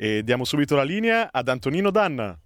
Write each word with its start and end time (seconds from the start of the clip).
E 0.00 0.22
diamo 0.22 0.44
subito 0.44 0.76
la 0.76 0.84
linea 0.84 1.28
ad 1.32 1.48
Antonino 1.48 1.90
Danna. 1.90 2.38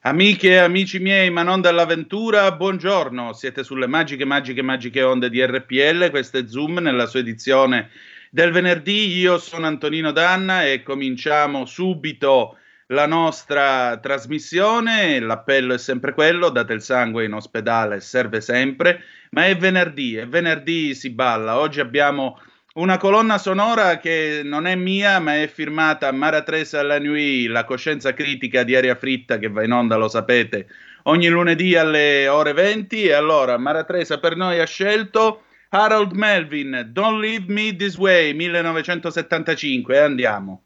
Amiche 0.00 0.48
e 0.48 0.56
amici 0.56 0.98
miei, 0.98 1.28
ma 1.28 1.42
non 1.42 1.60
dall'avventura, 1.60 2.50
buongiorno. 2.52 3.34
Siete 3.34 3.62
sulle 3.62 3.86
magiche, 3.86 4.24
magiche, 4.24 4.62
magiche 4.62 5.02
onde 5.02 5.28
di 5.28 5.44
RPL. 5.44 6.08
Questo 6.08 6.38
è 6.38 6.46
Zoom 6.46 6.78
nella 6.78 7.04
sua 7.04 7.20
edizione 7.20 7.90
del 8.30 8.50
venerdì. 8.50 9.08
Io 9.08 9.36
sono 9.36 9.66
Antonino 9.66 10.10
Danna 10.10 10.64
e 10.64 10.82
cominciamo 10.82 11.66
subito 11.66 12.56
la 12.86 13.06
nostra 13.06 13.98
trasmissione. 13.98 15.20
L'appello 15.20 15.74
è 15.74 15.78
sempre 15.78 16.14
quello: 16.14 16.48
date 16.48 16.72
il 16.72 16.80
sangue 16.80 17.26
in 17.26 17.34
ospedale, 17.34 18.00
serve 18.00 18.40
sempre. 18.40 19.02
Ma 19.32 19.44
è 19.44 19.54
venerdì, 19.54 20.16
e 20.16 20.24
venerdì 20.24 20.94
si 20.94 21.10
balla. 21.10 21.58
Oggi 21.58 21.80
abbiamo 21.80 22.40
una 22.74 22.96
colonna 22.96 23.38
sonora 23.38 23.98
che 23.98 24.40
non 24.42 24.66
è 24.66 24.74
mia, 24.74 25.20
ma 25.20 25.40
è 25.40 25.46
firmata 25.46 26.10
Mara 26.10 26.42
Teresa 26.42 26.82
Lanui, 26.82 27.46
la 27.46 27.64
coscienza 27.64 28.14
critica 28.14 28.64
di 28.64 28.74
Aria 28.74 28.96
Fritta, 28.96 29.38
che 29.38 29.48
va 29.48 29.62
in 29.62 29.72
onda, 29.72 29.96
lo 29.96 30.08
sapete, 30.08 30.66
ogni 31.04 31.28
lunedì 31.28 31.76
alle 31.76 32.26
ore 32.26 32.52
20. 32.52 33.04
E 33.04 33.12
allora, 33.12 33.58
Mara 33.58 33.84
Teresa 33.84 34.18
per 34.18 34.34
noi 34.36 34.58
ha 34.58 34.66
scelto 34.66 35.44
Harold 35.68 36.12
Melvin, 36.12 36.88
Don't 36.90 37.20
Leave 37.20 37.44
Me 37.46 37.76
This 37.76 37.96
Way, 37.96 38.34
1975. 38.34 39.94
E 39.94 39.98
andiamo. 39.98 40.62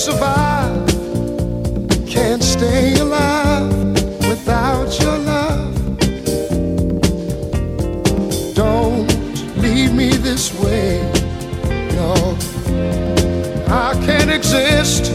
Survive, 0.00 0.86
can't 2.06 2.42
stay 2.42 2.98
alive 3.00 3.70
without 4.30 4.98
your 4.98 5.18
love. 5.18 5.74
Don't 8.54 9.06
leave 9.58 9.92
me 9.92 10.08
this 10.12 10.54
way. 10.58 11.02
No, 11.96 12.14
I 13.68 13.92
can't 14.06 14.30
exist. 14.30 15.12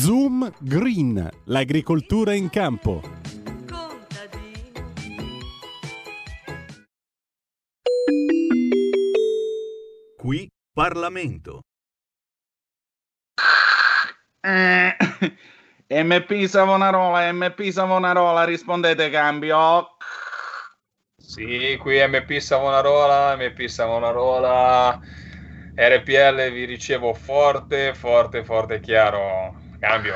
Zoom 0.00 0.50
Green, 0.60 1.28
l'agricoltura 1.44 2.32
in 2.32 2.48
campo. 2.48 3.02
Qui 10.16 10.50
Parlamento. 10.72 11.60
Eh, 14.40 14.96
MP 16.02 16.46
Savonarola, 16.46 17.30
MP 17.30 17.68
Savonarola, 17.68 18.44
rispondete 18.44 19.10
cambio. 19.10 19.98
Sì, 21.14 21.76
qui 21.78 21.98
MP 22.08 22.38
Savonarola, 22.38 23.36
MP 23.36 23.66
Savonarola. 23.66 24.98
RPL 25.74 26.50
vi 26.52 26.64
ricevo 26.64 27.12
forte, 27.12 27.92
forte, 27.92 28.42
forte, 28.42 28.80
chiaro. 28.80 29.68
Cambio. 29.80 30.14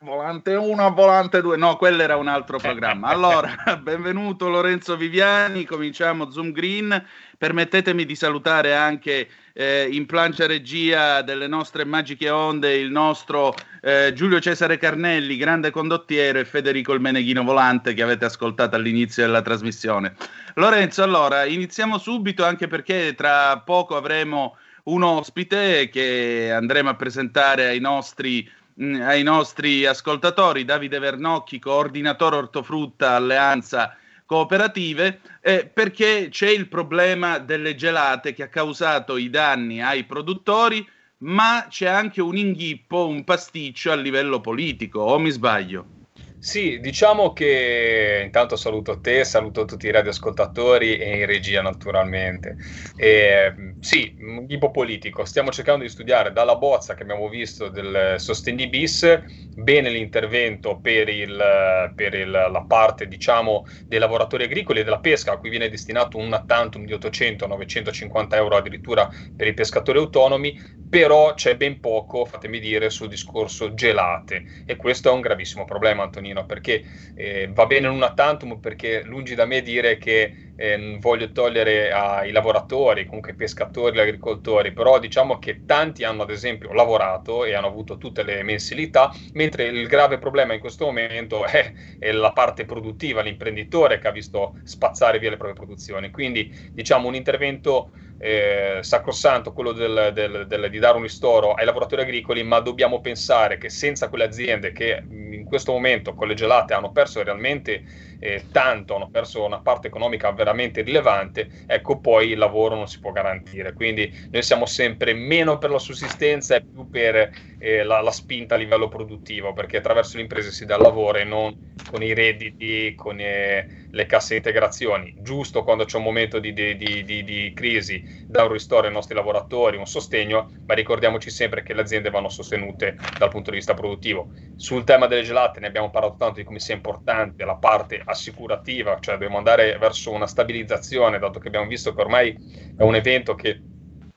Volante 0.00 0.54
1, 0.54 0.94
volante 0.94 1.42
2, 1.42 1.58
no, 1.58 1.76
quello 1.76 2.00
era 2.02 2.16
un 2.16 2.26
altro 2.26 2.56
programma. 2.58 3.08
Allora, 3.08 3.54
benvenuto 3.82 4.48
Lorenzo 4.48 4.96
Viviani, 4.96 5.64
cominciamo 5.64 6.30
Zoom 6.30 6.52
Green. 6.52 7.04
Permettetemi 7.36 8.06
di 8.06 8.14
salutare 8.14 8.74
anche 8.74 9.28
eh, 9.52 9.88
in 9.90 10.06
plancia 10.06 10.46
regia 10.46 11.20
delle 11.20 11.48
nostre 11.48 11.84
magiche 11.84 12.30
onde 12.30 12.76
il 12.76 12.90
nostro 12.90 13.54
eh, 13.82 14.12
Giulio 14.14 14.40
Cesare 14.40 14.78
Carnelli, 14.78 15.36
grande 15.36 15.70
condottiero, 15.70 16.38
e 16.38 16.46
Federico 16.46 16.94
il 16.94 17.00
Meneghino 17.00 17.42
Volante 17.42 17.92
che 17.92 18.02
avete 18.02 18.24
ascoltato 18.24 18.74
all'inizio 18.74 19.26
della 19.26 19.42
trasmissione. 19.42 20.14
Lorenzo, 20.54 21.02
allora, 21.02 21.44
iniziamo 21.44 21.98
subito 21.98 22.42
anche 22.42 22.68
perché 22.68 23.14
tra 23.14 23.58
poco 23.58 23.96
avremo 23.96 24.56
un 24.84 25.02
ospite 25.02 25.90
che 25.90 26.50
andremo 26.50 26.88
a 26.88 26.94
presentare 26.94 27.66
ai 27.66 27.80
nostri 27.80 28.50
mh, 28.78 29.00
ai 29.02 29.22
nostri 29.22 29.84
ascoltatori, 29.86 30.64
Davide 30.64 30.98
Vernocchi, 30.98 31.58
coordinatore 31.58 32.36
ortofrutta 32.36 33.12
Alleanza 33.12 33.96
Cooperative, 34.24 35.20
eh, 35.40 35.66
perché 35.66 36.28
c'è 36.30 36.50
il 36.50 36.68
problema 36.68 37.38
delle 37.38 37.74
gelate 37.74 38.34
che 38.34 38.44
ha 38.44 38.48
causato 38.48 39.16
i 39.16 39.30
danni 39.30 39.82
ai 39.82 40.04
produttori, 40.04 40.86
ma 41.18 41.66
c'è 41.68 41.86
anche 41.88 42.20
un 42.20 42.36
inghippo, 42.36 43.08
un 43.08 43.24
pasticcio 43.24 43.90
a 43.90 43.96
livello 43.96 44.40
politico, 44.40 45.00
o 45.00 45.18
mi 45.18 45.30
sbaglio? 45.30 45.97
Sì, 46.40 46.78
diciamo 46.78 47.32
che 47.32 48.22
intanto 48.24 48.54
saluto 48.54 49.00
te, 49.00 49.24
saluto 49.24 49.64
tutti 49.64 49.86
i 49.86 49.90
radioascoltatori 49.90 50.96
e 50.96 51.18
in 51.18 51.26
regia 51.26 51.62
naturalmente. 51.62 52.56
E, 52.94 53.74
sì, 53.80 54.14
un 54.20 54.46
tipo 54.46 54.70
politico, 54.70 55.24
stiamo 55.24 55.50
cercando 55.50 55.82
di 55.82 55.88
studiare 55.90 56.32
dalla 56.32 56.54
bozza 56.56 56.94
che 56.94 57.02
abbiamo 57.02 57.28
visto 57.28 57.68
del 57.68 58.14
Sosteni 58.18 58.68
bis, 58.68 59.20
bene 59.52 59.90
l'intervento 59.90 60.78
per, 60.78 61.08
il, 61.08 61.92
per 61.96 62.14
il, 62.14 62.30
la 62.30 62.64
parte 62.66 63.08
diciamo 63.08 63.64
dei 63.88 63.98
lavoratori 63.98 64.44
agricoli 64.44 64.80
e 64.80 64.84
della 64.84 65.00
pesca, 65.00 65.32
a 65.32 65.38
cui 65.38 65.50
viene 65.50 65.68
destinato 65.68 66.18
un 66.18 66.40
tantum 66.46 66.84
di 66.84 66.92
800-950 66.92 68.36
euro 68.36 68.56
addirittura 68.56 69.10
per 69.34 69.48
i 69.48 69.54
pescatori 69.54 69.98
autonomi, 69.98 70.56
però 70.88 71.34
c'è 71.34 71.56
ben 71.56 71.80
poco, 71.80 72.24
fatemi 72.24 72.58
dire, 72.60 72.88
sul 72.90 73.08
discorso 73.08 73.74
gelate. 73.74 74.44
E 74.64 74.76
questo 74.76 75.10
è 75.10 75.12
un 75.12 75.20
gravissimo 75.20 75.64
problema 75.64 76.08
Antonino 76.28 76.44
perché 76.46 76.84
eh, 77.14 77.48
va 77.52 77.66
bene 77.66 77.88
una 77.88 78.12
tantum 78.12 78.58
perché 78.60 79.02
lungi 79.04 79.34
da 79.34 79.44
me 79.44 79.62
dire 79.62 79.98
che 79.98 80.34
eh, 80.54 80.96
voglio 81.00 81.30
togliere 81.30 81.92
ai 81.92 82.32
lavoratori, 82.32 83.06
comunque 83.06 83.30
ai 83.32 83.36
pescatori, 83.36 83.92
agli 83.96 84.02
agricoltori, 84.08 84.72
però 84.72 84.98
diciamo 84.98 85.38
che 85.38 85.62
tanti 85.64 86.02
hanno 86.04 86.22
ad 86.22 86.30
esempio 86.30 86.72
lavorato 86.72 87.44
e 87.44 87.54
hanno 87.54 87.68
avuto 87.68 87.96
tutte 87.96 88.24
le 88.24 88.42
mensilità, 88.42 89.12
mentre 89.34 89.64
il 89.66 89.86
grave 89.86 90.18
problema 90.18 90.54
in 90.54 90.60
questo 90.60 90.84
momento 90.86 91.44
è, 91.46 91.72
è 91.98 92.10
la 92.10 92.32
parte 92.32 92.64
produttiva, 92.64 93.22
l'imprenditore 93.22 93.98
che 93.98 94.08
ha 94.08 94.12
visto 94.12 94.56
spazzare 94.64 95.18
via 95.20 95.30
le 95.30 95.36
proprie 95.36 95.56
produzioni, 95.56 96.10
quindi 96.10 96.50
diciamo 96.72 97.06
un 97.08 97.14
intervento 97.14 97.90
eh, 98.20 98.78
sacrosanto 98.82 99.52
quello 99.52 99.72
del, 99.72 100.10
del, 100.12 100.46
del, 100.46 100.70
di 100.70 100.78
dare 100.78 100.96
un 100.96 101.02
ristoro 101.04 101.54
ai 101.54 101.64
lavoratori 101.64 102.02
agricoli, 102.02 102.42
ma 102.42 102.58
dobbiamo 102.60 103.00
pensare 103.00 103.58
che 103.58 103.68
senza 103.68 104.08
quelle 104.08 104.24
aziende 104.24 104.72
che 104.72 105.04
questo 105.48 105.72
momento 105.72 106.14
con 106.14 106.28
le 106.28 106.34
gelate 106.34 106.74
hanno 106.74 106.92
perso 106.92 107.22
realmente 107.22 107.82
eh, 108.20 108.44
tanto, 108.50 108.96
hanno 108.96 109.10
perso 109.10 109.44
una 109.44 109.60
parte 109.60 109.88
economica 109.88 110.30
veramente 110.32 110.82
rilevante, 110.82 111.48
ecco 111.66 111.98
poi 111.98 112.30
il 112.30 112.38
lavoro 112.38 112.74
non 112.74 112.88
si 112.88 113.00
può 113.00 113.10
garantire. 113.12 113.72
Quindi 113.72 114.12
noi 114.30 114.42
siamo 114.42 114.66
sempre 114.66 115.12
meno 115.14 115.58
per 115.58 115.70
la 115.70 115.78
sussistenza 115.78 116.56
e 116.56 116.62
più 116.62 116.88
per 116.88 117.30
eh, 117.58 117.82
la, 117.82 118.00
la, 118.00 118.10
spinta 118.10 118.54
a 118.54 118.58
livello 118.58 118.88
produttivo, 118.88 119.52
perché 119.52 119.78
attraverso 119.78 120.16
le 120.16 120.22
imprese 120.22 120.50
si 120.50 120.64
dà 120.64 120.76
lavoro 120.76 121.18
e 121.18 121.24
non 121.24 121.74
con 121.90 122.02
i 122.02 122.12
redditi, 122.12 122.94
con 122.94 123.18
eh, 123.18 123.87
le 123.90 124.06
casse 124.06 124.36
integrazioni. 124.36 125.12
Giusto 125.16 125.62
quando 125.62 125.84
c'è 125.84 125.96
un 125.96 126.02
momento 126.02 126.38
di, 126.38 126.52
di, 126.52 126.76
di, 126.76 127.04
di 127.04 127.52
crisi, 127.54 128.02
da 128.26 128.44
un 128.44 128.52
ristoro 128.52 128.86
ai 128.86 128.92
nostri 128.92 129.14
lavoratori, 129.14 129.76
un 129.76 129.86
sostegno, 129.86 130.50
ma 130.66 130.74
ricordiamoci 130.74 131.30
sempre 131.30 131.62
che 131.62 131.74
le 131.74 131.82
aziende 131.82 132.10
vanno 132.10 132.28
sostenute 132.28 132.96
dal 133.18 133.30
punto 133.30 133.50
di 133.50 133.56
vista 133.56 133.74
produttivo. 133.74 134.30
Sul 134.56 134.84
tema 134.84 135.06
delle 135.06 135.22
gelate 135.22 135.60
ne 135.60 135.66
abbiamo 135.66 135.90
parlato 135.90 136.16
tanto 136.18 136.40
di 136.40 136.44
come 136.44 136.58
sia 136.58 136.74
importante 136.74 137.44
la 137.44 137.56
parte 137.56 138.00
assicurativa, 138.04 138.98
cioè 139.00 139.14
dobbiamo 139.14 139.38
andare 139.38 139.78
verso 139.78 140.10
una 140.10 140.26
stabilizzazione, 140.26 141.18
dato 141.18 141.38
che 141.38 141.48
abbiamo 141.48 141.66
visto 141.66 141.94
che 141.94 142.00
ormai 142.00 142.36
è 142.76 142.82
un 142.82 142.94
evento 142.94 143.34
che 143.34 143.60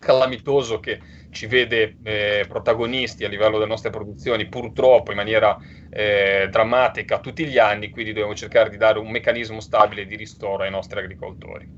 calamitoso 0.01 0.79
che 0.79 0.99
ci 1.29 1.45
vede 1.45 1.95
eh, 2.03 2.45
protagonisti 2.47 3.23
a 3.23 3.29
livello 3.29 3.57
delle 3.57 3.69
nostre 3.69 3.91
produzioni 3.91 4.49
purtroppo 4.49 5.11
in 5.11 5.17
maniera 5.17 5.57
eh, 5.91 6.47
drammatica 6.49 7.19
tutti 7.19 7.45
gli 7.45 7.59
anni, 7.59 7.89
quindi 7.89 8.11
dobbiamo 8.11 8.35
cercare 8.35 8.71
di 8.71 8.77
dare 8.77 8.97
un 8.97 9.11
meccanismo 9.11 9.59
stabile 9.59 10.05
di 10.05 10.15
ristoro 10.15 10.63
ai 10.63 10.71
nostri 10.71 10.99
agricoltori. 10.99 11.69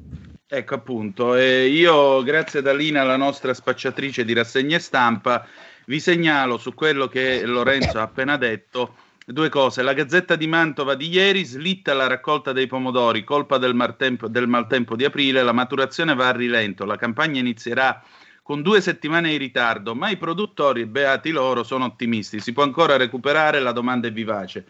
Ecco 0.48 0.76
appunto, 0.76 1.36
eh, 1.36 1.66
io 1.66 2.24
grazie 2.24 2.60
ad 2.60 2.68
Alina, 2.68 3.04
la 3.04 3.18
nostra 3.18 3.54
spacciatrice 3.54 4.24
di 4.24 4.34
rassegne 4.34 4.80
stampa, 4.80 5.46
vi 5.86 6.00
segnalo 6.00 6.58
su 6.58 6.74
quello 6.74 7.08
che 7.08 7.46
Lorenzo 7.46 8.00
ha 8.00 8.04
appena 8.04 8.38
detto 8.38 8.96
due 9.26 9.50
cose. 9.50 9.82
La 9.82 9.94
Gazzetta 9.94 10.36
di 10.36 10.48
Mantova 10.48 10.96
di 10.96 11.10
ieri 11.10 11.44
slitta 11.46 11.94
la 11.94 12.08
raccolta 12.08 12.52
dei 12.52 12.68
pomodori, 12.68 13.24
colpa 13.24 13.58
del 13.58 13.76
maltempo, 13.76 14.28
del 14.28 14.48
maltempo 14.48 14.96
di 14.96 15.06
aprile, 15.06 15.44
la 15.44 15.52
maturazione 15.52 16.14
va 16.16 16.28
a 16.30 16.32
rilento, 16.32 16.86
la 16.86 16.98
campagna 16.98 17.40
inizierà 17.40 18.04
con 18.42 18.62
due 18.62 18.82
settimane 18.82 19.30
di 19.30 19.38
ritardo, 19.38 19.96
ma 19.96 20.10
i 20.10 20.18
produttori, 20.18 20.86
beati 20.86 21.32
loro, 21.32 21.64
sono 21.64 21.86
ottimisti, 21.86 22.42
si 22.42 22.52
può 22.52 22.64
ancora 22.64 22.98
recuperare, 22.98 23.62
la 23.62 23.72
domanda 23.72 24.10
è 24.10 24.12
vivace. 24.12 24.66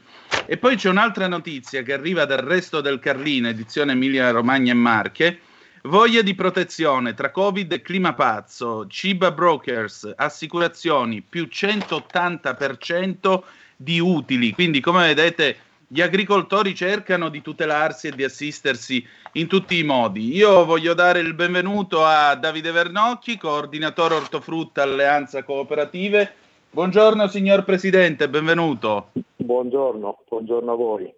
E 0.45 0.57
poi 0.57 0.75
c'è 0.75 0.89
un'altra 0.89 1.27
notizia 1.27 1.81
che 1.81 1.93
arriva 1.93 2.25
dal 2.25 2.37
resto 2.37 2.81
del 2.81 2.99
Carlino, 2.99 3.47
edizione 3.47 3.93
Emilia 3.93 4.29
Romagna 4.29 4.71
e 4.71 4.75
Marche, 4.75 5.39
Voglia 5.85 6.21
di 6.21 6.33
protezione. 6.33 7.13
Tra 7.13 7.29
Covid 7.29 7.69
e 7.73 7.81
clima 7.81 8.13
pazzo, 8.13 8.87
Ciba 8.87 9.31
Brokers, 9.31 10.13
assicurazioni. 10.15 11.21
Più 11.21 11.49
180% 11.51 13.43
di 13.75 13.99
utili. 13.99 14.51
Quindi, 14.51 14.79
come 14.79 15.07
vedete, 15.07 15.57
gli 15.87 16.01
agricoltori 16.01 16.73
cercano 16.73 17.29
di 17.29 17.41
tutelarsi 17.41 18.07
e 18.07 18.11
di 18.11 18.23
assistersi 18.23 19.05
in 19.33 19.47
tutti 19.47 19.77
i 19.77 19.83
modi. 19.83 20.33
Io 20.33 20.65
voglio 20.65 20.93
dare 20.93 21.19
il 21.19 21.33
benvenuto 21.33 22.03
a 22.03 22.33
Davide 22.35 22.71
Vernocchi, 22.71 23.37
coordinatore 23.37 24.15
ortofrutta 24.15 24.81
Alleanza 24.81 25.43
Cooperative. 25.43 26.33
Buongiorno 26.71 27.27
signor 27.27 27.63
Presidente, 27.63 28.27
benvenuto. 28.27 29.11
Buongiorno, 29.35 30.23
buongiorno 30.27 30.71
a 30.71 30.75
voi. 30.75 31.13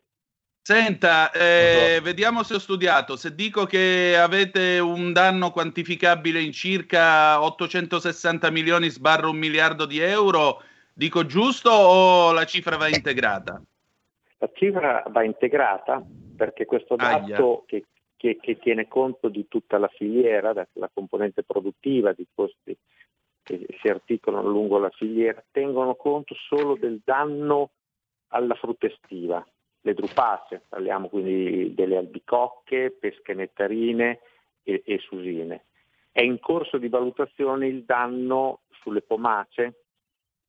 Senta, 0.61 1.31
eh, 1.31 2.01
vediamo 2.01 2.43
se 2.43 2.55
ho 2.55 2.59
studiato. 2.59 3.15
Se 3.15 3.35
dico 3.35 3.65
che 3.65 4.17
avete 4.17 4.79
un 4.79 5.13
danno 5.13 5.51
quantificabile 5.51 6.41
in 6.41 6.51
circa 6.51 7.41
860 7.41 8.49
milioni 8.49 8.89
sbarra 8.89 9.29
un 9.29 9.37
miliardo 9.37 9.85
di 9.85 9.99
euro, 9.99 10.61
dico 10.95 11.25
giusto 11.25 11.69
o 11.69 12.31
la 12.31 12.45
cifra 12.45 12.77
va 12.77 12.87
integrata? 12.87 13.61
La 14.37 14.49
cifra 14.53 15.03
va 15.09 15.23
integrata 15.23 16.01
perché 16.35 16.65
questo 16.65 16.95
dato 16.95 17.63
che, 17.67 17.85
che, 18.15 18.37
che, 18.41 18.57
tiene 18.57 18.87
conto 18.87 19.27
di 19.27 19.47
tutta 19.47 19.77
la 19.77 19.89
filiera, 19.89 20.53
la 20.53 20.89
componente 20.93 21.43
produttiva, 21.43 22.13
di 22.13 22.25
costi 22.33 22.75
che 23.43 23.67
si 23.79 23.87
articolano 23.87 24.47
lungo 24.47 24.79
la 24.79 24.89
filiera, 24.89 25.43
tengono 25.51 25.95
conto 25.95 26.33
solo 26.47 26.75
del 26.75 27.01
danno 27.03 27.69
alla 28.29 28.55
frutta 28.55 28.87
estiva 28.87 29.45
le 29.81 29.93
drupacee, 29.93 30.63
parliamo 30.67 31.09
quindi 31.09 31.73
delle 31.75 31.97
albicocche, 31.97 32.95
pesche 32.99 33.35
nettarine 33.35 34.19
e, 34.63 34.81
e 34.83 34.97
susine. 34.97 35.65
È 36.11 36.21
in 36.21 36.39
corso 36.39 36.77
di 36.77 36.89
valutazione 36.89 37.67
il 37.67 37.83
danno 37.83 38.61
sulle 38.81 39.01
pomace, 39.01 39.84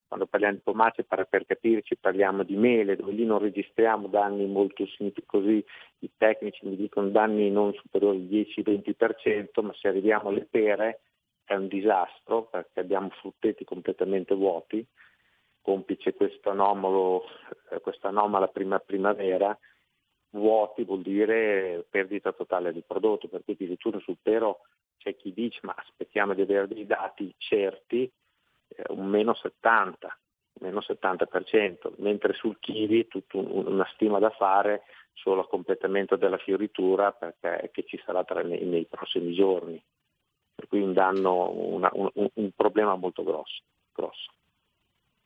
quando 0.07 0.27
parliamo 0.27 0.55
di 0.55 0.61
pomace 0.63 1.05
per, 1.05 1.47
capirci 1.47 1.97
parliamo 1.97 2.43
di 2.43 2.57
mele, 2.57 2.97
dove 2.97 3.13
lì 3.13 3.25
non 3.25 3.39
registriamo 3.39 4.07
danni 4.07 4.47
molto 4.47 4.87
significativi, 4.87 5.65
i 6.01 6.11
tecnici 6.17 6.67
mi 6.67 6.77
dicono 6.77 7.09
danni 7.09 7.51
non 7.51 7.73
superiori 7.75 8.19
al 8.19 8.25
10-20%, 8.25 9.65
ma 9.65 9.73
se 9.75 9.89
arriviamo 9.89 10.29
alle 10.29 10.45
pere 10.45 11.01
è 11.45 11.55
un 11.55 11.69
disastro 11.69 12.45
perché 12.45 12.81
abbiamo 12.81 13.09
frutteti 13.11 13.65
completamente 13.65 14.35
vuoti, 14.35 14.87
complice 15.61 16.15
questo 16.15 16.51
anomalo, 16.51 17.25
eh, 17.71 17.81
questa 17.81 18.09
anomala 18.09 18.49
prima 18.49 18.79
primavera, 18.79 19.57
vuoti 20.31 20.85
vuol 20.85 21.03
dire 21.03 21.85
perdita 21.91 22.33
totale 22.33 22.73
di 22.73 22.83
prodotto, 22.87 23.29
per 23.29 23.43
cui 23.45 23.55
addirittura 23.55 23.99
sul 24.01 24.19
pero 24.23 24.61
c'è 24.99 25.17
chi 25.17 25.33
dice 25.33 25.61
ma 25.63 25.75
aspettiamo 25.77 26.35
di 26.35 26.43
avere 26.43 26.69
dei 26.69 26.87
dati 26.87 27.35
certi, 27.39 28.11
un 28.89 29.07
meno 29.07 29.35
70, 29.35 30.19
meno 30.61 30.81
70%, 30.81 31.93
mentre 31.99 32.33
sul 32.35 32.59
kiwi 32.59 33.09
tutta 33.09 33.39
un, 33.39 33.67
una 33.67 33.89
stima 33.93 34.19
da 34.19 34.31
fare 34.31 34.83
solo 35.13 35.43
a 35.43 35.49
completamento 35.49 36.17
della 36.17 36.39
fioritura 36.39 37.13
perché 37.13 37.71
che 37.73 37.85
ci 37.87 38.01
sarà 38.05 38.25
nei, 38.43 38.65
nei, 38.65 38.87
prossimi 38.87 39.35
giorni. 39.35 39.83
Per 40.55 40.69
cui 40.69 40.81
un 40.81 40.93
danno, 40.93 41.51
una, 41.51 41.91
un, 41.93 42.11
un, 42.15 42.51
problema 42.55 42.97
molto 42.97 43.23
grosso. 43.23 43.63
grosso. 43.93 44.33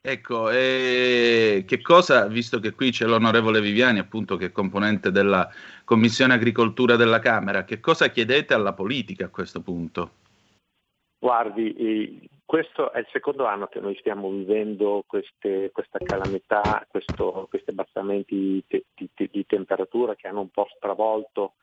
Ecco, 0.03 0.51
eh, 0.51 1.65
che 1.67 1.81
cosa, 1.83 2.27
visto 2.27 2.59
che 2.59 2.73
qui 2.73 2.91
c'è 2.91 3.05
l'onorevole 3.05 3.61
Viviani, 3.61 3.99
appunto, 3.99 4.37
che 4.37 4.47
è 4.47 4.53
componente 4.53 5.13
della 5.13 5.49
Commissione 5.85 6.35
Agricoltura 6.35 6.97
della 6.97 7.19
Camera, 7.19 7.65
che 7.65 7.81
cosa 7.81 8.09
chiedete 8.09 8.55
alla 8.55 8.73
politica 8.73 9.27
a 9.27 9.29
questo 9.29 9.61
punto? 9.61 10.13
Guardi, 11.23 12.27
questo 12.47 12.93
è 12.93 13.01
il 13.01 13.07
secondo 13.13 13.45
anno 13.45 13.67
che 13.67 13.79
noi 13.79 13.95
stiamo 13.99 14.31
vivendo 14.31 15.05
queste, 15.07 15.71
questa 15.71 15.99
calamità, 15.99 16.87
questo, 16.89 17.47
questi 17.51 17.71
abbassamenti 17.71 18.65
di, 18.67 18.85
di, 18.95 19.29
di, 19.31 19.47
temperatura 19.47 20.15
che 20.15 20.29
hanno 20.29 20.41
un 20.41 20.49
po' 20.49 20.67
stravolto 20.75 21.57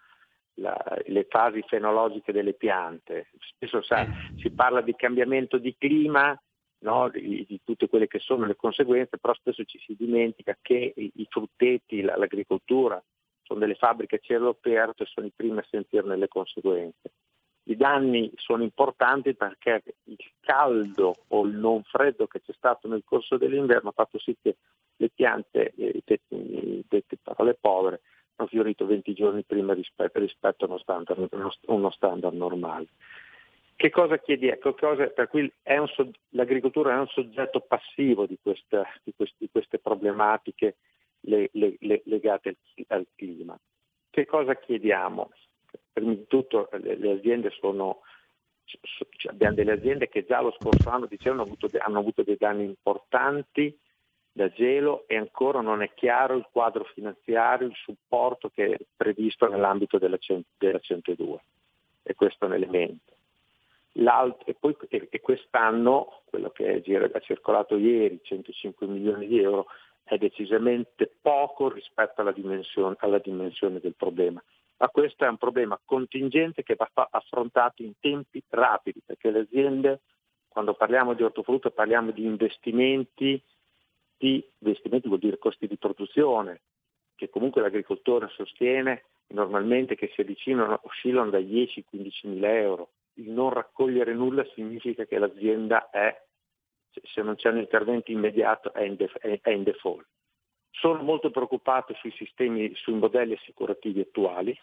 la, 0.59 0.77
le 1.07 1.25
fasi 1.27 1.63
fenologiche 1.67 2.31
delle 2.31 2.53
piante. 2.53 3.31
Spesso 3.39 3.81
sa, 3.81 4.05
si 4.37 4.51
parla 4.51 4.81
di 4.81 4.95
cambiamento 4.95 5.57
di 5.57 5.75
clima, 5.75 6.39
no, 6.81 7.09
di, 7.09 7.43
di, 7.49 7.59
tutte 7.63 7.89
quelle 7.89 8.05
che 8.05 8.19
sono 8.19 8.45
le 8.45 8.55
conseguenze, 8.55 9.17
però 9.17 9.33
spesso 9.33 9.63
ci 9.63 9.79
si 9.79 9.95
dimentica 9.97 10.55
che 10.61 10.93
i, 10.95 11.11
i 11.15 11.25
frutteti, 11.27 12.01
la, 12.01 12.15
l'agricoltura, 12.15 13.03
sono 13.41 13.59
delle 13.59 13.73
fabbriche 13.73 14.17
a 14.17 14.19
cielo 14.21 14.49
aperto 14.49 15.01
e 15.01 15.07
sono 15.07 15.25
i 15.25 15.33
primi 15.35 15.57
a 15.57 15.65
sentirne 15.67 16.15
le 16.15 16.27
conseguenze. 16.27 17.11
I 17.69 17.75
danni 17.75 18.31
sono 18.35 18.63
importanti 18.63 19.33
perché 19.35 19.83
il 20.05 20.17
caldo 20.39 21.15
o 21.27 21.45
il 21.45 21.55
non 21.55 21.83
freddo 21.83 22.25
che 22.25 22.41
c'è 22.41 22.53
stato 22.53 22.87
nel 22.87 23.03
corso 23.03 23.37
dell'inverno 23.37 23.89
ha 23.89 23.93
fatto 23.93 24.17
sì 24.19 24.35
che 24.41 24.55
le 24.95 25.09
piante, 25.13 25.73
eh, 25.75 26.01
dette 26.87 27.17
parole 27.21 27.57
povere, 27.59 28.01
hanno 28.35 28.47
fiorito 28.47 28.85
20 28.85 29.13
giorni 29.13 29.43
prima 29.43 29.73
rispetto, 29.73 30.19
rispetto 30.19 30.63
a 30.63 30.67
uno 30.69 30.77
standard, 30.77 31.27
uno 31.65 31.89
standard 31.91 32.35
normale. 32.35 32.87
Che 33.75 33.89
cosa 33.89 34.17
chiedi? 34.17 34.47
Ecco, 34.47 34.73
cosa, 34.73 35.05
per 35.07 35.27
cui 35.27 35.51
un, 35.65 36.11
l'agricoltura 36.29 36.93
è 36.93 36.97
un 36.97 37.07
soggetto 37.07 37.59
passivo 37.59 38.25
di, 38.25 38.37
questa, 38.41 38.83
di, 39.03 39.13
queste, 39.15 39.35
di 39.37 39.49
queste, 39.51 39.77
problematiche 39.77 40.77
le, 41.21 41.49
le, 41.53 41.75
le, 41.79 42.01
legate 42.05 42.57
al, 42.77 42.85
al, 42.87 43.07
clima. 43.13 43.59
Che 44.09 44.25
cosa 44.25 44.55
chiediamo? 44.55 45.29
Prima 45.93 46.13
di 46.13 46.27
tutto 46.27 46.69
le, 46.73 46.95
le 46.95 47.11
aziende 47.11 47.49
sono, 47.51 48.01
cioè 48.63 49.31
abbiamo 49.31 49.55
delle 49.55 49.73
aziende 49.73 50.09
che 50.09 50.25
già 50.25 50.41
lo 50.41 50.55
scorso 50.59 50.89
anno 50.89 51.05
dicevano 51.05 51.43
hanno 51.43 51.53
avuto, 51.53 51.77
hanno 51.79 51.99
avuto 51.99 52.23
dei 52.23 52.37
danni 52.37 52.63
importanti 52.65 53.77
da 54.31 54.49
gelo 54.49 55.05
e 55.07 55.17
ancora 55.17 55.61
non 55.61 55.81
è 55.81 55.91
chiaro 55.95 56.35
il 56.35 56.47
quadro 56.51 56.83
finanziario, 56.93 57.67
il 57.67 57.75
supporto 57.75 58.49
che 58.49 58.65
è 58.67 58.77
previsto 58.95 59.47
nell'ambito 59.47 59.97
della, 59.97 60.17
della 60.57 60.79
102 60.79 61.39
e 62.03 62.13
questo 62.13 62.45
è 62.45 62.47
un 62.47 62.53
elemento. 62.53 63.15
E, 64.45 64.53
poi, 64.53 64.77
e, 64.89 65.19
quest'anno, 65.21 66.21
quello 66.25 66.51
che 66.51 66.83
è 66.83 67.19
circolato 67.21 67.77
ieri, 67.77 68.19
105 68.21 68.85
milioni 68.85 69.25
di 69.25 69.39
euro, 69.41 69.65
è 70.03 70.17
decisamente 70.17 71.11
poco 71.19 71.69
rispetto 71.69 72.21
alla 72.21 72.31
dimensione, 72.31 72.95
alla 72.99 73.17
dimensione 73.17 73.79
del 73.79 73.95
problema. 73.95 74.41
Ma 74.77 74.89
questo 74.89 75.25
è 75.25 75.27
un 75.27 75.37
problema 75.37 75.79
contingente 75.83 76.63
che 76.63 76.75
va 76.75 76.89
affrontato 77.09 77.81
in 77.81 77.93
tempi 77.99 78.43
rapidi, 78.49 79.01
perché 79.03 79.31
le 79.31 79.39
aziende, 79.39 80.01
quando 80.47 80.75
parliamo 80.75 81.13
di 81.13 81.23
ortofrutto, 81.23 81.71
parliamo 81.71 82.11
di 82.11 82.25
investimenti, 82.25 83.41
di 84.17 84.43
investimenti 84.59 85.07
vuol 85.07 85.19
dire 85.19 85.39
costi 85.39 85.67
di 85.67 85.77
produzione, 85.77 86.61
che 87.15 87.29
comunque 87.29 87.61
l'agricoltore 87.61 88.27
sostiene 88.29 89.05
normalmente 89.29 89.95
che 89.95 90.11
si 90.13 90.21
avvicinano, 90.21 90.79
oscillano 90.83 91.31
dai 91.31 91.45
10-15 91.45 92.27
mila 92.27 92.55
euro 92.55 92.89
il 93.17 93.29
non 93.31 93.49
raccogliere 93.49 94.13
nulla 94.13 94.45
significa 94.53 95.05
che 95.05 95.17
l'azienda 95.17 95.89
è, 95.89 96.15
se 96.91 97.21
non 97.21 97.35
c'è 97.35 97.49
un 97.49 97.57
intervento 97.57 98.11
immediato, 98.11 98.73
è 98.73 98.83
in, 98.83 98.95
def- 98.95 99.17
è 99.17 99.49
in 99.49 99.63
default. 99.63 100.05
Sono 100.71 101.01
molto 101.01 101.31
preoccupato 101.31 101.93
sui 101.95 102.11
sistemi, 102.11 102.73
sui 102.75 102.93
modelli 102.93 103.33
assicurativi 103.33 104.01
attuali. 104.01 104.59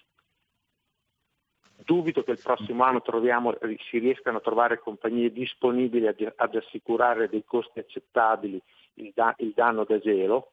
Dubito 1.77 2.23
che 2.23 2.31
il 2.31 2.41
prossimo 2.43 2.85
anno 2.85 3.03
troviamo, 3.03 3.57
si 3.91 3.99
riescano 3.99 4.39
a 4.39 4.41
trovare 4.41 4.79
compagnie 4.79 5.33
disponibili 5.33 6.07
ad, 6.07 6.33
ad 6.37 6.55
assicurare 6.55 7.29
dei 7.29 7.45
costi 7.45 7.81
accettabili 7.81 8.61
il, 8.95 9.13
da, 9.15 9.35
il 9.39 9.53
danno 9.55 9.85
da 9.85 9.99
gelo. 9.99 10.53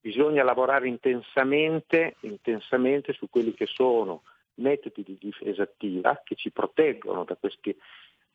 Bisogna 0.00 0.44
lavorare 0.44 0.88
intensamente, 0.88 2.16
intensamente 2.20 3.12
su 3.12 3.28
quelli 3.28 3.54
che 3.54 3.66
sono 3.66 4.22
metodi 4.54 5.02
di 5.02 5.16
difesa 5.18 5.62
attiva 5.62 6.20
che 6.24 6.34
ci 6.34 6.50
proteggono 6.50 7.24
da 7.24 7.36
questi 7.36 7.76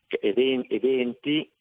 eventi 0.07 1.51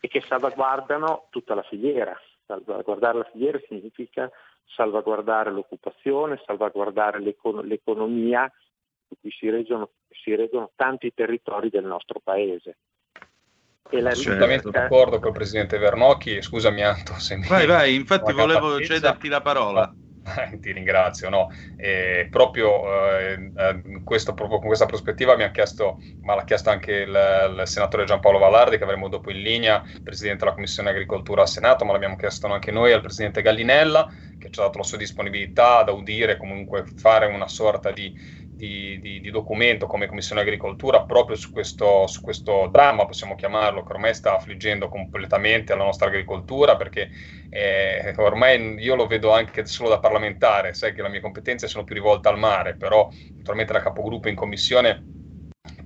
e 0.00 0.08
che 0.08 0.20
salvaguardano 0.20 1.26
tutta 1.30 1.54
la 1.54 1.62
filiera. 1.62 2.18
Salvaguardare 2.48 3.18
la 3.18 3.28
filiera 3.30 3.60
significa 3.68 4.30
salvaguardare 4.74 5.50
l'occupazione, 5.50 6.40
salvaguardare 6.46 7.20
l'econ- 7.20 7.66
l'economia 7.66 8.50
su 9.06 9.16
cui 9.20 9.30
si 9.30 9.50
reggono, 9.50 9.90
si 10.08 10.34
reggono 10.34 10.70
tanti 10.74 11.12
territori 11.12 11.68
del 11.68 11.84
nostro 11.84 12.20
paese. 12.24 12.78
Assolutamente 13.90 14.70
d'accordo 14.70 15.18
con 15.18 15.28
il 15.28 15.34
Presidente 15.34 15.78
Vernocchi, 15.78 16.40
scusami 16.40 16.82
Anto 16.82 17.14
se 17.14 17.36
mi... 17.36 17.46
Vai, 17.46 17.66
vai, 17.66 17.94
infatti 17.94 18.32
volevo 18.34 18.80
cederti 18.80 19.28
la 19.28 19.40
parola. 19.42 19.92
ti 20.60 20.72
ringrazio, 20.72 21.28
no? 21.28 21.50
E 21.76 22.28
proprio, 22.30 23.18
eh, 23.18 23.52
questo, 24.04 24.34
proprio, 24.34 24.58
con 24.58 24.66
questa 24.66 24.86
prospettiva 24.86 25.36
mi 25.36 25.44
ha 25.44 25.50
chiesto, 25.50 26.00
ma 26.22 26.34
l'ha 26.34 26.44
chiesto 26.44 26.70
anche 26.70 26.92
il, 26.92 27.56
il, 27.58 27.62
senatore 27.66 28.04
Giampaolo 28.04 28.38
Vallardi, 28.38 28.78
che 28.78 28.84
avremo 28.84 29.08
dopo 29.08 29.30
in 29.30 29.40
linea, 29.40 29.82
presidente 30.02 30.40
della 30.40 30.54
Commissione 30.54 30.90
Agricoltura 30.90 31.42
al 31.42 31.48
Senato, 31.48 31.84
ma 31.84 31.92
l'abbiamo 31.92 32.16
chiesto 32.16 32.46
anche 32.46 32.70
noi 32.70 32.92
al 32.92 33.00
presidente 33.00 33.42
Gallinella, 33.42 34.10
che 34.38 34.50
ci 34.50 34.60
ha 34.60 34.64
dato 34.64 34.78
la 34.78 34.84
sua 34.84 34.98
disponibilità 34.98 35.78
ad 35.78 35.88
udire, 35.88 36.36
comunque 36.36 36.84
fare 36.96 37.26
una 37.26 37.48
sorta 37.48 37.90
di 37.90 38.46
di, 38.58 38.98
di, 39.00 39.20
di, 39.20 39.30
documento 39.30 39.86
come 39.86 40.08
Commissione 40.08 40.40
Agricoltura 40.40 41.02
proprio 41.02 41.36
su 41.36 41.52
questo, 41.52 42.08
su 42.08 42.20
questo, 42.20 42.66
dramma, 42.72 43.06
possiamo 43.06 43.36
chiamarlo, 43.36 43.84
che 43.84 43.92
ormai 43.92 44.12
sta 44.14 44.34
affliggendo 44.34 44.88
completamente 44.88 45.76
la 45.76 45.84
nostra 45.84 46.08
agricoltura, 46.08 46.76
perché 46.76 47.08
eh, 47.50 48.12
ormai 48.16 48.74
io 48.80 48.96
lo 48.96 49.06
vedo 49.06 49.30
anche 49.30 49.64
solo 49.64 49.88
da 49.88 50.00
parlamentare, 50.00 50.17
sai 50.74 50.92
che 50.92 51.02
le 51.02 51.08
mie 51.08 51.20
competenze 51.20 51.68
sono 51.68 51.84
più 51.84 51.94
rivolte 51.94 52.28
al 52.28 52.38
mare, 52.38 52.76
però 52.76 53.08
naturalmente 53.36 53.72
da 53.72 53.80
capogruppo 53.80 54.28
in 54.28 54.34
commissione 54.34 55.02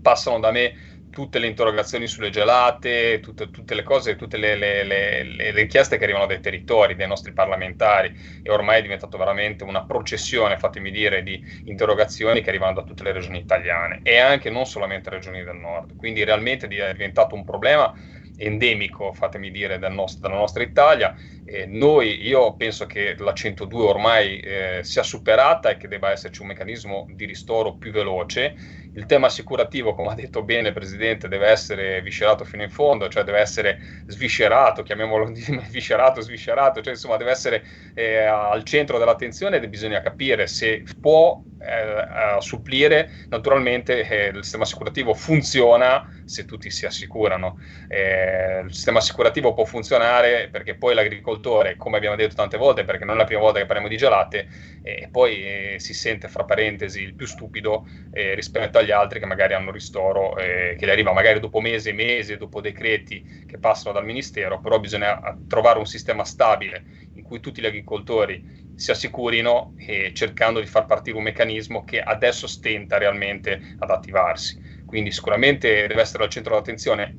passano 0.00 0.40
da 0.40 0.50
me 0.50 0.74
tutte 1.12 1.38
le 1.38 1.46
interrogazioni 1.46 2.06
sulle 2.06 2.30
gelate, 2.30 3.20
tutte, 3.20 3.50
tutte 3.50 3.74
le 3.74 3.82
cose, 3.82 4.16
tutte 4.16 4.38
le, 4.38 4.56
le, 4.56 4.82
le, 4.82 5.22
le, 5.22 5.50
richieste 5.50 5.98
che 5.98 6.04
arrivano 6.04 6.26
dai 6.26 6.40
territori, 6.40 6.96
dai 6.96 7.06
nostri 7.06 7.34
parlamentari 7.34 8.12
e 8.42 8.50
ormai 8.50 8.78
è 8.78 8.82
diventato 8.82 9.18
veramente 9.18 9.62
una 9.62 9.84
processione, 9.84 10.58
fatemi 10.58 10.90
dire, 10.90 11.22
di 11.22 11.40
interrogazioni 11.64 12.40
che 12.40 12.48
arrivano 12.48 12.72
da 12.72 12.82
tutte 12.82 13.04
le 13.04 13.12
regioni 13.12 13.38
italiane 13.38 14.00
e 14.02 14.18
anche 14.18 14.48
non 14.48 14.64
solamente 14.64 15.10
regioni 15.10 15.44
del 15.44 15.56
nord. 15.56 15.96
Quindi 15.96 16.24
realmente 16.24 16.66
è 16.66 16.92
diventato 16.92 17.34
un 17.34 17.44
problema 17.44 17.94
endemico, 18.36 19.12
fatemi 19.12 19.50
dire, 19.50 19.78
del 19.78 19.92
nostro, 19.92 20.26
della 20.26 20.40
nostra 20.40 20.62
Italia. 20.62 21.14
Eh, 21.44 21.66
noi, 21.66 22.26
io 22.26 22.54
penso 22.54 22.86
che 22.86 23.14
la 23.18 23.32
102 23.32 23.82
ormai 23.84 24.38
eh, 24.40 24.80
sia 24.82 25.02
superata 25.02 25.70
e 25.70 25.76
che 25.76 25.88
debba 25.88 26.10
esserci 26.10 26.40
un 26.40 26.48
meccanismo 26.48 27.06
di 27.10 27.24
ristoro 27.24 27.76
più 27.76 27.90
veloce 27.90 28.80
il 28.94 29.06
tema 29.06 29.26
assicurativo, 29.26 29.94
come 29.94 30.10
ha 30.10 30.14
detto 30.14 30.42
bene 30.42 30.68
il 30.68 30.74
Presidente, 30.74 31.28
deve 31.28 31.48
essere 31.48 32.02
viscerato 32.02 32.44
fino 32.44 32.62
in 32.62 32.70
fondo, 32.70 33.08
cioè 33.08 33.24
deve 33.24 33.38
essere 33.38 33.78
sviscerato, 34.06 34.82
chiamiamolo 34.82 35.32
viscerato, 35.70 36.20
sviscerato, 36.20 36.82
cioè 36.82 36.92
insomma 36.92 37.16
deve 37.16 37.30
essere 37.30 37.64
eh, 37.94 38.24
al 38.24 38.62
centro 38.64 38.98
dell'attenzione 38.98 39.60
e 39.60 39.68
bisogna 39.68 40.02
capire 40.02 40.46
se 40.46 40.82
può 41.00 41.42
eh, 41.58 42.40
supplire. 42.40 43.26
Naturalmente 43.28 44.06
eh, 44.06 44.28
il 44.28 44.42
sistema 44.42 44.64
assicurativo 44.64 45.14
funziona 45.14 46.22
se 46.26 46.44
tutti 46.44 46.70
si 46.70 46.84
assicurano. 46.84 47.58
Eh, 47.88 48.31
il 48.64 48.72
sistema 48.72 48.98
assicurativo 48.98 49.52
può 49.52 49.64
funzionare 49.64 50.48
perché 50.50 50.76
poi 50.76 50.94
l'agricoltore, 50.94 51.76
come 51.76 51.96
abbiamo 51.96 52.16
detto 52.16 52.34
tante 52.34 52.56
volte, 52.56 52.84
perché 52.84 53.04
non 53.04 53.16
è 53.16 53.18
la 53.18 53.24
prima 53.24 53.40
volta 53.40 53.58
che 53.58 53.66
parliamo 53.66 53.88
di 53.88 53.96
gelate, 53.96 54.48
e 54.80 55.08
poi 55.10 55.74
eh, 55.74 55.76
si 55.78 55.94
sente 55.94 56.28
fra 56.28 56.44
parentesi 56.44 57.02
il 57.02 57.14
più 57.14 57.26
stupido 57.26 57.86
eh, 58.10 58.34
rispetto 58.34 58.78
agli 58.78 58.90
altri 58.90 59.18
che 59.18 59.26
magari 59.26 59.54
hanno 59.54 59.70
ristoro 59.70 60.36
eh, 60.36 60.74
che 60.78 60.86
gli 60.86 60.90
arriva 60.90 61.12
magari 61.12 61.40
dopo 61.40 61.60
mesi 61.60 61.90
e 61.90 61.92
mesi, 61.92 62.36
dopo 62.36 62.60
decreti 62.60 63.24
che 63.46 63.58
passano 63.58 63.94
dal 63.94 64.04
Ministero, 64.04 64.60
però 64.60 64.78
bisogna 64.78 65.18
trovare 65.46 65.78
un 65.78 65.86
sistema 65.86 66.24
stabile 66.24 66.84
in 67.12 67.22
cui 67.22 67.40
tutti 67.40 67.60
gli 67.60 67.66
agricoltori 67.66 68.42
si 68.74 68.90
assicurino 68.90 69.74
cercando 70.12 70.58
di 70.58 70.66
far 70.66 70.86
partire 70.86 71.16
un 71.16 71.22
meccanismo 71.22 71.84
che 71.84 72.00
adesso 72.00 72.46
stenta 72.46 72.98
realmente 72.98 73.60
ad 73.78 73.90
attivarsi. 73.90 74.56
Quindi 74.92 75.10
sicuramente 75.10 75.86
deve 75.86 76.02
essere 76.02 76.22
al 76.22 76.28
centro 76.28 76.52
dell'attenzione. 76.52 77.16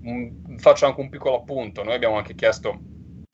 Faccio 0.58 0.86
anche 0.86 1.02
un 1.02 1.10
piccolo 1.10 1.38
appunto, 1.38 1.82
noi 1.82 1.96
abbiamo 1.96 2.18
anche 2.18 2.36
chiesto 2.36 2.80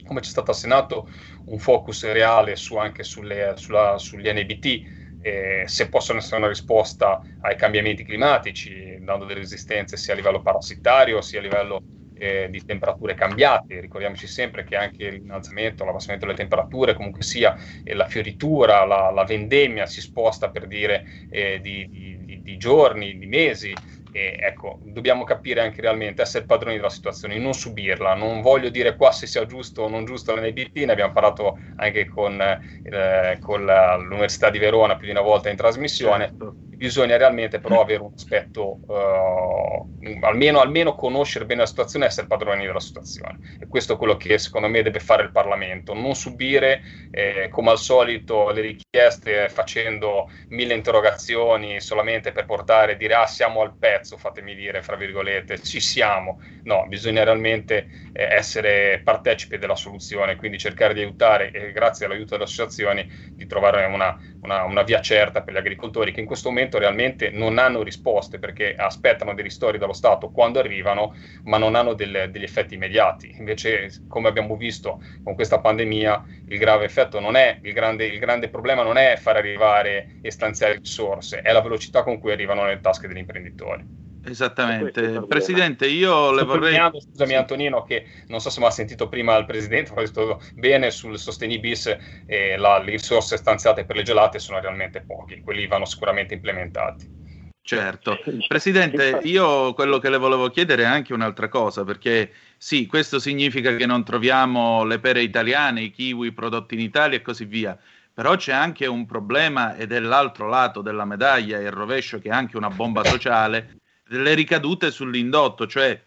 come 0.06 0.22
c'è 0.22 0.30
stato 0.30 0.52
al 0.52 0.56
Senato 0.58 1.10
un 1.48 1.60
focus 1.60 2.10
reale 2.10 2.56
su, 2.56 2.78
anche 2.78 3.04
sulle, 3.04 3.52
sulla, 3.58 3.98
sugli 3.98 4.32
NBT, 4.32 5.20
eh, 5.22 5.64
se 5.66 5.90
possono 5.90 6.20
essere 6.20 6.38
una 6.38 6.48
risposta 6.48 7.22
ai 7.42 7.58
cambiamenti 7.58 8.06
climatici, 8.06 8.98
dando 9.02 9.26
delle 9.26 9.42
resistenze 9.42 9.98
sia 9.98 10.14
a 10.14 10.16
livello 10.16 10.42
parassitario 10.42 11.20
sia 11.20 11.40
a 11.40 11.42
livello 11.42 11.82
eh, 12.20 12.48
di 12.50 12.64
temperature 12.64 13.16
cambiate. 13.16 13.80
Ricordiamoci 13.80 14.28
sempre 14.28 14.64
che 14.64 14.76
anche 14.76 15.10
l'innalzamento, 15.10 15.86
l'abbassamento 15.86 16.26
delle 16.26 16.38
temperature, 16.38 16.94
comunque 16.94 17.24
sia 17.24 17.58
eh, 17.84 17.94
la 17.94 18.06
fioritura, 18.06 18.86
la, 18.86 19.10
la, 19.12 19.24
vendemmia 19.24 19.86
si 19.86 20.02
sposta 20.02 20.50
per 20.50 20.68
dire 20.68 21.28
eh, 21.30 21.60
di, 21.62 21.88
di, 21.90 22.42
di 22.42 22.58
giorni, 22.58 23.18
di 23.18 23.26
mesi. 23.26 23.74
E 24.12 24.38
ecco, 24.40 24.80
dobbiamo 24.82 25.24
capire 25.24 25.62
anche 25.62 25.82
realmente, 25.82 26.22
essere 26.22 26.46
padroni 26.46 26.76
della 26.76 26.90
situazione, 26.90 27.38
non 27.38 27.54
subirla. 27.54 28.16
Non 28.16 28.42
voglio 28.42 28.70
dire 28.70 28.96
qua 28.96 29.12
se 29.12 29.28
sia 29.28 29.46
giusto 29.46 29.84
o 29.84 29.90
non 29.90 30.06
giusto 30.06 30.36
l'NBT, 30.36 30.78
ne 30.86 30.92
abbiamo 30.92 31.12
parlato 31.12 31.58
anche 31.76 32.08
con, 32.08 32.40
eh, 32.42 33.38
con 33.40 33.66
la, 33.66 33.96
l'Università 33.96 34.50
di 34.50 34.60
Verona 34.60 34.96
più 34.96 35.08
di 35.08 35.14
una 35.14 35.22
volta 35.22 35.50
in 35.50 35.56
trasmissione. 35.56 36.26
Certo 36.26 36.56
bisogna 36.80 37.18
realmente 37.18 37.60
però 37.60 37.82
avere 37.82 38.02
un 38.02 38.14
aspetto, 38.16 38.80
uh, 38.88 40.00
almeno, 40.22 40.62
almeno, 40.62 40.96
conoscere 40.96 41.46
bene 41.46 41.60
la 41.60 41.66
situazione 41.68 42.06
e 42.06 42.08
essere 42.08 42.26
padroni 42.26 42.66
della 42.66 42.80
situazione. 42.80 43.58
E 43.60 43.68
questo 43.68 43.94
è 43.94 43.98
quello 43.98 44.16
che 44.16 44.38
secondo 44.38 44.70
me 44.70 44.82
deve 44.82 45.02
fare 45.02 45.24
il 45.24 45.32
Parlamento, 45.32 45.94
non 45.94 46.16
subire 46.16 46.82
eh, 47.12 47.50
come 47.52 47.72
al 47.72 47.80
solito 47.80 48.50
le 48.52 48.62
richieste 48.62 49.50
facendo 49.50 50.32
mille 50.48 50.74
interrogazioni 50.74 51.82
solamente 51.82 52.32
per 52.32 52.46
portare, 52.46 52.96
dire 52.96 53.14
ah 53.16 53.28
siamo 53.28 53.60
al 53.60 53.76
pezzo, 53.78 54.16
fatemi 54.16 54.56
dire, 54.56 54.82
fra 54.82 54.96
virgolette, 54.96 55.62
ci 55.62 55.82
siamo. 55.82 56.40
No, 56.64 56.86
bisogna 56.88 57.26
realmente 57.26 57.90
eh, 58.14 58.24
essere 58.24 59.02
partecipi 59.04 59.58
della 59.58 59.76
soluzione, 59.76 60.38
quindi 60.38 60.58
cercare 60.58 60.94
di 60.94 61.02
aiutare 61.02 61.52
e 61.52 61.74
grazie 61.74 62.06
all'aiuto 62.06 62.32
delle 62.32 62.46
associazioni 62.46 63.06
di 63.34 63.46
trovare 63.48 63.84
una, 63.84 64.18
una, 64.44 64.64
una 64.64 64.84
via 64.84 65.02
certa 65.02 65.42
per 65.42 65.54
gli 65.54 65.58
agricoltori 65.58 66.14
che 66.14 66.22
in 66.22 66.26
questo 66.26 66.48
momento 66.48 66.69
momento 66.70 66.78
realmente 66.78 67.30
non 67.32 67.58
hanno 67.58 67.82
risposte 67.82 68.38
perché 68.40 68.76
aspettano 68.76 69.34
dei 69.34 69.44
ristori 69.44 69.78
dallo 69.78 69.94
Stato 69.94 70.30
quando 70.30 70.60
arrivano, 70.60 71.14
ma 71.44 71.58
non 71.58 71.76
hanno 71.76 71.94
del, 71.94 72.30
degli 72.32 72.44
effetti 72.44 72.76
immediati. 72.76 73.34
Invece, 73.40 74.04
come 74.08 74.28
abbiamo 74.28 74.56
visto 74.56 75.02
con 75.24 75.34
questa 75.36 75.60
pandemia, 75.60 76.24
il 76.46 76.58
grave 76.60 76.86
effetto 76.86 77.20
non 77.20 77.36
è 77.36 77.60
il 77.64 77.74
grande, 77.74 78.06
il 78.06 78.20
grande 78.20 78.50
problema 78.50 78.84
non 78.84 78.98
è 78.98 79.16
far 79.18 79.36
arrivare 79.38 80.18
e 80.22 80.32
stanziare 80.32 80.76
risorse, 80.76 81.42
è 81.42 81.52
la 81.52 81.62
velocità 81.62 82.04
con 82.04 82.20
cui 82.20 82.32
arrivano 82.32 82.64
nelle 82.64 82.80
tasche 82.80 83.08
degli 83.08 83.18
imprenditori. 83.18 83.86
Esattamente, 84.24 85.24
Presidente, 85.28 85.88
io 85.88 86.32
le 86.32 86.44
vorrei... 86.44 86.76
Scusami 86.76 87.30
sì. 87.32 87.36
Antonino, 87.36 87.84
che 87.84 88.06
non 88.28 88.40
so 88.40 88.50
se 88.50 88.60
mi 88.60 88.66
ha 88.66 88.72
sentito 88.72 89.08
prima 89.08 89.36
il 89.38 89.46
Presidente, 89.46 89.92
ho 89.96 90.00
detto 90.00 90.42
bene 90.56 90.92
sul 90.92 91.18
sostegni 91.18 91.60
bis 91.60 91.96
e 92.26 92.58
la, 92.58 92.80
le 92.80 92.92
risorse 92.92 93.38
stanziate 93.38 93.86
per 93.86 93.96
le 93.96 94.04
gelate 94.04 94.40
sono 94.40 94.60
realmente 94.60 95.02
poche, 95.02 95.42
quelli 95.42 95.68
vanno 95.68 95.86
sicuramente 95.86 96.34
implementati. 96.34 97.18
Certo, 97.62 98.18
Presidente, 98.48 99.20
io 99.24 99.74
quello 99.74 100.00
che 100.00 100.10
le 100.10 100.18
volevo 100.18 100.50
chiedere 100.50 100.84
è 100.84 100.88
anche 100.88 101.14
un'altra 101.14 101.50
cosa, 101.50 101.84
perché 101.84 102.32
sì, 102.58 102.88
questo 102.88 103.20
significa 103.20 103.76
che 103.76 103.86
non 103.86 104.04
troviamo 104.04 104.84
le 104.84 105.00
pere 105.00 105.22
italiane, 105.22 105.82
i 105.82 105.92
kiwi 105.92 106.32
prodotti 106.32 106.74
in 106.74 106.82
Italia 106.82 107.18
e 107.18 107.22
così 107.22 107.46
via, 107.46 107.78
però 108.12 108.36
c'è 108.36 108.54
anche 108.54 108.88
un 108.88 109.06
problema 109.06 109.76
ed 109.76 109.92
è 109.92 110.00
l'altro 110.00 110.48
lato 110.48 110.82
della 110.82 111.06
medaglia, 111.06 111.60
il 111.60 111.72
rovescio 111.72 112.20
che 112.20 112.30
è 112.30 112.34
anche 112.34 112.58
una 112.58 112.70
bomba 112.70 113.04
sociale, 113.04 113.78
delle 114.10 114.34
ricadute 114.34 114.92
sull'indotto, 114.92 115.68
cioè 115.68 116.02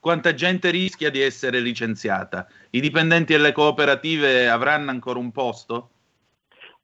quanta 0.00 0.34
gente 0.34 0.70
rischia 0.70 1.10
di 1.10 1.20
essere 1.20 1.60
licenziata? 1.60 2.46
I 2.70 2.80
dipendenti 2.80 3.32
delle 3.32 3.52
cooperative 3.52 4.48
avranno 4.48 4.90
ancora 4.90 5.18
un 5.18 5.32
posto? 5.32 5.90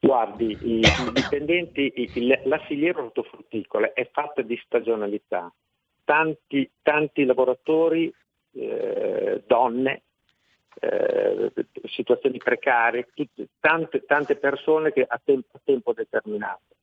Guardi, 0.01 0.59
i, 0.61 0.81
i 0.97 1.13
dipendenti, 1.13 1.93
i, 1.95 2.39
la 2.45 2.59
filiera 2.67 3.03
ortofrutticola 3.03 3.93
è 3.93 4.09
fatta 4.13 4.43
di 4.43 4.59
stagionalità. 4.65 5.53
Tanti, 6.05 6.71
tanti 6.83 7.25
lavoratori, 7.25 8.13
eh, 8.53 9.43
donne, 9.47 10.03
eh, 10.81 11.53
situazioni 11.85 12.39
precarie, 12.39 13.09
tutte, 13.15 13.49
tante, 13.61 14.05
tante, 14.05 14.37
persone 14.37 14.93
che 14.93 15.05
a 15.09 15.21
tempo, 15.23 15.57
a 15.57 15.61
tempo 15.65 15.93
determinato. 15.95 16.75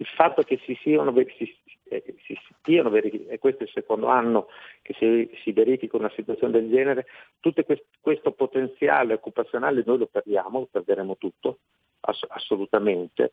Il 0.00 0.06
fatto 0.06 0.42
che 0.44 0.58
si 0.64 0.74
siano, 0.80 1.12
si, 1.36 1.54
eh, 1.90 2.16
stiano 2.58 2.94
e 2.94 3.38
questo 3.38 3.64
è 3.64 3.66
il 3.66 3.72
secondo 3.74 4.06
anno 4.06 4.46
che 4.80 4.94
si, 4.94 5.30
si 5.42 5.52
verifica 5.52 5.98
una 5.98 6.10
situazione 6.16 6.54
del 6.54 6.70
genere, 6.70 7.06
tutto 7.38 7.62
questo, 7.64 7.84
questo 8.00 8.32
potenziale 8.32 9.12
occupazionale 9.12 9.82
noi 9.84 9.98
lo 9.98 10.06
perdiamo, 10.06 10.60
lo 10.60 10.68
perderemo 10.70 11.18
tutto, 11.18 11.58
ass- 12.00 12.24
assolutamente. 12.30 13.32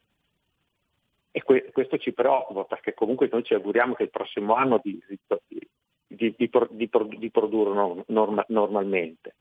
E 1.32 1.42
que- 1.42 1.72
questo 1.72 1.98
ci 2.00 2.12
preoccupa 2.12 2.66
perché 2.66 2.94
comunque 2.94 3.30
noi 3.32 3.44
ci 3.44 3.54
auguriamo 3.54 3.94
che 3.94 4.04
il 4.04 4.10
prossimo 4.10 4.56
anno 4.56 4.82
di, 4.84 5.02
di, 6.06 6.36
di, 6.36 6.50
di 6.68 7.30
produrre 7.30 8.04
norma- 8.08 8.46
normalmente. 8.50 9.36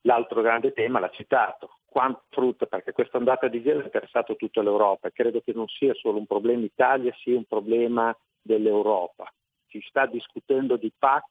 L'altro 0.00 0.40
grande 0.40 0.72
tema 0.72 0.98
l'ha 0.98 1.10
citato, 1.10 1.75
quanto 1.96 2.24
frutta, 2.28 2.66
perché 2.66 2.92
questa 2.92 3.16
ondata 3.16 3.48
di 3.48 3.62
gelo 3.62 3.80
ha 3.80 3.84
interessato 3.84 4.36
tutta 4.36 4.60
l'Europa 4.60 5.08
e 5.08 5.12
credo 5.12 5.40
che 5.40 5.54
non 5.54 5.66
sia 5.66 5.94
solo 5.94 6.18
un 6.18 6.26
problema 6.26 6.62
Italia, 6.62 7.10
sia 7.22 7.38
un 7.38 7.46
problema 7.46 8.14
dell'Europa. 8.42 9.32
Si 9.66 9.82
sta 9.88 10.04
discutendo 10.04 10.76
di 10.76 10.92
PAC 10.94 11.24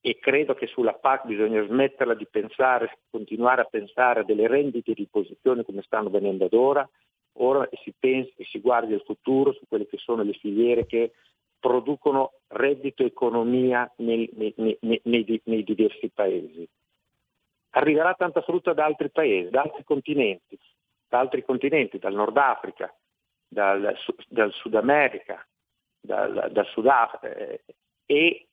e 0.00 0.16
credo 0.20 0.54
che 0.54 0.68
sulla 0.68 0.92
PAC 0.92 1.26
bisogna 1.26 1.66
smetterla 1.66 2.14
di 2.14 2.24
pensare, 2.30 2.98
continuare 3.10 3.62
a 3.62 3.64
pensare 3.64 4.20
a 4.20 4.22
delle 4.22 4.46
rendite 4.46 4.92
di 4.92 5.08
posizione 5.10 5.64
come 5.64 5.82
stanno 5.82 6.08
venendo 6.08 6.44
ad 6.44 6.52
ora, 6.52 6.88
ora 7.38 7.68
si 7.82 7.92
pensi 7.98 8.32
e 8.36 8.44
si 8.44 8.60
guardi 8.60 8.94
al 8.94 9.02
futuro 9.04 9.52
su 9.54 9.66
quelle 9.66 9.88
che 9.88 9.98
sono 9.98 10.22
le 10.22 10.34
filiere 10.34 10.86
che 10.86 11.14
producono 11.58 12.34
reddito 12.46 13.02
e 13.02 13.06
economia 13.06 13.92
nei, 13.96 14.30
nei, 14.34 14.54
nei, 14.56 15.40
nei, 15.42 15.64
diversi 15.64 16.12
paesi. 16.14 16.64
Arriverà 17.76 18.14
tanta 18.14 18.40
frutta 18.42 18.72
da 18.72 18.84
altri 18.84 19.10
paesi, 19.10 19.50
da 19.50 19.62
altri 19.62 19.82
continenti, 19.82 20.58
da 21.08 21.18
altri 21.18 21.44
continenti, 21.44 21.98
dal 21.98 22.14
Nord 22.14 22.36
Africa, 22.36 22.94
dal, 23.48 23.96
dal 24.28 24.52
Sud 24.52 24.74
America, 24.74 25.44
dal, 26.00 26.50
dal 26.52 26.66
Sudafrica 26.66 27.34
eh, 27.34 27.64
e 28.06 28.48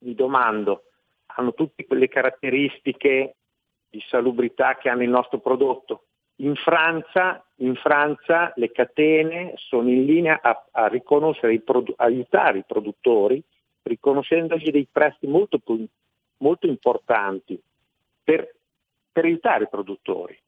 mi 0.00 0.14
domando, 0.14 0.84
hanno 1.26 1.54
tutte 1.54 1.86
quelle 1.86 2.08
caratteristiche 2.08 3.36
di 3.88 4.00
salubrità 4.08 4.76
che 4.76 4.90
hanno 4.90 5.04
il 5.04 5.10
nostro 5.10 5.38
prodotto. 5.38 6.06
In 6.36 6.54
Francia, 6.56 7.42
in 7.56 7.76
Francia 7.76 8.52
le 8.56 8.72
catene 8.72 9.54
sono 9.56 9.88
in 9.88 10.04
linea 10.04 10.40
a, 10.42 10.66
a 10.72 10.90
i 10.92 11.60
produ- 11.60 11.94
aiutare 11.96 12.58
i 12.58 12.64
produttori, 12.66 13.42
riconoscendogli 13.82 14.70
dei 14.70 14.88
prezzi 14.90 15.26
molto, 15.26 15.60
molto 16.38 16.66
importanti 16.66 17.58
per, 18.32 18.54
per 19.12 19.24
aiutare 19.24 19.64
i 19.64 19.68
produttori. 19.68 20.40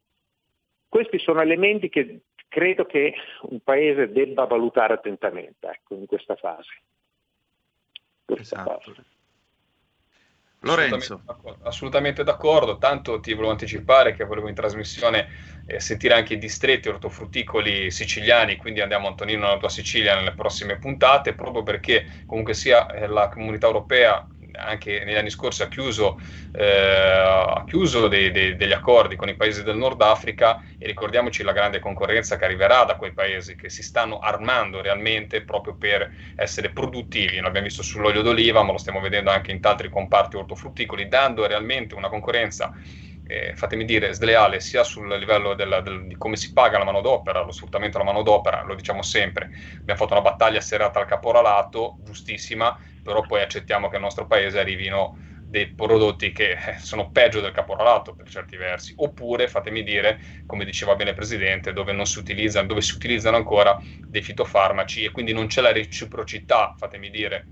Questi 0.89 1.19
sono 1.19 1.43
elementi 1.43 1.89
che 1.91 2.23
credo 2.49 2.87
che 2.87 3.15
un 3.43 3.61
paese 3.61 4.11
debba 4.11 4.45
valutare 4.45 4.95
attentamente 4.95 5.67
ecco, 5.69 5.95
in 5.95 6.07
questa 6.07 6.37
fase. 6.37 6.71
Questa 8.25 8.61
esatto. 8.63 8.81
fase. 8.81 9.05
Lorenzo. 10.61 11.21
Assolutamente, 11.27 11.69
assolutamente 11.69 12.25
d'accordo, 12.25 12.79
tanto 12.79 13.21
ti 13.21 13.35
volevo 13.35 13.51
anticipare 13.51 14.15
che 14.15 14.25
volevo 14.25 14.49
in 14.49 14.55
trasmissione 14.55 15.29
eh, 15.67 15.79
sentire 15.79 16.15
anche 16.15 16.35
i 16.35 16.39
distretti 16.39 16.89
ortofrutticoli 16.89 17.91
siciliani, 17.91 18.57
quindi 18.57 18.81
andiamo 18.81 19.09
Antonino 19.09 19.47
alla 19.47 19.59
tua 19.59 19.69
Sicilia 19.69 20.15
nelle 20.15 20.33
prossime 20.33 20.79
puntate, 20.79 21.35
proprio 21.35 21.63
perché 21.63 22.25
comunque 22.25 22.55
sia 22.55 22.87
eh, 22.87 23.07
la 23.09 23.29
comunità 23.29 23.67
europea 23.67 24.27
anche 24.57 25.03
negli 25.05 25.17
anni 25.17 25.31
scorsi 25.31 25.63
ha 25.63 25.69
chiuso, 25.69 26.19
eh, 26.53 26.65
ha 26.65 27.65
chiuso 27.67 28.09
dei, 28.09 28.31
dei, 28.31 28.57
degli 28.57 28.73
accordi 28.73 29.17
con 29.17 29.29
i 29.29 29.37
paesi 29.37 29.63
del 29.63 29.77
Nord 29.77 30.01
Africa 30.03 30.61
e 30.79 30.87
ricordiamoci 30.87 31.43
la 31.43 31.53
grande 31.53 31.81
concorrenza 31.81 32.37
che 32.37 32.45
arriverà 32.45 32.85
da 32.85 32.97
quei 32.97 33.13
paesi 33.13 33.57
che 33.57 33.69
si 33.69 33.83
stanno 33.83 34.19
armando 34.19 34.81
realmente 34.81 35.43
proprio 35.43 35.75
per 35.75 36.11
essere 36.35 36.71
produttivi. 36.71 37.41
L'abbiamo 37.41 37.67
visto 37.67 37.83
sull'olio 37.83 38.23
d'oliva, 38.23 38.63
ma 38.63 38.73
lo 38.73 38.79
stiamo 38.79 39.01
vedendo 39.01 39.31
anche 39.31 39.51
in 39.51 39.59
altri 39.63 39.91
comparti 39.91 40.37
ortofrutticoli, 40.37 41.09
dando 41.09 41.47
realmente 41.47 41.95
una 41.95 42.09
concorrenza 42.09 42.73
eh, 43.27 43.53
fatemi 43.55 43.85
dire, 43.85 44.13
sleale 44.13 44.61
sia 44.61 44.85
sul 44.85 45.09
livello 45.19 45.55
della, 45.55 45.81
del, 45.81 46.07
di 46.07 46.17
come 46.17 46.37
si 46.37 46.53
paga 46.53 46.79
la 46.79 46.85
manodopera, 46.85 47.43
lo 47.43 47.53
sfruttamento 47.53 47.99
della 47.99 48.11
manodopera, 48.11 48.63
lo 48.63 48.75
diciamo 48.75 49.03
sempre, 49.03 49.51
abbiamo 49.81 49.99
fatto 49.99 50.13
una 50.13 50.23
battaglia 50.23 50.61
serrata 50.61 51.01
al 51.01 51.07
caporalato, 51.07 51.97
giustissima, 51.99 52.77
però 53.03 53.23
poi 53.23 53.41
accettiamo 53.43 53.87
che 53.87 53.95
nel 53.95 54.03
nostro 54.03 54.27
paese 54.27 54.59
arrivino 54.59 55.17
dei 55.47 55.73
prodotti 55.73 56.33
che 56.33 56.53
eh, 56.53 56.77
sono 56.79 57.11
peggio 57.11 57.41
del 57.41 57.53
caporalato 57.53 58.15
per 58.15 58.29
certi 58.29 58.57
versi, 58.57 58.93
oppure 58.97 59.49
fatemi 59.49 59.83
dire, 59.83 60.21
come 60.47 60.65
diceva 60.65 60.95
bene 60.95 61.11
il 61.11 61.17
Presidente, 61.17 61.73
dove, 61.73 61.93
non 61.93 62.07
si 62.07 62.19
utilizzano, 62.19 62.67
dove 62.67 62.81
si 62.81 62.95
utilizzano 62.95 63.37
ancora 63.37 63.79
dei 64.07 64.23
fitofarmaci 64.23 65.05
e 65.05 65.11
quindi 65.11 65.33
non 65.33 65.47
c'è 65.47 65.61
la 65.61 65.73
reciprocità, 65.73 66.75
fatemi 66.77 67.11
dire, 67.11 67.49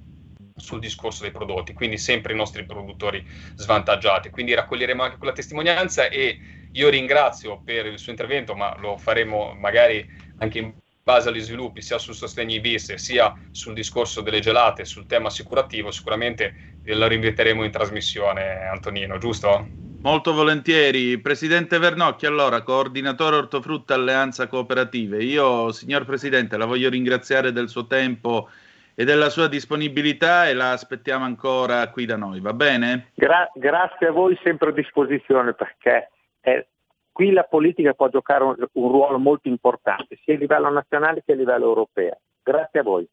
sul 0.62 0.78
discorso 0.78 1.24
dei 1.24 1.32
prodotti, 1.32 1.72
quindi 1.72 1.98
sempre 1.98 2.32
i 2.32 2.36
nostri 2.36 2.64
produttori 2.64 3.22
svantaggiati. 3.56 4.30
Quindi 4.30 4.54
raccoglieremo 4.54 5.02
anche 5.02 5.16
quella 5.16 5.32
testimonianza 5.32 6.08
e 6.08 6.38
io 6.70 6.88
ringrazio 6.88 7.60
per 7.64 7.86
il 7.86 7.98
suo 7.98 8.12
intervento, 8.12 8.54
ma 8.54 8.72
lo 8.78 8.96
faremo 8.96 9.54
magari 9.58 10.06
anche 10.38 10.58
in 10.58 10.72
base 11.02 11.30
agli 11.30 11.40
sviluppi 11.40 11.82
sia 11.82 11.98
sul 11.98 12.14
sostegno 12.14 12.60
bis 12.60 12.94
sia 12.94 13.34
sul 13.50 13.74
discorso 13.74 14.20
delle 14.20 14.38
gelate, 14.38 14.84
sul 14.84 15.06
tema 15.06 15.26
assicurativo, 15.26 15.90
sicuramente 15.90 16.54
lo 16.84 17.08
rinviteremo 17.08 17.64
in 17.64 17.70
trasmissione, 17.72 18.64
Antonino, 18.64 19.18
giusto? 19.18 19.66
Molto 20.02 20.32
volentieri. 20.32 21.18
Presidente 21.18 21.78
Vernocchi, 21.78 22.26
allora, 22.26 22.62
coordinatore 22.62 23.36
ortofrutta 23.36 23.94
Alleanza 23.94 24.48
Cooperative. 24.48 25.22
Io, 25.22 25.70
signor 25.70 26.04
Presidente, 26.04 26.56
la 26.56 26.64
voglio 26.64 26.88
ringraziare 26.88 27.52
del 27.52 27.68
suo 27.68 27.86
tempo 27.86 28.48
e 28.94 29.04
della 29.04 29.30
sua 29.30 29.48
disponibilità 29.48 30.48
e 30.48 30.54
la 30.54 30.72
aspettiamo 30.72 31.24
ancora 31.24 31.88
qui 31.90 32.04
da 32.04 32.16
noi, 32.16 32.40
va 32.40 32.52
bene? 32.52 33.10
Gra- 33.14 33.50
grazie 33.54 34.08
a 34.08 34.12
voi, 34.12 34.38
sempre 34.42 34.70
a 34.70 34.72
disposizione 34.72 35.54
perché 35.54 36.10
eh, 36.40 36.66
qui 37.10 37.32
la 37.32 37.44
politica 37.44 37.94
può 37.94 38.08
giocare 38.08 38.44
un, 38.44 38.54
un, 38.72 38.90
ruolo 38.90 39.18
molto 39.18 39.48
importante 39.48 40.18
sia 40.22 40.34
a 40.34 40.38
livello 40.38 40.70
nazionale 40.70 41.22
che 41.24 41.32
a 41.32 41.36
livello 41.36 41.66
europeo. 41.66 42.18
Grazie 42.42 42.80
a 42.80 42.82
voi. 42.82 43.08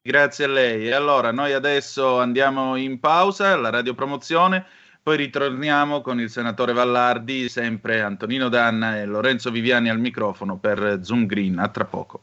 Grazie 0.00 0.44
a 0.46 0.48
lei. 0.48 0.88
E 0.88 0.92
allora 0.92 1.30
noi 1.30 1.52
adesso 1.52 2.18
andiamo 2.18 2.76
in 2.76 2.98
pausa 2.98 3.52
alla 3.52 3.70
radiopromozione, 3.70 4.64
poi 5.02 5.16
ritorniamo 5.16 6.00
con 6.00 6.20
il 6.20 6.30
senatore 6.30 6.72
Vallardi, 6.72 7.48
sempre 7.48 8.00
Antonino 8.00 8.48
Danna 8.48 8.98
e 8.98 9.04
Lorenzo 9.04 9.50
Viviani 9.50 9.88
al 9.88 9.98
microfono 9.98 10.58
per 10.58 11.00
Zoom 11.02 11.26
Green. 11.26 11.58
A 11.58 11.68
tra 11.68 11.84
poco. 11.84 12.22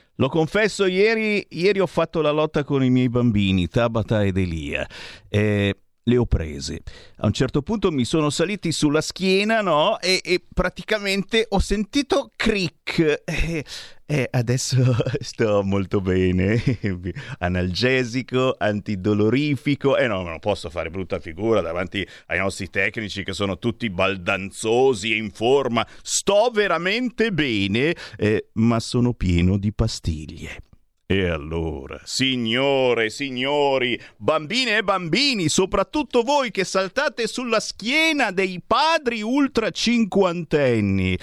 Lo 0.21 0.29
confesso, 0.29 0.85
ieri, 0.85 1.43
ieri, 1.49 1.79
ho 1.79 1.87
fatto 1.87 2.21
la 2.21 2.29
lotta 2.29 2.63
con 2.63 2.83
i 2.83 2.91
miei 2.91 3.09
bambini, 3.09 3.67
Tabata 3.67 4.23
ed 4.23 4.37
Elia. 4.37 4.87
Eh, 5.27 5.75
le 6.03 6.17
ho 6.17 6.27
prese. 6.27 6.83
A 7.17 7.25
un 7.25 7.33
certo 7.33 7.63
punto 7.63 7.89
mi 7.89 8.05
sono 8.05 8.29
saliti 8.29 8.71
sulla 8.71 9.01
schiena, 9.01 9.61
no? 9.61 9.99
E, 9.99 10.21
e 10.23 10.45
praticamente 10.53 11.47
ho 11.49 11.57
sentito 11.57 12.29
cric. 12.35 13.23
E, 13.25 13.65
e 14.11 14.27
adesso 14.29 14.75
sto 15.21 15.63
molto 15.63 16.01
bene. 16.01 16.61
Analgesico, 17.39 18.55
antidolorifico. 18.57 19.95
E 19.95 20.05
no, 20.07 20.21
non 20.23 20.39
posso 20.39 20.69
fare 20.69 20.89
brutta 20.89 21.19
figura 21.19 21.61
davanti 21.61 22.05
ai 22.25 22.39
nostri 22.39 22.69
tecnici 22.69 23.23
che 23.23 23.31
sono 23.31 23.57
tutti 23.57 23.89
baldanzosi 23.89 25.13
e 25.13 25.15
in 25.15 25.31
forma. 25.31 25.87
Sto 26.01 26.51
veramente 26.53 27.31
bene, 27.31 27.95
eh, 28.17 28.49
ma 28.55 28.81
sono 28.81 29.13
pieno 29.13 29.57
di 29.57 29.71
pastiglie. 29.71 30.57
E 31.05 31.27
allora, 31.27 31.99
signore, 32.03 33.09
signori, 33.09 33.99
bambine 34.17 34.77
e 34.77 34.83
bambini, 34.83 35.47
soprattutto 35.47 36.21
voi 36.21 36.51
che 36.51 36.63
saltate 36.65 37.27
sulla 37.27 37.59
schiena 37.59 38.31
dei 38.31 38.61
padri 38.65 39.21
ultra 39.21 39.71
cinquantenni, 39.71 41.17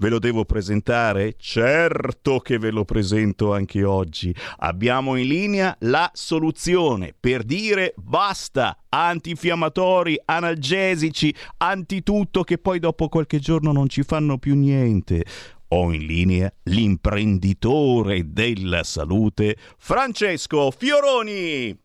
Ve 0.00 0.10
lo 0.10 0.20
devo 0.20 0.44
presentare? 0.44 1.34
Certo 1.36 2.38
che 2.38 2.56
ve 2.56 2.70
lo 2.70 2.84
presento 2.84 3.52
anche 3.52 3.82
oggi. 3.82 4.32
Abbiamo 4.58 5.16
in 5.16 5.26
linea 5.26 5.76
la 5.80 6.08
soluzione 6.14 7.12
per 7.18 7.42
dire 7.42 7.94
basta 7.96 8.84
antinfiammatori, 8.88 10.16
analgesici, 10.24 11.34
antitutto 11.56 12.44
che 12.44 12.58
poi 12.58 12.78
dopo 12.78 13.08
qualche 13.08 13.40
giorno 13.40 13.72
non 13.72 13.88
ci 13.88 14.04
fanno 14.04 14.38
più 14.38 14.54
niente. 14.54 15.24
Ho 15.70 15.92
in 15.92 16.06
linea 16.06 16.52
l'imprenditore 16.64 18.32
della 18.32 18.84
salute, 18.84 19.56
Francesco 19.78 20.70
Fioroni. 20.70 21.76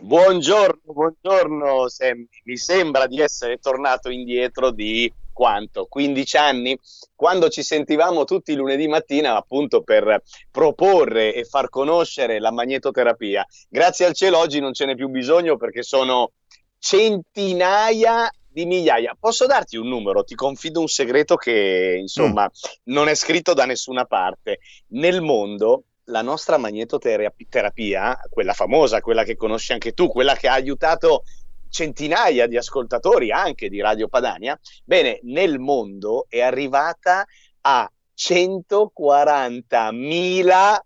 Buongiorno, 0.00 0.80
buongiorno 0.94 1.88
Sammy. 1.88 2.26
Mi 2.44 2.56
sembra 2.56 3.06
di 3.06 3.20
essere 3.20 3.58
tornato 3.58 4.08
indietro 4.08 4.70
di 4.70 5.12
quanto? 5.38 5.86
15 5.86 6.36
anni? 6.36 6.76
Quando 7.14 7.48
ci 7.48 7.62
sentivamo 7.62 8.24
tutti 8.24 8.56
lunedì 8.56 8.88
mattina 8.88 9.36
appunto 9.36 9.82
per 9.82 10.20
proporre 10.50 11.32
e 11.32 11.44
far 11.44 11.68
conoscere 11.68 12.40
la 12.40 12.50
magnetoterapia. 12.50 13.46
Grazie 13.68 14.06
al 14.06 14.14
cielo 14.14 14.38
oggi 14.38 14.58
non 14.58 14.72
ce 14.72 14.86
n'è 14.86 14.96
più 14.96 15.06
bisogno 15.06 15.56
perché 15.56 15.84
sono 15.84 16.32
centinaia 16.76 18.28
di 18.48 18.66
migliaia. 18.66 19.16
Posso 19.18 19.46
darti 19.46 19.76
un 19.76 19.86
numero? 19.86 20.24
Ti 20.24 20.34
confido 20.34 20.80
un 20.80 20.88
segreto 20.88 21.36
che 21.36 21.96
insomma 22.00 22.42
mm. 22.42 22.92
non 22.92 23.06
è 23.06 23.14
scritto 23.14 23.54
da 23.54 23.64
nessuna 23.64 24.06
parte. 24.06 24.58
Nel 24.88 25.20
mondo 25.20 25.84
la 26.08 26.22
nostra 26.22 26.56
magnetoterapia, 26.56 28.18
quella 28.28 28.54
famosa, 28.54 29.00
quella 29.00 29.22
che 29.22 29.36
conosci 29.36 29.72
anche 29.72 29.92
tu, 29.92 30.08
quella 30.08 30.34
che 30.34 30.48
ha 30.48 30.54
aiutato 30.54 31.22
centinaia 31.68 32.46
di 32.46 32.56
ascoltatori 32.56 33.30
anche 33.30 33.68
di 33.68 33.80
Radio 33.80 34.08
Padania, 34.08 34.58
bene, 34.84 35.18
nel 35.22 35.58
mondo 35.58 36.24
è 36.28 36.40
arrivata 36.40 37.26
a 37.62 37.90
140.000 38.16 40.78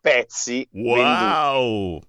pezzi 0.00 0.68
wow. 0.72 0.94
venduti 0.94 2.08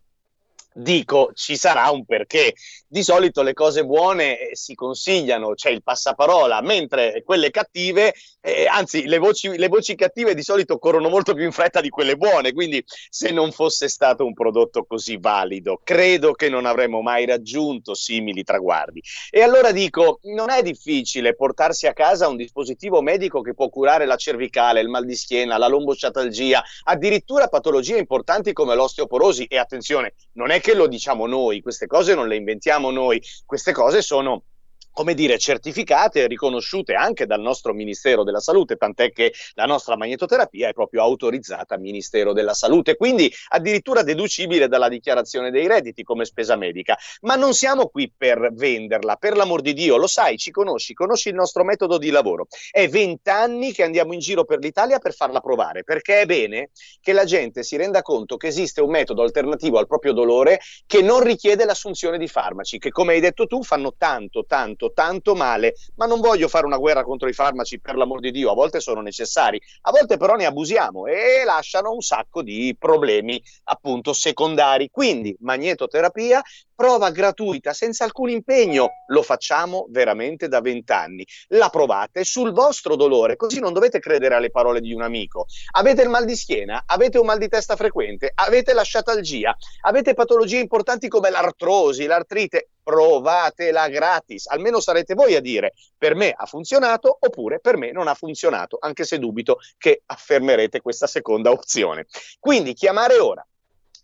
dico 0.73 1.31
ci 1.33 1.55
sarà 1.55 1.89
un 1.89 2.05
perché. 2.05 2.53
Di 2.87 3.03
solito 3.03 3.41
le 3.41 3.53
cose 3.53 3.85
buone 3.85 4.37
eh, 4.37 4.55
si 4.55 4.75
consigliano, 4.75 5.53
c'è 5.53 5.69
il 5.69 5.83
passaparola, 5.83 6.61
mentre 6.61 7.23
quelle 7.23 7.49
cattive, 7.49 8.13
eh, 8.41 8.67
anzi 8.67 9.05
le 9.05 9.17
voci, 9.17 9.55
le 9.57 9.67
voci, 9.67 9.95
cattive 9.95 10.33
di 10.33 10.43
solito 10.43 10.77
corrono 10.77 11.09
molto 11.09 11.33
più 11.33 11.43
in 11.43 11.51
fretta 11.51 11.81
di 11.81 11.89
quelle 11.89 12.15
buone, 12.15 12.53
quindi 12.53 12.83
se 12.85 13.31
non 13.31 13.51
fosse 13.51 13.87
stato 13.87 14.25
un 14.25 14.33
prodotto 14.33 14.83
così 14.83 15.17
valido, 15.17 15.79
credo 15.83 16.33
che 16.33 16.49
non 16.49 16.65
avremmo 16.65 17.01
mai 17.01 17.25
raggiunto 17.25 17.93
simili 17.93 18.43
traguardi. 18.43 19.01
E 19.29 19.41
allora 19.41 19.71
dico, 19.71 20.19
non 20.23 20.49
è 20.49 20.61
difficile 20.61 21.35
portarsi 21.35 21.87
a 21.87 21.93
casa 21.93 22.27
un 22.27 22.37
dispositivo 22.37 23.01
medico 23.01 23.41
che 23.41 23.53
può 23.53 23.69
curare 23.69 24.05
la 24.05 24.15
cervicale, 24.15 24.81
il 24.81 24.89
mal 24.89 25.05
di 25.05 25.15
schiena, 25.15 25.57
la 25.57 25.67
lombociatalgia, 25.67 26.63
addirittura 26.83 27.47
patologie 27.47 27.97
importanti 27.97 28.53
come 28.53 28.75
l'osteoporosi 28.75 29.45
e 29.45 29.57
attenzione, 29.57 30.13
non 30.33 30.49
è 30.49 30.60
che 30.61 30.73
lo 30.73 30.87
diciamo 30.87 31.27
noi, 31.27 31.61
queste 31.61 31.87
cose 31.87 32.15
non 32.15 32.27
le 32.27 32.35
inventiamo 32.37 32.91
noi, 32.91 33.21
queste 33.45 33.73
cose 33.73 34.01
sono 34.01 34.43
come 34.91 35.13
dire, 35.13 35.37
certificate 35.37 36.23
e 36.23 36.27
riconosciute 36.27 36.93
anche 36.93 37.25
dal 37.25 37.41
nostro 37.41 37.73
Ministero 37.73 38.23
della 38.23 38.39
Salute, 38.39 38.75
tant'è 38.75 39.11
che 39.11 39.33
la 39.53 39.65
nostra 39.65 39.95
magnetoterapia 39.97 40.69
è 40.69 40.73
proprio 40.73 41.01
autorizzata 41.01 41.77
Ministero 41.77 42.33
della 42.33 42.53
Salute, 42.53 42.95
quindi 42.95 43.31
addirittura 43.49 44.03
deducibile 44.03 44.67
dalla 44.67 44.89
dichiarazione 44.89 45.51
dei 45.51 45.67
redditi 45.67 46.03
come 46.03 46.25
spesa 46.25 46.55
medica. 46.55 46.97
Ma 47.21 47.35
non 47.35 47.53
siamo 47.53 47.87
qui 47.87 48.11
per 48.15 48.51
venderla, 48.53 49.15
per 49.15 49.35
l'amor 49.35 49.61
di 49.61 49.73
Dio, 49.73 49.97
lo 49.97 50.07
sai, 50.07 50.37
ci 50.37 50.51
conosci, 50.51 50.93
conosci 50.93 51.29
il 51.29 51.35
nostro 51.35 51.63
metodo 51.63 51.97
di 51.97 52.09
lavoro. 52.09 52.47
È 52.69 52.87
vent'anni 52.87 53.71
che 53.71 53.83
andiamo 53.83 54.13
in 54.13 54.19
giro 54.19 54.43
per 54.43 54.59
l'Italia 54.59 54.99
per 54.99 55.13
farla 55.13 55.39
provare, 55.39 55.83
perché 55.83 56.21
è 56.21 56.25
bene 56.25 56.69
che 56.99 57.13
la 57.13 57.25
gente 57.25 57.63
si 57.63 57.77
renda 57.77 58.01
conto 58.01 58.37
che 58.37 58.47
esiste 58.47 58.81
un 58.81 58.89
metodo 58.89 59.21
alternativo 59.21 59.77
al 59.77 59.87
proprio 59.87 60.13
dolore 60.13 60.59
che 60.85 61.01
non 61.01 61.23
richiede 61.23 61.65
l'assunzione 61.65 62.17
di 62.17 62.27
farmaci, 62.27 62.77
che 62.77 62.89
come 62.89 63.13
hai 63.13 63.19
detto 63.19 63.47
tu 63.47 63.63
fanno 63.63 63.93
tanto, 63.97 64.45
tanto 64.45 64.80
tanto, 64.81 64.93
tanto 64.93 65.35
male, 65.35 65.75
ma 65.95 66.05
non 66.05 66.19
voglio 66.19 66.47
fare 66.47 66.65
una 66.65 66.77
guerra 66.77 67.03
contro 67.03 67.29
i 67.29 67.33
farmaci 67.33 67.79
per 67.79 67.95
l'amor 67.95 68.19
di 68.19 68.31
Dio, 68.31 68.49
a 68.49 68.55
volte 68.55 68.79
sono 68.79 69.01
necessari, 69.01 69.61
a 69.81 69.91
volte 69.91 70.17
però 70.17 70.35
ne 70.35 70.45
abusiamo 70.45 71.05
e 71.05 71.43
lasciano 71.45 71.91
un 71.91 72.01
sacco 72.01 72.41
di 72.41 72.75
problemi 72.77 73.41
appunto 73.65 74.13
secondari. 74.13 74.89
Quindi 74.89 75.35
magnetoterapia, 75.39 76.41
prova 76.81 77.11
gratuita, 77.11 77.73
senza 77.73 78.05
alcun 78.05 78.29
impegno, 78.29 78.89
lo 79.09 79.21
facciamo 79.21 79.85
veramente 79.89 80.47
da 80.47 80.61
vent'anni. 80.61 81.23
La 81.49 81.69
provate 81.69 82.23
sul 82.23 82.53
vostro 82.53 82.95
dolore, 82.95 83.35
così 83.35 83.59
non 83.59 83.71
dovete 83.71 83.99
credere 83.99 84.33
alle 84.33 84.49
parole 84.49 84.81
di 84.81 84.91
un 84.91 85.03
amico. 85.03 85.45
Avete 85.73 86.01
il 86.01 86.09
mal 86.09 86.25
di 86.25 86.35
schiena, 86.35 86.81
avete 86.87 87.19
un 87.19 87.27
mal 87.27 87.37
di 87.37 87.49
testa 87.49 87.75
frequente, 87.75 88.31
avete 88.33 88.73
la 88.73 88.81
sciatalgia, 88.81 89.55
avete 89.81 90.15
patologie 90.15 90.57
importanti 90.57 91.07
come 91.07 91.29
l'artrosi, 91.29 92.07
l'artrite, 92.07 92.69
provatela 92.81 93.87
gratis, 93.87 94.47
almeno 94.47 94.79
sarete 94.79 95.13
voi 95.13 95.35
a 95.35 95.39
dire 95.39 95.73
per 95.95 96.15
me 96.15 96.33
ha 96.35 96.47
funzionato 96.47 97.15
oppure 97.19 97.59
per 97.59 97.77
me 97.77 97.91
non 97.91 98.07
ha 98.07 98.15
funzionato, 98.15 98.79
anche 98.81 99.03
se 99.03 99.19
dubito 99.19 99.59
che 99.77 100.01
affermerete 100.03 100.81
questa 100.81 101.05
seconda 101.05 101.51
opzione. 101.51 102.07
Quindi 102.39 102.73
chiamare 102.73 103.19
ora 103.19 103.45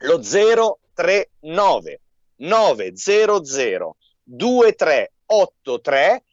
lo 0.01 0.19
039 0.19 2.01
900 2.38 3.95
2383 4.23 6.23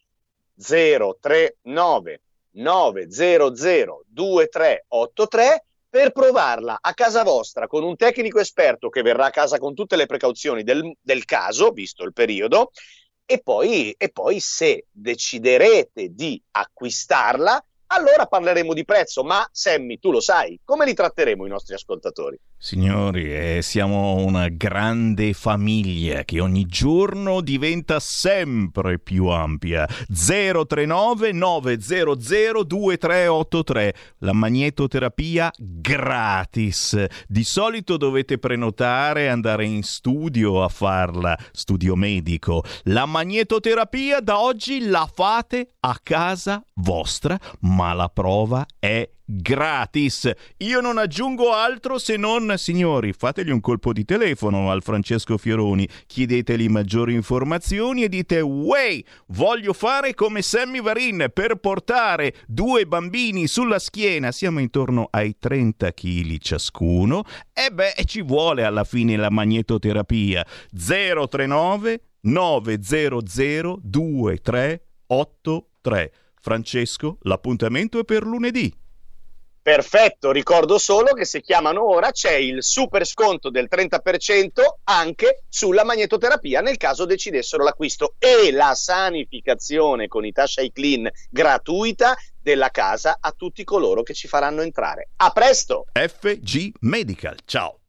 039 0.57 2.21
900 2.51 4.03
2383 4.07 5.65
per 5.95 6.11
provarla 6.11 6.79
a 6.81 6.93
casa 6.93 7.23
vostra 7.23 7.67
con 7.67 7.83
un 7.83 7.95
tecnico 7.95 8.39
esperto 8.39 8.89
che 8.89 9.01
verrà 9.01 9.27
a 9.27 9.29
casa 9.29 9.59
con 9.59 9.73
tutte 9.73 9.95
le 9.95 10.07
precauzioni 10.07 10.63
del, 10.63 10.93
del 10.99 11.23
caso, 11.23 11.71
visto 11.71 12.03
il 12.03 12.11
periodo, 12.11 12.71
e 13.25 13.41
poi, 13.41 13.95
e 13.97 14.09
poi 14.09 14.41
se 14.41 14.87
deciderete 14.91 16.13
di 16.13 16.41
acquistarla, 16.51 17.63
allora 17.87 18.25
parleremo 18.25 18.73
di 18.73 18.83
prezzo. 18.83 19.23
Ma 19.23 19.47
Sammy, 19.51 19.99
tu 19.99 20.11
lo 20.11 20.19
sai, 20.19 20.59
come 20.65 20.85
li 20.85 20.93
tratteremo 20.93 21.45
i 21.45 21.49
nostri 21.49 21.75
ascoltatori? 21.75 22.37
Signori, 22.65 23.31
eh, 23.31 23.59
siamo 23.61 24.15
una 24.15 24.47
grande 24.49 25.33
famiglia 25.33 26.23
che 26.23 26.39
ogni 26.39 26.65
giorno 26.65 27.41
diventa 27.41 27.99
sempre 27.99 28.97
più 28.97 29.27
ampia. 29.27 29.87
039 30.07 31.31
900 31.31 32.63
2383, 32.63 33.95
la 34.17 34.33
magnetoterapia 34.33 35.51
gratis. 35.55 37.05
Di 37.27 37.43
solito 37.43 37.97
dovete 37.97 38.39
prenotare 38.39 39.29
andare 39.29 39.65
in 39.65 39.83
studio 39.83 40.63
a 40.63 40.67
farla, 40.67 41.37
studio 41.51 41.95
medico. 41.95 42.63
La 42.85 43.05
magnetoterapia 43.05 44.21
da 44.21 44.41
oggi 44.41 44.87
la 44.87 45.07
fate 45.13 45.73
a 45.81 45.99
casa 46.01 46.65
vostra, 46.73 47.37
ma 47.59 47.93
la 47.93 48.09
prova 48.09 48.65
è 48.79 49.07
gratis. 49.25 50.31
Io 50.57 50.81
non 50.81 50.97
aggiungo 50.97 51.53
altro 51.53 51.97
se 51.97 52.15
non, 52.15 52.53
signori, 52.57 53.13
fategli 53.13 53.49
un 53.49 53.59
colpo 53.59 53.91
di 53.91 54.05
telefono 54.05 54.71
al 54.71 54.83
Francesco 54.83 55.37
Fioroni, 55.37 55.87
chiedeteli 56.05 56.69
maggiori 56.69 57.13
informazioni 57.13 58.03
e 58.03 58.09
dite, 58.09 58.39
wey, 58.41 59.03
voglio 59.27 59.73
fare 59.73 60.13
come 60.13 60.41
Sammy 60.41 60.81
Varin 60.81 61.27
per 61.33 61.55
portare 61.55 62.35
due 62.47 62.85
bambini 62.85 63.47
sulla 63.47 63.79
schiena, 63.79 64.31
siamo 64.31 64.59
intorno 64.59 65.07
ai 65.09 65.37
30 65.37 65.91
kg 65.91 66.37
ciascuno, 66.37 67.23
e 67.51 67.71
beh, 67.71 67.95
ci 68.05 68.21
vuole 68.21 68.63
alla 68.63 68.83
fine 68.83 69.17
la 69.17 69.31
magnetoterapia. 69.31 70.45
039 70.71 72.01
900 72.21 73.79
2383. 73.81 76.11
Francesco, 76.39 77.17
l'appuntamento 77.21 77.99
è 77.99 78.03
per 78.03 78.23
lunedì. 78.23 78.71
Perfetto, 79.65 80.31
ricordo 80.31 80.77
solo 80.77 81.13
che 81.13 81.25
se 81.25 81.41
chiamano 81.41 81.89
ora 81.89 82.11
c'è 82.11 82.33
il 82.33 82.63
super 82.63 83.03
sconto 83.03 83.49
del 83.49 83.67
30% 83.67 84.61
anche 84.83 85.41
sulla 85.49 85.83
magnetoterapia 85.83 86.61
nel 86.61 86.77
caso 86.77 87.05
decidessero 87.05 87.63
l'acquisto 87.63 88.13
e 88.19 88.51
la 88.51 88.75
sanificazione 88.75 90.07
con 90.07 90.23
Itasha 90.23 90.61
Clean 90.71 91.09
gratuita 91.31 92.15
della 92.39 92.69
casa 92.69 93.17
a 93.19 93.31
tutti 93.31 93.63
coloro 93.63 94.03
che 94.03 94.13
ci 94.13 94.27
faranno 94.27 94.61
entrare. 94.61 95.09
A 95.15 95.31
presto! 95.31 95.85
FG 95.93 96.73
Medical, 96.81 97.37
ciao! 97.45 97.79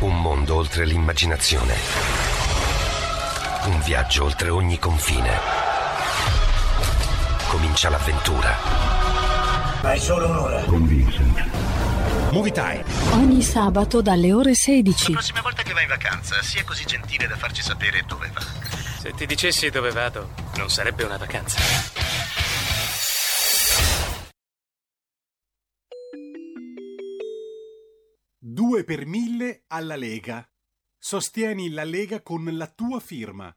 Un 0.00 0.20
mondo 0.20 0.54
oltre 0.54 0.84
l'immaginazione. 0.84 1.76
Un 3.68 3.80
viaggio 3.80 4.24
oltre 4.24 4.50
ogni 4.50 4.78
confine. 4.78 5.75
Comincia 7.48 7.88
l'avventura. 7.88 8.56
Hai 9.82 10.00
solo 10.00 10.28
un'ora. 10.28 10.64
Con 10.64 10.86
Vincent. 10.86 12.32
Movie 12.32 12.50
Time. 12.50 12.84
Ogni 13.12 13.40
sabato 13.40 14.02
dalle 14.02 14.32
ore 14.32 14.54
16. 14.54 15.12
La 15.12 15.18
prossima 15.18 15.40
volta 15.42 15.62
che 15.62 15.72
vai 15.72 15.84
in 15.84 15.88
vacanza, 15.88 16.42
sia 16.42 16.64
così 16.64 16.84
gentile 16.84 17.28
da 17.28 17.36
farci 17.36 17.62
sapere 17.62 18.02
dove 18.06 18.28
va. 18.32 18.40
Se 18.40 19.12
ti 19.12 19.26
dicessi 19.26 19.70
dove 19.70 19.90
vado, 19.92 20.30
non 20.56 20.68
sarebbe 20.68 21.04
una 21.04 21.16
vacanza. 21.16 21.58
Due 28.38 28.84
per 28.84 29.06
mille 29.06 29.62
alla 29.68 29.96
Lega. 29.96 30.44
Sostieni 30.98 31.70
la 31.70 31.84
Lega 31.84 32.22
con 32.22 32.44
la 32.56 32.66
tua 32.66 32.98
firma. 32.98 33.56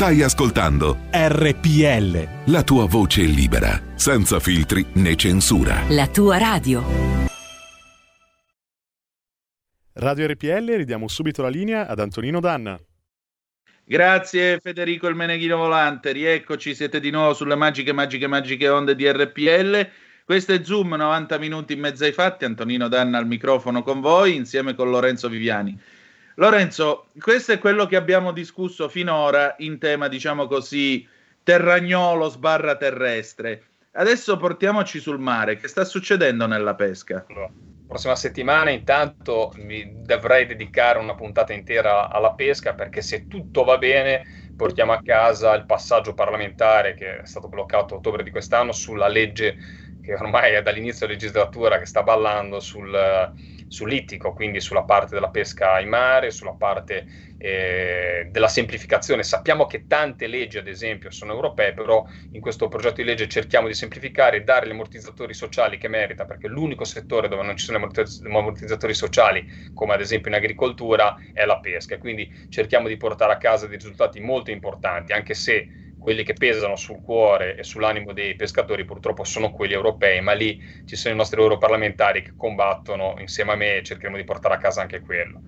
Stai 0.00 0.22
ascoltando 0.22 0.96
RPL. 1.10 2.50
la 2.50 2.62
tua 2.62 2.86
voce 2.86 3.20
libera, 3.20 3.78
senza 3.96 4.40
filtri 4.40 4.82
né 4.94 5.14
censura. 5.14 5.82
La 5.90 6.06
tua 6.06 6.38
radio. 6.38 6.82
Radio 9.92 10.26
RPL, 10.26 10.76
ridiamo 10.76 11.06
subito 11.06 11.42
la 11.42 11.50
linea 11.50 11.86
ad 11.86 11.98
Antonino 11.98 12.40
Danna. 12.40 12.80
Grazie 13.84 14.58
Federico 14.58 15.06
il 15.06 15.16
Meneghino 15.16 15.58
Volante, 15.58 16.12
rieccoci, 16.12 16.74
siete 16.74 16.98
di 16.98 17.10
nuovo 17.10 17.34
sulle 17.34 17.54
magiche, 17.54 17.92
magiche, 17.92 18.26
magiche 18.26 18.68
onde 18.70 18.94
di 18.94 19.06
RPL. 19.06 19.86
Questo 20.24 20.54
è 20.54 20.64
Zoom, 20.64 20.94
90 20.94 21.36
minuti 21.36 21.74
in 21.74 21.80
mezzo 21.80 22.04
ai 22.04 22.12
fatti, 22.12 22.46
Antonino 22.46 22.88
Danna 22.88 23.18
al 23.18 23.26
microfono 23.26 23.82
con 23.82 24.00
voi, 24.00 24.34
insieme 24.34 24.74
con 24.74 24.88
Lorenzo 24.88 25.28
Viviani. 25.28 25.78
Lorenzo, 26.40 27.08
questo 27.18 27.52
è 27.52 27.58
quello 27.58 27.84
che 27.84 27.96
abbiamo 27.96 28.32
discusso 28.32 28.88
finora 28.88 29.56
in 29.58 29.78
tema, 29.78 30.08
diciamo 30.08 30.46
così, 30.46 31.06
terragnolo 31.42 32.30
sbarra 32.30 32.76
terrestre. 32.76 33.64
Adesso 33.92 34.38
portiamoci 34.38 35.00
sul 35.00 35.18
mare, 35.18 35.58
che 35.58 35.68
sta 35.68 35.84
succedendo 35.84 36.46
nella 36.46 36.74
pesca? 36.74 37.26
prossima 37.86 38.14
settimana 38.14 38.70
intanto 38.70 39.50
mi 39.56 40.02
dovrei 40.02 40.46
dedicare 40.46 41.00
una 41.00 41.16
puntata 41.16 41.52
intera 41.52 42.08
alla 42.08 42.34
pesca 42.34 42.72
perché 42.72 43.02
se 43.02 43.26
tutto 43.26 43.64
va 43.64 43.78
bene 43.78 44.22
portiamo 44.54 44.92
a 44.92 45.02
casa 45.02 45.54
il 45.54 45.66
passaggio 45.66 46.14
parlamentare 46.14 46.94
che 46.94 47.22
è 47.22 47.26
stato 47.26 47.48
bloccato 47.48 47.94
a 47.94 47.96
ottobre 47.96 48.22
di 48.22 48.30
quest'anno 48.30 48.70
sulla 48.70 49.08
legge 49.08 49.58
che 50.00 50.14
ormai 50.14 50.52
è 50.52 50.62
dall'inizio 50.62 51.08
legislatura 51.08 51.80
che 51.80 51.86
sta 51.86 52.04
ballando 52.04 52.60
sul, 52.60 52.96
sull'ittico, 53.72 54.32
quindi 54.32 54.58
sulla 54.60 54.82
parte 54.82 55.14
della 55.14 55.30
pesca 55.30 55.78
in 55.78 55.88
mare, 55.88 56.32
sulla 56.32 56.54
parte 56.54 57.06
eh, 57.36 58.26
della 58.28 58.48
semplificazione. 58.48 59.22
Sappiamo 59.22 59.66
che 59.66 59.86
tante 59.86 60.26
leggi, 60.26 60.58
ad 60.58 60.66
esempio, 60.66 61.10
sono 61.10 61.32
europee, 61.34 61.72
però 61.72 62.04
in 62.30 62.40
questo 62.40 62.66
progetto 62.66 63.00
di 63.00 63.04
legge 63.04 63.28
cerchiamo 63.28 63.68
di 63.68 63.74
semplificare 63.74 64.38
e 64.38 64.42
dare 64.42 64.66
gli 64.66 64.72
ammortizzatori 64.72 65.34
sociali 65.34 65.78
che 65.78 65.86
merita, 65.86 66.24
perché 66.24 66.48
l'unico 66.48 66.82
settore 66.84 67.28
dove 67.28 67.44
non 67.44 67.56
ci 67.56 67.64
sono 67.64 67.78
ammortizz- 67.78 68.24
ammortizzatori 68.24 68.92
sociali, 68.92 69.46
come 69.72 69.94
ad 69.94 70.00
esempio 70.00 70.30
in 70.32 70.36
agricoltura, 70.36 71.16
è 71.32 71.44
la 71.44 71.60
pesca. 71.60 71.96
Quindi 71.98 72.28
cerchiamo 72.48 72.88
di 72.88 72.96
portare 72.96 73.32
a 73.32 73.36
casa 73.36 73.68
dei 73.68 73.76
risultati 73.76 74.18
molto 74.18 74.50
importanti, 74.50 75.12
anche 75.12 75.34
se 75.34 75.68
quelli 76.10 76.24
che 76.24 76.34
pesano 76.34 76.74
sul 76.74 77.00
cuore 77.00 77.56
e 77.56 77.62
sull'animo 77.62 78.12
dei 78.12 78.34
pescatori 78.34 78.84
purtroppo 78.84 79.22
sono 79.22 79.52
quelli 79.52 79.74
europei, 79.74 80.20
ma 80.20 80.32
lì 80.32 80.60
ci 80.84 80.96
sono 80.96 81.14
i 81.14 81.16
nostri 81.16 81.40
europarlamentari 81.40 82.20
che 82.22 82.32
combattono 82.34 83.14
insieme 83.18 83.52
a 83.52 83.54
me 83.54 83.76
e 83.76 83.82
cercheremo 83.84 84.16
di 84.16 84.24
portare 84.24 84.54
a 84.54 84.58
casa 84.58 84.80
anche 84.80 85.00
quello. 85.00 85.42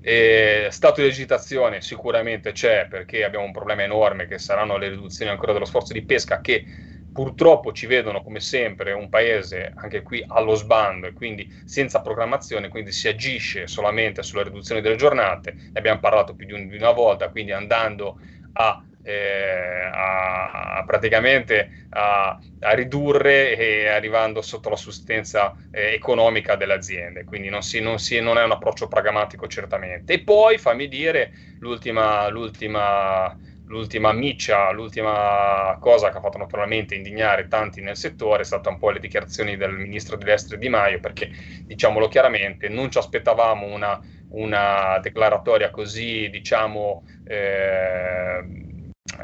Eh, 0.00 0.68
stato 0.70 1.02
di 1.02 1.06
agitazione 1.06 1.82
sicuramente 1.82 2.52
c'è 2.52 2.86
perché 2.88 3.24
abbiamo 3.24 3.44
un 3.44 3.52
problema 3.52 3.82
enorme 3.82 4.26
che 4.26 4.38
saranno 4.38 4.78
le 4.78 4.88
riduzioni 4.88 5.30
ancora 5.30 5.52
dello 5.52 5.66
sforzo 5.66 5.92
di 5.92 6.02
pesca 6.02 6.40
che 6.40 6.64
purtroppo 7.12 7.72
ci 7.72 7.86
vedono 7.86 8.22
come 8.22 8.40
sempre 8.40 8.92
un 8.92 9.10
paese 9.10 9.70
anche 9.74 10.00
qui 10.00 10.24
allo 10.26 10.54
sbando 10.54 11.08
e 11.08 11.12
quindi 11.12 11.46
senza 11.62 12.00
programmazione, 12.00 12.68
quindi 12.68 12.90
si 12.92 13.06
agisce 13.08 13.66
solamente 13.66 14.22
sulla 14.22 14.44
riduzione 14.44 14.80
delle 14.80 14.96
giornate, 14.96 15.56
ne 15.56 15.80
abbiamo 15.80 16.00
parlato 16.00 16.34
più 16.34 16.46
di, 16.46 16.68
di 16.68 16.76
una 16.76 16.92
volta, 16.92 17.28
quindi 17.28 17.52
andando 17.52 18.18
a 18.52 18.82
eh, 19.02 19.88
a, 19.92 20.76
a, 20.78 20.84
praticamente 20.84 21.86
a, 21.90 22.38
a, 22.60 22.74
ridurre 22.74 23.56
e 23.56 23.88
arrivando 23.88 24.42
sotto 24.42 24.68
la 24.68 24.76
sussistenza 24.76 25.54
eh, 25.70 25.94
economica 25.94 26.56
delle 26.56 26.74
aziende. 26.74 27.24
Quindi 27.24 27.48
non, 27.48 27.62
si, 27.62 27.80
non, 27.80 27.98
si, 27.98 28.20
non, 28.20 28.38
è 28.38 28.44
un 28.44 28.52
approccio 28.52 28.88
pragmatico 28.88 29.46
certamente. 29.46 30.12
E 30.12 30.20
poi 30.20 30.58
fammi 30.58 30.88
dire 30.88 31.32
l'ultima, 31.60 32.28
l'ultima, 32.28 33.36
l'ultima 33.66 34.12
miccia, 34.12 34.70
l'ultima 34.72 35.76
cosa 35.80 36.10
che 36.10 36.18
ha 36.18 36.20
fatto 36.20 36.38
naturalmente 36.38 36.94
indignare 36.94 37.48
tanti 37.48 37.80
nel 37.80 37.96
settore 37.96 38.42
è 38.42 38.44
stata 38.44 38.68
un 38.68 38.78
po' 38.78 38.90
le 38.90 39.00
dichiarazioni 39.00 39.56
del 39.56 39.72
ministro 39.72 40.16
degli 40.16 40.30
esteri 40.30 40.60
Di 40.60 40.68
Maio, 40.68 41.00
perché 41.00 41.30
diciamolo 41.64 42.08
chiaramente, 42.08 42.68
non 42.68 42.90
ci 42.90 42.98
aspettavamo 42.98 43.66
una, 43.66 43.98
una 44.30 44.98
declaratoria 45.00 45.70
così, 45.70 46.28
diciamo, 46.30 47.04
eh, 47.26 48.68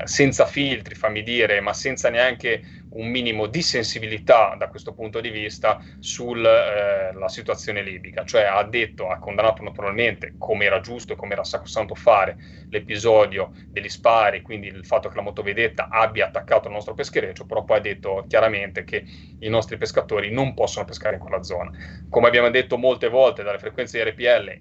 senza 0.04 0.46
filtri, 0.46 0.94
fammi 0.94 1.22
dire, 1.22 1.60
ma 1.60 1.72
senza 1.72 2.10
neanche 2.10 2.62
un 2.90 3.08
minimo 3.08 3.46
di 3.46 3.62
sensibilità 3.62 4.54
da 4.56 4.68
questo 4.68 4.94
punto 4.94 5.20
di 5.20 5.30
vista 5.30 5.80
sulla 5.98 7.10
eh, 7.10 7.28
situazione 7.28 7.82
libica, 7.82 8.24
cioè 8.24 8.42
ha 8.42 8.62
detto, 8.64 9.08
ha 9.08 9.18
condannato 9.18 9.62
naturalmente, 9.62 10.34
come 10.38 10.64
era 10.64 10.80
giusto 10.80 11.12
e 11.12 11.16
come 11.16 11.32
era 11.32 11.44
sacrosanto 11.44 11.94
fare, 11.94 12.38
l'episodio 12.70 13.52
degli 13.70 13.88
spari, 13.88 14.42
quindi 14.42 14.68
il 14.68 14.84
fatto 14.84 15.08
che 15.08 15.16
la 15.16 15.22
motovedetta 15.22 15.88
abbia 15.88 16.26
attaccato 16.26 16.68
il 16.68 16.74
nostro 16.74 16.94
peschereccio, 16.94 17.46
però 17.46 17.64
poi 17.64 17.78
ha 17.78 17.80
detto 17.80 18.24
chiaramente 18.28 18.84
che 18.84 19.04
i 19.40 19.48
nostri 19.48 19.76
pescatori 19.76 20.30
non 20.30 20.54
possono 20.54 20.84
pescare 20.84 21.16
in 21.16 21.20
quella 21.20 21.42
zona. 21.42 21.70
Come 22.08 22.28
abbiamo 22.28 22.50
detto 22.50 22.78
molte 22.78 23.08
volte 23.08 23.42
dalle 23.42 23.58
frequenze 23.58 24.02
di 24.02 24.10
RPL, 24.10 24.60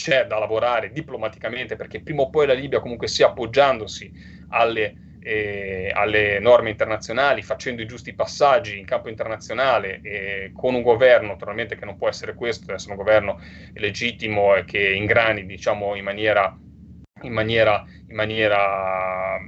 c'è 0.00 0.24
da 0.24 0.38
lavorare 0.38 0.92
diplomaticamente 0.92 1.76
perché 1.76 2.00
prima 2.00 2.22
o 2.22 2.30
poi 2.30 2.46
la 2.46 2.54
Libia 2.54 2.80
comunque 2.80 3.06
sia 3.06 3.26
appoggiandosi 3.26 4.10
alle, 4.48 5.18
eh, 5.20 5.92
alle 5.94 6.38
norme 6.38 6.70
internazionali, 6.70 7.42
facendo 7.42 7.82
i 7.82 7.86
giusti 7.86 8.14
passaggi 8.14 8.78
in 8.78 8.86
campo 8.86 9.10
internazionale 9.10 10.00
eh, 10.02 10.52
con 10.54 10.74
un 10.74 10.80
governo 10.80 11.28
naturalmente 11.28 11.76
che 11.76 11.84
non 11.84 11.98
può 11.98 12.08
essere 12.08 12.34
questo, 12.34 12.64
deve 12.64 12.78
essere 12.78 12.92
un 12.92 12.98
governo 12.98 13.40
legittimo 13.74 14.56
e 14.56 14.64
che 14.64 14.90
ingrani 14.90 15.44
diciamo 15.44 15.94
in 15.94 16.04
maniera, 16.04 16.58
in 17.20 17.32
maniera, 17.32 17.84
in 18.08 18.14
maniera 18.16 19.38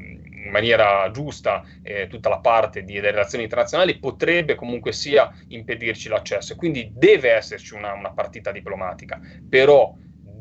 in 0.45 0.51
maniera 0.51 1.09
giusta 1.13 1.63
eh, 1.83 2.09
tutta 2.09 2.29
la 2.29 2.41
parte 2.41 2.83
di, 2.83 2.95
delle 2.95 3.13
relazioni 3.13 3.45
internazionali 3.45 4.01
potrebbe 4.01 4.57
comunque 4.57 4.93
sia 4.93 5.33
impedirci 5.49 6.09
l'accesso. 6.09 6.57
Quindi 6.57 6.91
deve 6.93 7.31
esserci 7.31 7.75
una, 7.75 7.93
una 7.93 8.11
partita 8.11 8.51
diplomatica, 8.51 9.21
però 9.49 9.95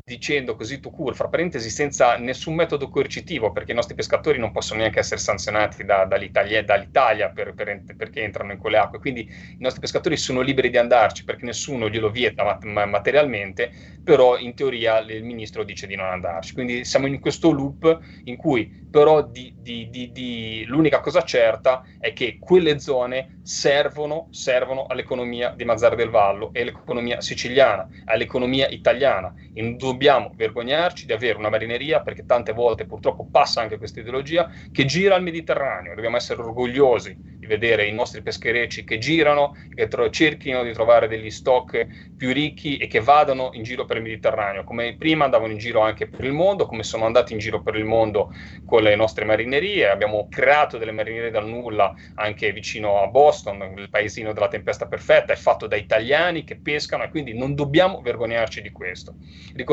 dicendo 0.04 0.56
così 0.56 0.80
tu 0.80 0.92
cur, 0.92 1.16
fra 1.16 1.28
parentesi, 1.28 1.70
senza 1.70 2.18
nessun 2.18 2.56
metodo 2.56 2.90
coercitivo, 2.90 3.52
perché 3.52 3.72
i 3.72 3.76
nostri 3.76 3.96
pescatori 3.96 4.40
non 4.40 4.52
possono 4.52 4.80
neanche 4.80 5.00
essere 5.00 5.20
sanzionati 5.20 5.84
da, 5.84 6.06
dall'Italia, 6.06 6.64
dall'Italia 6.64 7.30
per, 7.30 7.54
per, 7.54 7.84
perché 7.96 8.22
entrano 8.22 8.52
in 8.52 8.58
quelle 8.58 8.78
acque. 8.78 9.00
Quindi 9.00 9.22
i 9.22 9.62
nostri 9.62 9.82
pescatori 9.82 10.18
sono 10.18 10.42
liberi 10.42 10.70
di 10.70 10.78
andarci 10.78 11.24
perché 11.24 11.46
nessuno 11.46 11.90
glielo 11.90 12.10
vieta 12.10 12.44
mat- 12.44 12.64
materialmente, 12.64 13.72
però 14.04 14.38
in 14.38 14.54
teoria 14.54 15.00
il 15.00 15.24
ministro 15.24 15.64
dice 15.64 15.88
di 15.88 15.96
non 15.96 16.08
andarci. 16.08 16.54
Quindi 16.54 16.86
siamo 16.86 17.08
in 17.08 17.20
questo 17.20 17.52
loop 17.52 18.00
in 18.26 18.36
cui 18.36 18.80
però 18.92 19.24
di, 19.24 19.54
di, 19.58 19.90
di, 19.90 20.66
l'unica 20.68 21.00
cosa 21.00 21.24
certa 21.24 21.82
è 21.98 22.12
che 22.12 22.38
quelle 22.38 22.78
zone 22.78 23.40
servono, 23.42 24.28
servono 24.32 24.86
all'economia 24.86 25.54
di 25.56 25.64
Mazzara 25.64 25.96
del 25.96 26.10
Vallo 26.10 26.52
e 26.52 26.62
all'economia 26.62 27.22
siciliana, 27.22 27.88
all'economia 28.04 28.68
italiana. 28.68 29.34
E 29.54 29.62
non 29.62 29.78
dobbiamo 30.02 30.34
vergognarci 30.36 31.06
di 31.06 31.14
avere 31.14 31.38
una 31.38 31.50
marineria, 31.50 32.02
perché 32.02 32.26
tante 32.26 32.54
volte 32.54 32.88
purtroppo 32.88 33.28
passa 33.30 33.62
anche 33.62 33.78
questa 33.78 34.00
ideologia, 34.00 34.50
che 34.72 34.86
gira 34.86 35.14
al 35.14 35.22
Mediterraneo. 35.22 35.94
Dobbiamo 35.94 36.18
essere 36.18 36.42
orgogliosi 36.42 37.16
di 37.38 37.46
vedere 37.46 37.86
i 37.86 37.92
nostri 37.92 38.22
pescherecci 38.24 38.84
che 38.84 38.98
girano, 38.98 39.54
che 39.70 39.88
tro- 39.88 40.10
cerchino 40.10 40.64
di 40.64 40.74
trovare 40.74 41.08
degli 41.08 41.30
stock 41.30 41.88
più 42.16 42.34
ricchi 42.34 42.78
e 42.78 42.88
che 42.88 43.00
vadano 43.00 43.50
in 43.54 43.64
giro 43.64 43.86
per 43.86 43.98
il 43.98 44.04
Mediterraneo, 44.04 44.64
come 44.64 44.96
prima 44.96 45.26
andavano 45.26 45.52
in 45.52 45.58
giro 45.60 45.82
anche 45.82 46.08
per 46.08 46.24
il 46.24 46.34
mondo, 46.34 46.66
come 46.66 46.84
sono 46.84 47.06
andati 47.06 47.34
in 47.34 47.40
giro 47.40 47.62
per 47.62 47.76
il 47.76 47.86
mondo 47.86 48.32
con 48.64 48.82
le 48.84 48.96
nostre 48.96 49.26
marinerie. 49.26 49.90
Abbiamo 49.90 50.28
creato 50.30 50.78
delle 50.78 50.92
marinerie 50.92 51.32
dal 51.32 51.48
nulla 51.48 51.94
anche 52.16 52.52
vicino 52.52 53.02
a 53.02 53.08
Boston, 53.08 53.74
il 53.78 53.90
paesino 53.90 54.34
della 54.34 54.48
tempesta 54.48 54.88
perfetta, 54.88 55.34
è 55.34 55.36
fatto 55.36 55.68
da 55.68 55.76
italiani 55.76 56.44
che 56.44 56.60
pescano 56.60 57.04
e 57.04 57.10
quindi 57.10 57.36
non 57.38 57.56
dobbiamo 57.56 58.02
vergognarci 58.02 58.62
di 58.62 58.72
questo. 58.72 59.16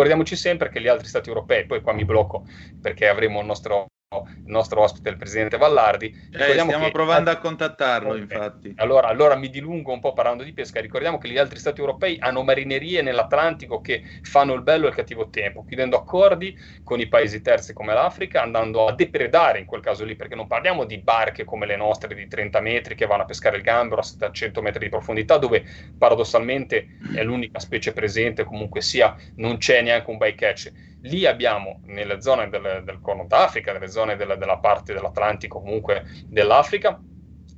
Ricordiamoci 0.09 0.37
sempre 0.43 0.71
che 0.71 0.81
gli 0.81 0.89
altri 0.89 1.07
stati 1.07 1.29
europei, 1.29 1.67
poi 1.67 1.83
qua 1.83 1.93
mi 1.93 2.07
blocco 2.07 2.47
perché 2.81 3.09
avremo 3.09 3.41
il 3.41 3.47
nostro 3.47 3.89
il 4.49 4.55
nostro 4.55 4.81
ospite, 4.81 5.11
il 5.11 5.19
presidente 5.19 5.59
Vallardi. 5.59 6.29
Eh, 6.33 6.51
stiamo 6.53 6.87
che... 6.87 6.91
provando 6.91 7.31
a 7.31 7.37
contattarlo, 7.37 8.11
okay. 8.11 8.21
infatti. 8.23 8.73
Allora, 8.77 9.09
allora, 9.09 9.37
mi 9.37 9.51
dilungo 9.51 9.93
un 9.93 10.01
po' 10.01 10.15
parlando 10.15 10.43
di 10.43 10.55
pesca. 10.55 10.81
Ricordiamo 10.81 11.19
che 11.19 11.29
gli 11.29 11.37
altri 11.37 11.59
stati 11.59 11.81
europei 11.81 12.17
hanno 12.19 12.43
marinerie 12.43 13.03
nell'Atlantico 13.03 13.83
che 13.83 14.03
fanno 14.23 14.55
il 14.55 14.63
bello 14.63 14.87
e 14.87 14.89
il 14.89 14.95
cattivo 14.95 15.29
tempo, 15.29 15.65
chiudendo 15.67 15.97
accordi 15.97 16.59
con 16.83 17.01
i 17.01 17.07
paesi 17.07 17.43
terzi 17.43 17.75
come 17.75 17.93
l'Africa, 17.93 18.41
andando 18.41 18.87
a 18.87 18.95
depredare 18.95 19.59
in 19.59 19.67
quel 19.67 19.83
caso 19.83 20.05
lì, 20.05 20.17
perché 20.17 20.35
non 20.35 20.47
parliamo 20.47 20.85
di 20.85 20.97
barche 20.99 21.45
come 21.45 21.67
le 21.67 21.77
nostre 21.77 22.15
di 22.15 22.27
30 22.27 22.61
metri 22.61 22.95
che 22.95 23.05
vanno 23.05 23.23
a 23.23 23.27
pescare 23.27 23.59
il 23.59 23.63
gambero 23.63 24.01
a 24.01 24.31
100 24.31 24.63
metri 24.63 24.85
di 24.85 24.89
profondità, 24.89 25.37
dove 25.37 25.63
paradossalmente 25.99 26.99
è 27.15 27.23
l'unica 27.23 27.59
specie 27.59 27.93
presente, 27.93 28.45
comunque 28.45 28.81
sia, 28.81 29.15
non 29.37 29.59
c'è 29.59 29.83
neanche 29.83 30.11
un 30.11 30.17
bycatch 30.17 30.87
lì 31.01 31.27
abbiamo 31.27 31.81
nelle 31.85 32.21
zone 32.21 32.49
del, 32.49 32.83
del 32.85 33.01
Corno 33.01 33.27
d'Africa, 33.27 33.73
nelle 33.73 33.89
zone 33.89 34.17
della, 34.17 34.37
della 34.37 34.59
parte 34.59 34.93
dell'Atlantico, 34.93 35.61
comunque 35.61 36.05
dell'Africa, 36.29 37.01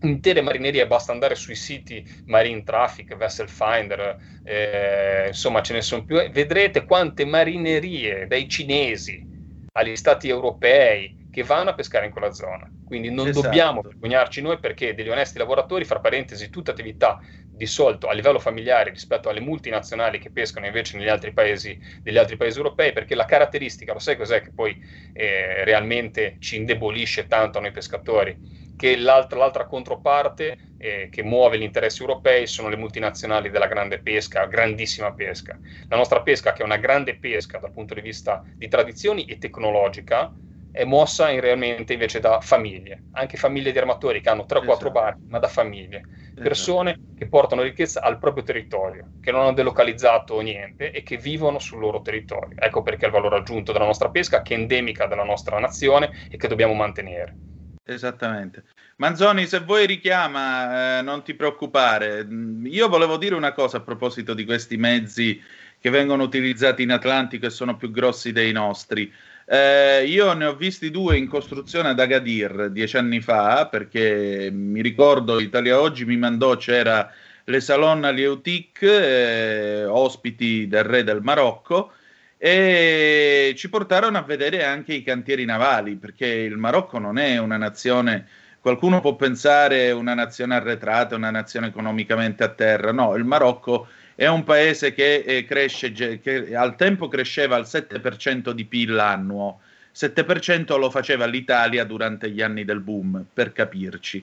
intere 0.03 0.41
marinerie, 0.41 0.87
basta 0.87 1.13
andare 1.13 1.35
sui 1.35 1.55
siti 1.55 2.05
Marine 2.27 2.63
Traffic, 2.63 3.17
Vessel 3.17 3.49
Finder, 3.49 4.19
eh, 4.43 5.25
insomma 5.29 5.61
ce 5.63 5.75
ne 5.75 5.83
sono 5.83 6.05
più, 6.05 6.17
vedrete 6.31 6.85
quante 6.85 7.25
marinerie 7.25 8.27
dai 8.27 8.49
cinesi 8.49 9.25
agli 9.73 9.97
stati 9.97 10.29
europei 10.29 11.15
che 11.31 11.43
vanno 11.43 11.71
a 11.71 11.75
pescare 11.75 12.07
in 12.07 12.13
quella 12.13 12.33
zona. 12.33 12.71
Quindi 12.91 13.13
non 13.13 13.29
esatto. 13.29 13.47
dobbiamo 13.47 13.83
vergognarci 13.83 14.43
noi 14.43 14.59
perché 14.59 14.95
degli 14.95 15.09
onesti 15.09 15.39
lavoratori, 15.39 15.85
fra 15.85 16.01
parentesi, 16.01 16.51
tutta 16.51 16.73
attività 16.73 17.21
di 17.49 17.67
solito 17.67 18.09
a 18.09 18.13
livello 18.13 18.41
familiare 18.41 18.91
rispetto 18.91 19.29
alle 19.29 19.39
multinazionali 19.39 20.19
che 20.19 20.33
pescano 20.33 20.67
invece 20.67 20.99
negli 20.99 21.07
altri 21.07 21.33
paesi, 21.33 21.79
negli 22.03 22.19
altri 22.19 22.37
paesi 22.37 22.57
europei, 22.57 22.93
perché 22.93 23.15
la 23.15 23.27
caratteristica, 23.27 23.93
lo 23.93 24.01
sai 24.01 24.17
cos'è 24.17 24.43
che 24.43 24.51
poi 24.51 24.77
eh, 25.13 25.63
realmente 25.63 26.35
ci 26.41 26.57
indebolisce 26.57 27.29
tanto 27.29 27.59
a 27.59 27.61
noi 27.61 27.71
pescatori? 27.71 28.37
Che 28.75 28.97
l'altra, 28.97 29.39
l'altra 29.39 29.67
controparte 29.67 30.59
eh, 30.77 31.09
che 31.13 31.23
muove 31.23 31.59
gli 31.59 31.63
interessi 31.63 32.01
europei 32.03 32.49
sono 32.49 32.69
le 32.69 32.77
multinazionali 32.77 33.51
della 33.51 33.69
grande 33.69 34.01
pesca, 34.01 34.47
grandissima 34.47 35.13
pesca. 35.13 35.61
La 35.87 35.97
nostra 35.97 36.23
pesca, 36.23 36.53
che 36.53 36.63
è 36.63 36.65
una 36.65 36.77
grande 36.79 37.17
pesca 37.17 37.59
dal 37.59 37.71
punto 37.71 37.95
di 37.95 38.01
vista 38.01 38.45
di 38.57 38.67
tradizioni 38.67 39.27
e 39.27 39.39
tecnologica, 39.39 40.35
è 40.71 40.85
mossa 40.85 41.31
in 41.31 41.41
realmente 41.41 41.93
invece 41.93 42.21
da 42.21 42.41
famiglie, 42.41 43.05
anche 43.13 43.37
famiglie 43.37 43.73
di 43.73 43.79
armatori 43.79 44.21
che 44.21 44.31
hanno 44.31 44.47
3-4 44.47 44.63
esatto. 44.63 44.91
barchi, 44.91 45.25
ma 45.29 45.39
da 45.39 45.49
famiglie 45.49 46.03
persone 46.41 47.01
che 47.15 47.29
portano 47.29 47.63
ricchezza 47.63 48.01
al 48.01 48.19
proprio 48.19 48.43
territorio, 48.43 49.11
che 49.21 49.31
non 49.31 49.43
hanno 49.43 49.53
delocalizzato 49.53 50.41
niente 50.41 50.91
e 50.91 51.03
che 51.03 51.19
vivono 51.19 51.59
sul 51.59 51.81
loro 51.81 52.01
territorio. 52.01 52.57
Ecco 52.57 52.83
perché 52.83 53.05
è 53.05 53.09
il 53.09 53.15
valore 53.15 53.37
aggiunto 53.37 53.73
della 53.73 53.85
nostra 53.85 54.09
pesca, 54.09 54.43
che 54.43 54.55
è 54.55 54.59
endemica 54.59 55.07
della 55.07 55.25
nostra 55.25 55.59
nazione 55.59 56.11
e 56.31 56.37
che 56.37 56.49
dobbiamo 56.49 56.73
mantenere. 56.73 57.37
Esattamente. 57.85 58.65
Manzoni, 58.97 59.47
se 59.47 59.61
vuoi 59.61 59.87
richiama, 59.87 60.99
eh, 60.99 61.03
non 61.03 61.23
ti 61.23 61.35
preoccupare. 61.35 62.27
Io 62.65 62.89
volevo 62.89 63.17
dire 63.17 63.35
una 63.35 63.53
cosa 63.53 63.79
a 63.79 63.81
proposito 63.81 64.33
di 64.33 64.45
questi 64.45 64.77
mezzi 64.77 65.43
che 65.79 65.91
vengono 65.91 66.23
utilizzati 66.23 66.83
in 66.83 66.93
Atlantico 66.93 67.47
e 67.47 67.51
sono 67.51 67.77
più 67.77 67.91
grossi 67.91 68.33
dei 68.33 68.53
nostri. 68.53 69.13
Eh, 69.53 70.05
io 70.07 70.33
ne 70.35 70.45
ho 70.45 70.55
visti 70.55 70.93
due 70.93 71.17
in 71.17 71.27
costruzione 71.27 71.89
ad 71.89 71.99
Agadir 71.99 72.71
dieci 72.71 72.97
anni 72.97 73.21
fa, 73.21 73.67
perché 73.67 74.49
mi 74.53 74.81
ricordo 74.81 75.41
Italia 75.41 75.81
Oggi 75.81 76.05
mi 76.05 76.17
mandò, 76.17 76.57
c'era 76.57 77.11
le 77.43 77.61
Salon 77.61 78.05
Alieutic, 78.05 78.81
eh, 78.83 79.85
ospiti 79.87 80.69
del 80.69 80.85
re 80.85 81.03
del 81.03 81.21
Marocco, 81.21 81.91
e 82.39 83.53
ci 83.57 83.69
portarono 83.69 84.19
a 84.19 84.23
vedere 84.23 84.63
anche 84.65 84.95
i 84.95 85.03
cantieri 85.03 85.45
navali, 85.45 85.97
perché 85.97 86.27
il 86.29 86.57
Marocco 86.57 87.01
non 87.01 87.19
è 87.19 87.37
una 87.39 87.57
nazione, 87.57 88.29
qualcuno 88.61 89.01
può 89.01 89.17
pensare 89.17 89.91
una 89.91 90.15
nazione 90.15 90.55
arretrata, 90.55 91.17
una 91.17 91.33
nazione 91.33 91.67
economicamente 91.67 92.45
a 92.45 92.51
terra, 92.51 92.93
no, 92.93 93.17
il 93.17 93.25
Marocco 93.25 93.89
è 94.21 94.27
un 94.27 94.45
paese 94.45 94.93
che, 94.93 95.23
eh, 95.27 95.47
cresce, 95.47 95.93
che 96.21 96.55
al 96.55 96.77
tempo 96.77 97.09
cresceva 97.09 97.57
al 97.57 97.65
7% 97.65 98.51
di 98.51 98.67
PIL 98.67 98.99
annuo, 98.99 99.61
7% 99.95 100.79
lo 100.79 100.91
faceva 100.91 101.25
l'Italia 101.25 101.85
durante 101.85 102.29
gli 102.31 102.43
anni 102.43 102.67
del 102.67 102.81
boom, 102.81 103.25
per 103.33 103.55
capirci. 103.55 104.23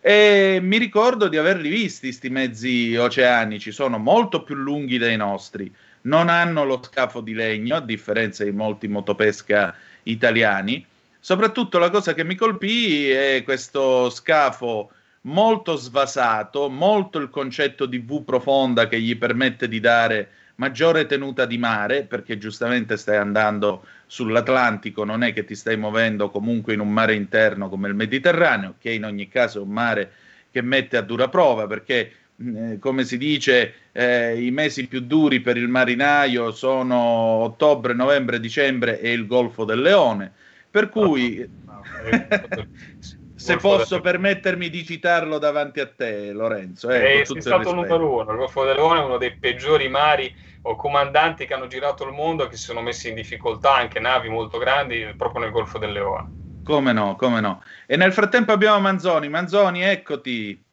E 0.00 0.58
mi 0.62 0.78
ricordo 0.78 1.28
di 1.28 1.36
averli 1.36 1.68
visti, 1.68 2.06
questi 2.06 2.30
mezzi 2.30 2.96
oceanici, 2.96 3.72
sono 3.72 3.98
molto 3.98 4.42
più 4.42 4.54
lunghi 4.54 4.96
dei 4.96 5.18
nostri, 5.18 5.70
non 6.02 6.30
hanno 6.30 6.64
lo 6.64 6.80
scafo 6.82 7.20
di 7.20 7.34
legno, 7.34 7.76
a 7.76 7.82
differenza 7.82 8.42
di 8.42 8.52
molti 8.52 8.88
motopesca 8.88 9.74
italiani. 10.04 10.82
Soprattutto 11.20 11.76
la 11.76 11.90
cosa 11.90 12.14
che 12.14 12.24
mi 12.24 12.36
colpì 12.36 13.10
è 13.10 13.42
questo 13.44 14.08
scafo 14.08 14.92
molto 15.26 15.76
svasato, 15.76 16.68
molto 16.68 17.18
il 17.18 17.30
concetto 17.30 17.86
di 17.86 17.98
V 17.98 18.24
profonda 18.24 18.88
che 18.88 19.00
gli 19.00 19.16
permette 19.16 19.68
di 19.68 19.80
dare 19.80 20.28
maggiore 20.56 21.06
tenuta 21.06 21.46
di 21.46 21.58
mare, 21.58 22.04
perché 22.04 22.38
giustamente 22.38 22.96
stai 22.96 23.16
andando 23.16 23.84
sull'Atlantico, 24.06 25.04
non 25.04 25.22
è 25.22 25.32
che 25.32 25.44
ti 25.44 25.54
stai 25.54 25.76
muovendo 25.76 26.30
comunque 26.30 26.74
in 26.74 26.80
un 26.80 26.90
mare 26.90 27.14
interno 27.14 27.68
come 27.68 27.88
il 27.88 27.94
Mediterraneo, 27.94 28.74
che 28.78 28.92
in 28.92 29.04
ogni 29.04 29.28
caso 29.28 29.58
è 29.58 29.62
un 29.62 29.70
mare 29.70 30.12
che 30.50 30.62
mette 30.62 30.96
a 30.96 31.02
dura 31.02 31.28
prova, 31.28 31.66
perché 31.66 32.12
eh, 32.38 32.78
come 32.78 33.04
si 33.04 33.18
dice, 33.18 33.74
eh, 33.92 34.42
i 34.42 34.50
mesi 34.50 34.86
più 34.86 35.00
duri 35.00 35.40
per 35.40 35.56
il 35.56 35.68
marinaio 35.68 36.52
sono 36.52 36.96
ottobre, 36.96 37.94
novembre, 37.94 38.40
dicembre 38.40 39.00
e 39.00 39.12
il 39.12 39.26
Golfo 39.26 39.64
del 39.64 39.80
Leone. 39.80 40.32
Per 40.70 40.88
cui, 40.88 41.46
se 43.46 43.56
posso 43.58 44.00
permettermi 44.00 44.68
di 44.68 44.84
citarlo 44.84 45.38
davanti 45.38 45.80
a 45.80 45.86
te, 45.86 46.32
Lorenzo. 46.32 46.90
Eh, 46.90 47.22
è 47.22 47.24
stato 47.24 47.70
il 47.70 47.74
numero 47.76 48.12
uno. 48.12 48.30
Il 48.32 48.36
Golfo 48.38 48.64
del 48.64 48.74
Leone 48.74 49.00
è 49.00 49.04
uno 49.04 49.18
dei 49.18 49.36
peggiori 49.36 49.88
mari 49.88 50.34
o 50.62 50.74
comandanti 50.74 51.46
che 51.46 51.54
hanno 51.54 51.68
girato 51.68 52.04
il 52.04 52.12
modo 52.12 52.44
e 52.44 52.48
che 52.48 52.56
si 52.56 52.64
sono 52.64 52.82
messi 52.82 53.08
in 53.08 53.14
difficoltà, 53.14 53.76
anche 53.76 54.00
navi 54.00 54.28
molto 54.28 54.58
grandi, 54.58 55.14
proprio 55.16 55.42
nel 55.42 55.52
Golfo 55.52 55.78
del 55.78 55.92
Leone. 55.92 56.44
Come 56.64 56.92
no, 56.92 57.14
come 57.14 57.40
no. 57.40 57.62
E 57.86 57.96
nel 57.96 58.12
frattempo 58.12 58.50
abbiamo 58.50 58.80
Manzoni. 58.80 59.28
Manzoni, 59.28 59.82
eccoti. 59.82 60.64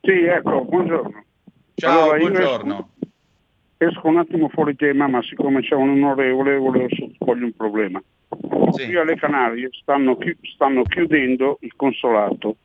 Sì, 0.00 0.24
ecco, 0.24 0.64
buongiorno. 0.64 1.24
Ciao, 1.74 2.02
Allora, 2.02 2.18
io 2.18 2.28
buongiorno. 2.28 2.90
Esco 3.78 4.06
un 4.06 4.18
attimo 4.18 4.48
fuori 4.48 4.76
tema, 4.76 5.08
ma 5.08 5.20
siccome 5.22 5.62
c'è 5.62 5.74
un 5.74 5.90
onorevole 5.90 6.56
volevo 6.56 6.86
sottoporgli 6.88 7.42
un 7.42 7.52
problema. 7.56 8.02
Qui 8.28 8.96
alle 8.96 9.16
Canarie 9.16 9.68
stanno, 9.72 10.16
chi- 10.16 10.36
stanno 10.54 10.82
chiudendo 10.82 11.58
il 11.60 11.72
consolato, 11.74 12.56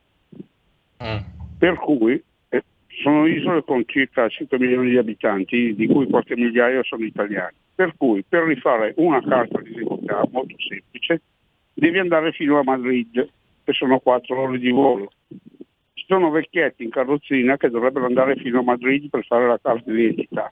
per 1.57 1.75
cui 1.75 2.21
eh, 2.49 2.63
sono 3.01 3.25
isole 3.25 3.63
con 3.63 3.83
circa 3.85 4.27
5 4.27 4.59
milioni 4.59 4.89
di 4.91 4.97
abitanti, 4.97 5.73
di 5.75 5.87
cui 5.87 6.07
qualche 6.07 6.35
migliaio 6.35 6.83
sono 6.83 7.03
italiani. 7.03 7.55
Per 7.75 7.95
cui 7.97 8.23
per 8.27 8.43
rifare 8.43 8.93
una 8.97 9.21
carta 9.23 9.59
di 9.61 9.71
identità 9.71 10.27
molto 10.31 10.55
semplice 10.67 11.21
devi 11.73 11.97
andare 11.97 12.31
fino 12.33 12.59
a 12.59 12.63
Madrid, 12.63 13.27
che 13.63 13.73
sono 13.73 13.99
4 13.99 14.39
ore 14.39 14.59
di 14.59 14.69
volo. 14.69 15.11
Ci 15.93 16.05
sono 16.07 16.29
vecchietti 16.29 16.83
in 16.83 16.89
carrozzina 16.89 17.57
che 17.57 17.69
dovrebbero 17.69 18.05
andare 18.05 18.35
fino 18.35 18.59
a 18.59 18.63
Madrid 18.63 19.09
per 19.09 19.25
fare 19.25 19.47
la 19.47 19.59
carta 19.61 19.89
di 19.89 20.03
identità. 20.03 20.51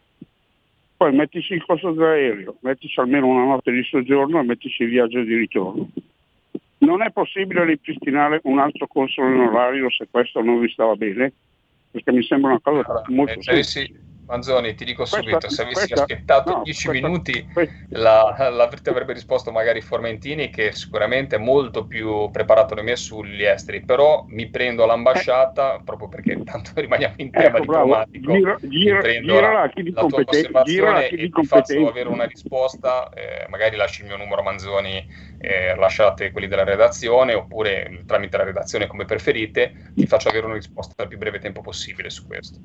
Poi 1.01 1.13
mettici 1.13 1.53
il 1.53 1.65
costo 1.65 1.93
dell'aereo, 1.93 2.57
mettici 2.59 2.99
almeno 2.99 3.25
una 3.25 3.43
notte 3.45 3.71
di 3.71 3.81
soggiorno 3.81 4.39
e 4.39 4.43
mettici 4.43 4.83
il 4.83 4.89
viaggio 4.89 5.23
di 5.23 5.35
ritorno. 5.35 5.89
Non 6.77 7.01
è 7.01 7.09
possibile 7.09 7.65
ripristinare 7.65 8.39
un 8.43 8.59
altro 8.59 8.85
console 8.85 9.33
onorario 9.33 9.89
se 9.89 10.07
questo 10.11 10.43
non 10.43 10.59
vi 10.59 10.69
stava 10.69 10.93
bene, 10.95 11.33
perché 11.89 12.11
mi 12.11 12.21
sembra 12.21 12.51
una 12.51 12.59
cosa 12.61 13.01
molto 13.07 13.39
Eh, 13.39 13.41
se 13.41 13.49
avessi- 13.49 13.95
Manzoni, 14.32 14.73
ti 14.75 14.86
dico 14.86 14.99
Questa- 15.03 15.17
subito, 15.17 15.49
se 15.49 15.61
avessi 15.63 15.88
questa- 15.88 16.01
aspettato 16.01 16.49
no, 16.51 16.61
10 16.63 16.88
questa- 16.88 17.07
minuti 17.07 17.47
la, 17.89 18.49
la- 18.49 18.67
ti 18.69 18.89
avrebbe 18.89 19.11
risposto 19.11 19.51
magari 19.51 19.82
Formentini 19.82 20.49
che 20.49 20.71
sicuramente 20.71 21.36
è 21.36 21.39
molto 21.39 21.86
più 21.86 22.29
preparato 22.32 22.73
di 22.73 22.82
me 22.82 22.95
sugli 22.95 23.43
esteri, 23.43 23.84
però 23.84 24.23
mi 24.29 24.49
prendo 24.49 24.84
all'ambasciata 24.84 25.82
proprio 25.84 26.07
perché 26.07 26.41
tanto 26.43 26.71
rimaniamo 26.79 27.15
in 27.17 27.29
tema 27.29 27.57
Ecco, 27.57 27.59
diplomatico. 27.59 28.32
Gira- 28.32 28.57
mi 28.61 28.69
gira- 28.69 28.99
prendo 28.99 29.34
girala 29.34 29.53
la, 29.53 29.61
a 29.63 29.69
chi 29.69 29.84
di 29.84 29.91
la 29.91 30.05
tua 30.05 30.23
osservazione 30.25 31.09
e 31.09 31.29
ti 31.29 31.43
faccio 31.45 31.88
avere 31.88 32.07
una 32.07 32.25
risposta, 32.25 33.09
eh, 33.09 33.45
magari 33.49 33.75
lasci 33.75 34.01
il 34.03 34.07
mio 34.07 34.17
numero 34.17 34.41
Manzoni, 34.43 35.05
eh, 35.38 35.75
lasciate 35.75 36.32
quelli 36.32 36.47
della 36.47 36.63
redazione 36.63 37.34
oppure 37.34 38.03
tramite 38.05 38.38
la 38.38 38.43
redazione 38.43 38.88
come 38.88 39.03
preferite, 39.03 39.73
ti 39.93 40.07
faccio 40.07 40.29
avere 40.29 40.45
una 40.45 40.55
risposta 40.55 40.93
nel 40.99 41.07
più 41.09 41.17
breve 41.17 41.39
tempo 41.39 41.59
possibile 41.59 42.09
su 42.09 42.23
questo. 42.25 42.59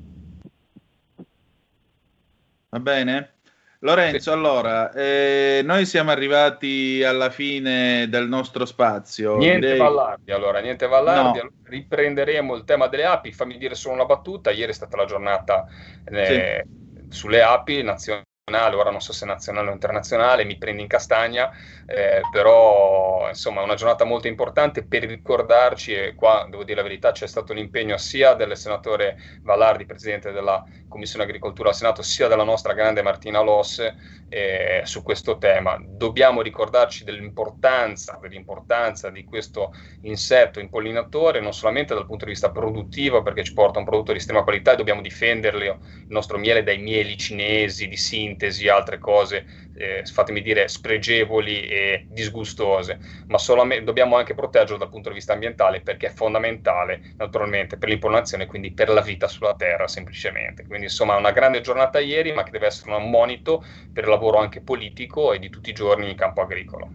Va 2.69 2.79
bene? 2.79 3.31
Lorenzo, 3.79 4.31
allora, 4.31 4.91
eh, 4.91 5.61
noi 5.63 5.85
siamo 5.85 6.09
arrivati 6.09 7.03
alla 7.03 7.29
fine 7.29 8.07
del 8.09 8.27
nostro 8.27 8.65
spazio. 8.65 9.37
Niente 9.37 9.59
Direi- 9.67 9.77
Vallardi, 9.79 10.31
allora, 10.31 10.59
niente 10.59 10.87
Vallardi. 10.87 11.21
No. 11.21 11.29
Allora, 11.43 11.49
riprenderemo 11.63 12.55
il 12.55 12.63
tema 12.63 12.87
delle 12.87 13.05
api. 13.05 13.31
Fammi 13.31 13.57
dire 13.57 13.75
solo 13.75 13.93
una 13.93 14.05
battuta. 14.05 14.49
Ieri 14.49 14.71
è 14.71 14.75
stata 14.75 14.97
la 14.97 15.05
giornata 15.05 15.67
eh, 16.05 16.65
sulle 17.09 17.43
api 17.43 17.83
nazionale, 17.83 18.25
ora 18.49 18.91
non 18.91 19.01
so 19.01 19.11
se 19.11 19.25
nazionale 19.25 19.69
o 19.69 19.73
internazionale, 19.73 20.45
mi 20.45 20.57
prendi 20.57 20.81
in 20.81 20.87
castagna, 20.87 21.51
eh, 21.85 22.21
però 22.31 23.27
insomma 23.27 23.59
è 23.59 23.63
una 23.65 23.75
giornata 23.75 24.05
molto 24.05 24.27
importante 24.29 24.85
per 24.85 25.03
ricordarci 25.03 25.93
e 25.93 26.15
qua 26.15 26.47
devo 26.49 26.63
dire 26.63 26.77
la 26.77 26.87
verità 26.87 27.11
c'è 27.11 27.27
stato 27.27 27.51
un 27.51 27.57
impegno 27.57 27.97
sia 27.97 28.35
del 28.35 28.55
senatore 28.55 29.17
Vallardi, 29.41 29.85
presidente 29.85 30.31
della 30.31 30.63
Commissione 30.87 31.25
Agricoltura 31.25 31.69
al 31.69 31.75
Senato, 31.75 32.01
sia 32.01 32.29
della 32.29 32.45
nostra 32.45 32.71
grande 32.71 33.01
Martina 33.01 33.41
Loss 33.41 33.85
eh, 34.29 34.81
su 34.85 35.03
questo 35.03 35.37
tema. 35.37 35.77
Dobbiamo 35.85 36.41
ricordarci 36.41 37.03
dell'importanza, 37.03 38.17
dell'importanza 38.21 39.09
di 39.09 39.25
questo 39.25 39.73
insetto 40.03 40.61
impollinatore, 40.61 41.41
non 41.41 41.53
solamente 41.53 41.93
dal 41.93 42.05
punto 42.05 42.23
di 42.23 42.31
vista 42.31 42.51
produttivo, 42.51 43.21
perché 43.21 43.43
ci 43.43 43.53
porta 43.53 43.79
un 43.79 43.85
prodotto 43.85 44.13
di 44.13 44.19
estrema 44.19 44.43
qualità 44.43 44.71
e 44.71 44.75
dobbiamo 44.77 45.01
difenderlo, 45.01 45.63
il 45.63 46.05
nostro 46.07 46.37
miele 46.37 46.63
dai 46.63 46.77
mieli 46.77 47.17
cinesi, 47.17 47.87
di 47.87 47.97
sintesi 48.37 48.69
altre 48.69 48.99
cose, 48.99 49.45
eh, 49.73 50.03
fatemi 50.05 50.41
dire, 50.41 50.67
spregevoli 50.67 51.67
e 51.67 52.05
disgustose, 52.07 52.99
ma 53.27 53.39
solamente, 53.39 53.83
dobbiamo 53.83 54.15
anche 54.15 54.35
proteggerlo 54.35 54.77
dal 54.77 54.89
punto 54.89 55.09
di 55.09 55.15
vista 55.15 55.33
ambientale 55.33 55.81
perché 55.81 56.07
è 56.07 56.11
fondamentale 56.11 57.01
naturalmente 57.17 57.77
per 57.77 57.89
l'impollinazione 57.89 58.43
e 58.43 58.47
quindi 58.47 58.71
per 58.71 58.89
la 58.89 59.01
vita 59.01 59.27
sulla 59.27 59.55
Terra 59.55 59.87
semplicemente. 59.87 60.65
Quindi 60.65 60.85
insomma 60.85 61.15
una 61.15 61.31
grande 61.31 61.61
giornata 61.61 61.99
ieri, 61.99 62.31
ma 62.31 62.43
che 62.43 62.51
deve 62.51 62.67
essere 62.67 62.95
un 62.95 63.09
monito 63.09 63.63
per 63.91 64.03
il 64.03 64.09
lavoro 64.09 64.37
anche 64.37 64.61
politico 64.61 65.33
e 65.33 65.39
di 65.39 65.49
tutti 65.49 65.71
i 65.71 65.73
giorni 65.73 66.09
in 66.09 66.15
campo 66.15 66.41
agricolo. 66.41 66.91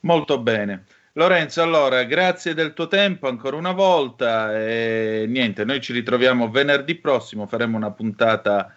Molto 0.00 0.38
bene. 0.38 0.84
Lorenzo, 1.16 1.62
allora, 1.62 2.02
grazie 2.02 2.54
del 2.54 2.72
tuo 2.72 2.88
tempo 2.88 3.28
ancora 3.28 3.56
una 3.56 3.70
volta 3.70 4.52
e 4.58 5.26
niente, 5.28 5.64
noi 5.64 5.80
ci 5.80 5.92
ritroviamo 5.92 6.50
venerdì 6.50 6.96
prossimo, 6.96 7.46
faremo 7.46 7.76
una 7.76 7.92
puntata 7.92 8.74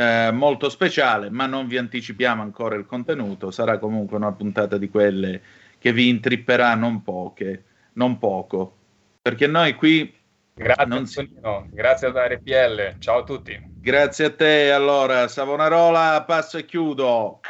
eh, 0.00 0.30
molto 0.32 0.70
speciale, 0.70 1.28
ma 1.28 1.44
non 1.44 1.66
vi 1.66 1.76
anticipiamo 1.76 2.40
ancora 2.40 2.74
il 2.74 2.86
contenuto, 2.86 3.50
sarà 3.50 3.78
comunque 3.78 4.16
una 4.16 4.32
puntata 4.32 4.78
di 4.78 4.88
quelle 4.88 5.42
che 5.78 5.92
vi 5.92 6.08
intripperà 6.08 6.74
non 6.74 7.02
poche, 7.02 7.64
non 7.94 8.18
poco, 8.18 8.76
perché 9.20 9.46
noi 9.46 9.74
qui 9.74 10.16
Grazie, 10.54 10.86
non 10.86 11.06
si- 11.06 11.30
grazie 11.70 12.08
ad 12.08 12.16
RPL, 12.16 12.96
ciao 12.98 13.18
a 13.18 13.24
tutti. 13.24 13.58
Grazie 13.80 14.24
a 14.26 14.34
te, 14.34 14.72
allora, 14.72 15.28
Savonarola, 15.28 16.22
passo 16.26 16.58
e 16.58 16.64
chiudo. 16.64 17.40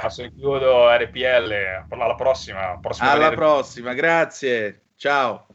Passo 0.00 0.22
e 0.22 0.32
chiudo 0.32 0.88
RPL, 0.88 1.86
alla 1.88 2.14
prossima. 2.14 2.78
prossima 2.80 3.10
Alla 3.10 3.30
prossima, 3.30 3.92
grazie. 3.94 4.82
Ciao. 4.96 5.46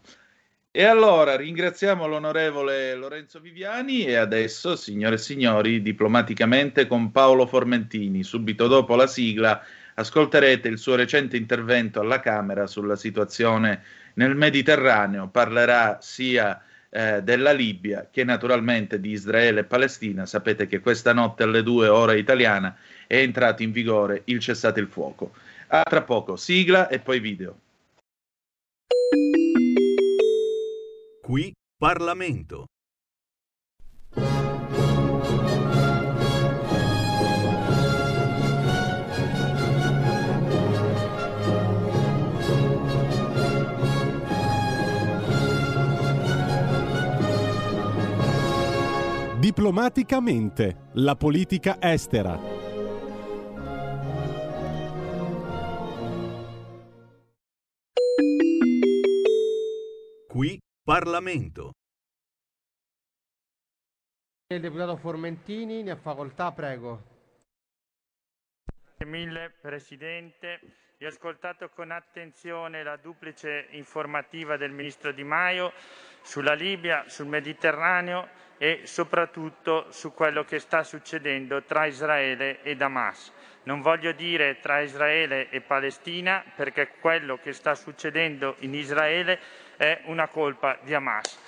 E 0.77 0.83
allora 0.83 1.37
ringraziamo 1.37 2.05
l'onorevole 2.05 2.95
Lorenzo 2.95 3.39
Viviani 3.39 4.03
e 4.03 4.15
adesso, 4.15 4.75
signore 4.75 5.15
e 5.15 5.19
signori, 5.19 5.81
diplomaticamente 5.81 6.85
con 6.85 7.13
Paolo 7.13 7.47
Formentini. 7.47 8.23
Subito 8.23 8.67
dopo 8.67 8.97
la 8.97 9.07
sigla 9.07 9.63
ascolterete 9.93 10.67
il 10.67 10.77
suo 10.77 10.95
recente 10.95 11.37
intervento 11.37 12.01
alla 12.01 12.19
Camera 12.19 12.67
sulla 12.67 12.97
situazione 12.97 13.83
nel 14.15 14.35
Mediterraneo. 14.35 15.29
Parlerà 15.29 15.99
sia 16.01 16.61
eh, 16.89 17.21
della 17.23 17.53
Libia 17.53 18.09
che 18.11 18.25
naturalmente 18.25 18.99
di 18.99 19.11
Israele 19.11 19.61
e 19.61 19.63
Palestina. 19.63 20.25
Sapete 20.25 20.67
che 20.67 20.81
questa 20.81 21.13
notte 21.13 21.43
alle 21.43 21.63
2 21.63 21.87
ora 21.87 22.15
italiana 22.15 22.75
è 23.07 23.15
entrato 23.15 23.63
in 23.63 23.71
vigore 23.71 24.23
il 24.25 24.39
cessate 24.39 24.81
il 24.81 24.87
fuoco. 24.87 25.31
A 25.67 25.83
tra 25.83 26.01
poco, 26.01 26.35
sigla 26.35 26.89
e 26.89 26.99
poi 26.99 27.21
video. 27.21 27.59
Qui 31.25 31.51
Parlamento. 31.75 32.65
Diplomaticamente, 49.39 50.89
la 50.93 51.15
politica 51.15 51.79
estera. 51.81 52.39
Qui 60.27 60.59
Parlamento. 60.85 61.71
Il 64.53 64.61
deputato 64.61 64.97
Formentini 64.97 65.81
ne 65.81 65.89
ha 65.89 65.95
facoltà, 65.95 66.51
prego. 66.51 67.01
Grazie 68.63 69.05
mille 69.07 69.51
Presidente. 69.59 70.59
Io 70.99 71.07
ho 71.07 71.09
ascoltato 71.09 71.69
con 71.69 71.89
attenzione 71.89 72.83
la 72.83 72.97
duplice 72.97 73.65
informativa 73.71 74.57
del 74.57 74.69
Ministro 74.69 75.11
Di 75.11 75.23
Maio 75.23 75.73
sulla 76.21 76.53
Libia, 76.53 77.09
sul 77.09 77.25
Mediterraneo 77.25 78.29
e 78.59 78.81
soprattutto 78.83 79.91
su 79.91 80.13
quello 80.13 80.43
che 80.43 80.59
sta 80.59 80.83
succedendo 80.83 81.63
tra 81.63 81.87
Israele 81.87 82.61
ed 82.61 82.83
Hamas. 82.83 83.33
Non 83.63 83.81
voglio 83.81 84.11
dire 84.11 84.59
tra 84.59 84.81
Israele 84.81 85.49
e 85.49 85.61
Palestina 85.61 86.45
perché 86.55 86.89
quello 86.99 87.39
che 87.39 87.53
sta 87.53 87.73
succedendo 87.73 88.55
in 88.59 88.75
Israele 88.75 89.39
è 89.77 90.01
una 90.05 90.27
colpa 90.27 90.77
di 90.81 90.93
Hamas. 90.93 91.39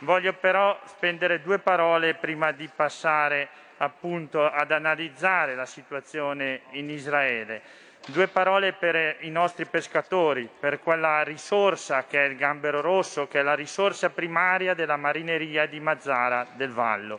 Voglio 0.00 0.34
però 0.34 0.78
spendere 0.84 1.40
due 1.40 1.58
parole 1.58 2.14
prima 2.14 2.52
di 2.52 2.68
passare 2.74 3.48
appunto 3.78 4.44
ad 4.44 4.70
analizzare 4.70 5.54
la 5.54 5.66
situazione 5.66 6.62
in 6.72 6.90
Israele. 6.90 7.62
Due 8.06 8.28
parole 8.28 8.74
per 8.74 9.16
i 9.20 9.30
nostri 9.30 9.64
pescatori, 9.64 10.46
per 10.60 10.80
quella 10.80 11.22
risorsa 11.22 12.04
che 12.04 12.22
è 12.22 12.28
il 12.28 12.36
gambero 12.36 12.82
rosso, 12.82 13.28
che 13.28 13.40
è 13.40 13.42
la 13.42 13.54
risorsa 13.54 14.10
primaria 14.10 14.74
della 14.74 14.96
marineria 14.96 15.64
di 15.64 15.80
Mazzara 15.80 16.48
del 16.52 16.70
Vallo. 16.70 17.18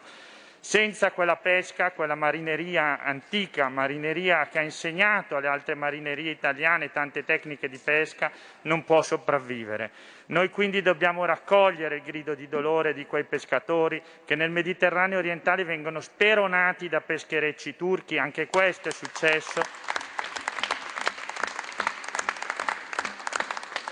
Senza 0.67 1.11
quella 1.11 1.35
pesca, 1.35 1.91
quella 1.91 2.15
marineria 2.15 2.99
antica, 2.99 3.69
marineria 3.69 4.47
che 4.47 4.57
ha 4.57 4.63
insegnato 4.63 5.35
alle 5.35 5.47
altre 5.47 5.75
marinerie 5.75 6.31
italiane 6.31 6.91
tante 6.91 7.23
tecniche 7.23 7.69
di 7.69 7.77
pesca, 7.77 8.31
non 8.63 8.83
può 8.83 9.03
sopravvivere. 9.03 9.91
Noi 10.25 10.49
quindi 10.49 10.81
dobbiamo 10.81 11.23
raccogliere 11.23 11.97
il 11.97 12.01
grido 12.01 12.33
di 12.33 12.47
dolore 12.47 12.95
di 12.95 13.05
quei 13.05 13.25
pescatori 13.25 14.01
che 14.25 14.33
nel 14.33 14.49
Mediterraneo 14.49 15.19
orientale 15.19 15.63
vengono 15.63 15.99
speronati 15.99 16.89
da 16.89 16.99
pescherecci 16.99 17.75
turchi, 17.75 18.17
anche 18.17 18.47
questo 18.47 18.89
è 18.89 18.91
successo. 18.91 19.61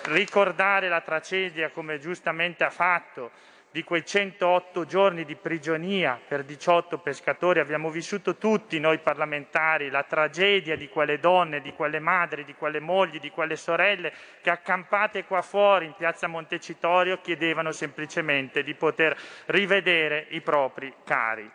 Ricordare 0.05 0.89
la 0.89 1.01
tragedia, 1.01 1.69
come 1.69 1.99
giustamente 1.99 2.63
ha 2.63 2.71
fatto, 2.71 3.30
di 3.74 3.84
quei 3.84 4.05
108 4.05 4.86
giorni 4.86 5.26
di 5.26 5.36
prigionia 5.36 6.21
per 6.28 6.43
18 6.43 6.99
pescatori. 6.99 7.59
Abbiamo 7.59 7.89
vissuto 7.89 8.36
tutti 8.36 8.80
noi 8.80 8.99
parlamentari 8.99 9.89
la 9.89 10.03
tragedia 10.03 10.78
di 10.78 10.88
quelle 10.89 11.17
donne, 11.17 11.59
di 11.59 11.74
quelle 11.74 11.97
madri, 11.97 12.45
di 12.45 12.53
quelle 12.53 12.80
mogli, 12.80 13.19
di 13.19 13.32
quelle 13.32 13.55
sorelle 13.55 14.13
che 14.43 14.51
accampate 14.51 15.26
qua 15.26 15.41
fuori 15.41 15.88
in 15.88 15.95
piazza 15.97 16.28
Montecitorio 16.28 17.19
chiedevano 17.19 17.71
semplicemente 17.71 18.61
di 18.61 18.76
poter 18.76 19.17
rivedere 19.47 20.28
i 20.30 20.41
propri 20.41 20.93
cari. 21.03 21.49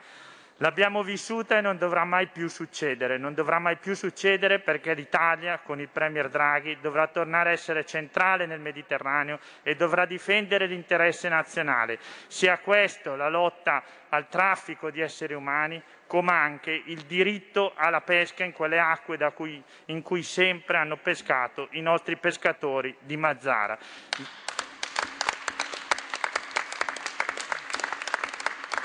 L'abbiamo 0.61 1.04
vissuta 1.04 1.56
e 1.56 1.61
non 1.61 1.78
dovrà 1.78 2.04
mai 2.04 2.26
più 2.26 2.48
succedere. 2.48 3.16
Non 3.16 3.32
dovrà 3.32 3.61
mai 3.61 3.76
più 3.76 3.94
succedere 3.94 4.59
perché 4.59 4.92
l'Italia, 4.92 5.61
con 5.61 5.80
il 5.80 5.88
Premier 5.88 6.28
Draghi, 6.28 6.78
dovrà 6.80 7.06
tornare 7.06 7.50
a 7.50 7.52
essere 7.52 7.86
centrale 7.86 8.44
nel 8.44 8.59
Mediterraneo 8.59 9.38
e 9.62 9.76
dovrà 9.76 10.04
difendere 10.04 10.66
l'interesse 10.66 11.28
nazionale. 11.28 12.00
Sia 12.26 12.59
questo 12.59 13.14
la 13.14 13.28
lotta 13.28 13.84
al 14.09 14.28
traffico 14.28 14.90
di 14.90 15.00
esseri 15.00 15.34
umani, 15.34 15.80
come 16.09 16.32
anche 16.32 16.72
il 16.86 17.02
diritto 17.02 17.74
alla 17.76 18.00
pesca 18.00 18.42
in 18.42 18.52
quelle 18.52 18.80
acque 18.80 19.16
cui, 19.34 19.62
in 19.86 20.02
cui 20.02 20.24
sempre 20.24 20.78
hanno 20.78 20.96
pescato 20.96 21.68
i 21.72 21.80
nostri 21.82 22.16
pescatori 22.16 22.96
di 22.98 23.16
Mazzara. 23.16 23.78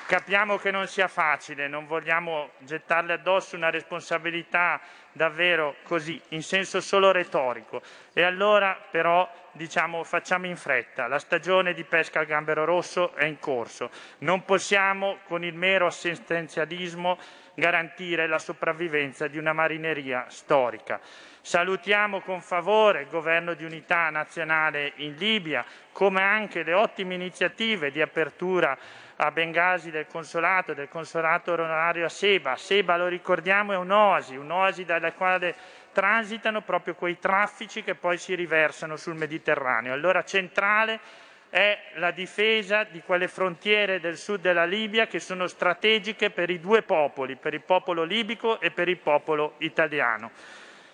Capiamo 0.05 0.57
che 0.57 0.69
non 0.69 0.87
sia 0.87 1.07
facile, 1.07 1.69
non 1.69 1.87
vogliamo 1.87 2.51
gettarle 2.59 3.13
addosso 3.13 3.55
una 3.55 3.69
responsabilità 3.69 4.81
davvero 5.13 5.75
così, 5.83 6.21
in 6.29 6.43
senso 6.43 6.81
solo 6.81 7.11
retorico. 7.11 7.81
E 8.13 8.21
allora 8.21 8.77
però 8.91 9.29
diciamo 9.53 10.03
facciamo 10.03 10.45
in 10.47 10.57
fretta, 10.57 11.07
la 11.07 11.19
stagione 11.19 11.73
di 11.73 11.83
pesca 11.83 12.19
al 12.19 12.25
gambero 12.25 12.65
rosso 12.65 13.15
è 13.15 13.25
in 13.25 13.39
corso, 13.39 13.91
non 14.19 14.43
possiamo 14.43 15.19
con 15.25 15.43
il 15.43 15.53
mero 15.53 15.85
assistenzialismo 15.85 17.17
garantire 17.55 18.27
la 18.27 18.39
sopravvivenza 18.39 19.27
di 19.27 19.37
una 19.37 19.53
marineria 19.53 20.25
storica. 20.27 20.99
Salutiamo 21.41 22.21
con 22.21 22.41
favore 22.41 23.01
il 23.01 23.09
governo 23.09 23.53
di 23.53 23.63
unità 23.63 24.09
nazionale 24.09 24.93
in 24.97 25.15
Libia, 25.15 25.63
come 25.91 26.21
anche 26.21 26.63
le 26.63 26.73
ottime 26.73 27.13
iniziative 27.13 27.91
di 27.91 28.01
apertura 28.01 28.77
a 29.17 29.31
Bengasi 29.31 29.91
del 29.91 30.07
consolato, 30.07 30.73
del 30.73 30.89
consolato 30.89 31.53
onorario 31.53 32.05
a 32.05 32.09
Seba. 32.09 32.55
Seba, 32.55 32.97
lo 32.97 33.07
ricordiamo, 33.07 33.73
è 33.73 33.77
un'oasi, 33.77 34.35
un'oasi 34.35 34.85
dalla 34.85 35.13
quale 35.13 35.55
transitano 35.91 36.61
proprio 36.61 36.95
quei 36.95 37.19
traffici 37.19 37.83
che 37.83 37.95
poi 37.95 38.17
si 38.17 38.35
riversano 38.35 38.97
sul 38.97 39.15
Mediterraneo. 39.15 39.93
Allora 39.93 40.23
centrale 40.23 40.99
è 41.49 41.77
la 41.97 42.09
difesa 42.09 42.83
di 42.83 43.03
quelle 43.05 43.27
frontiere 43.27 43.99
del 43.99 44.17
sud 44.17 44.41
della 44.41 44.65
Libia 44.65 45.05
che 45.05 45.19
sono 45.19 45.45
strategiche 45.45 46.31
per 46.31 46.49
i 46.49 46.59
due 46.59 46.81
popoli, 46.81 47.35
per 47.35 47.53
il 47.53 47.61
popolo 47.61 48.03
libico 48.03 48.59
e 48.59 48.71
per 48.71 48.87
il 48.87 48.97
popolo 48.97 49.53
italiano. 49.59 50.31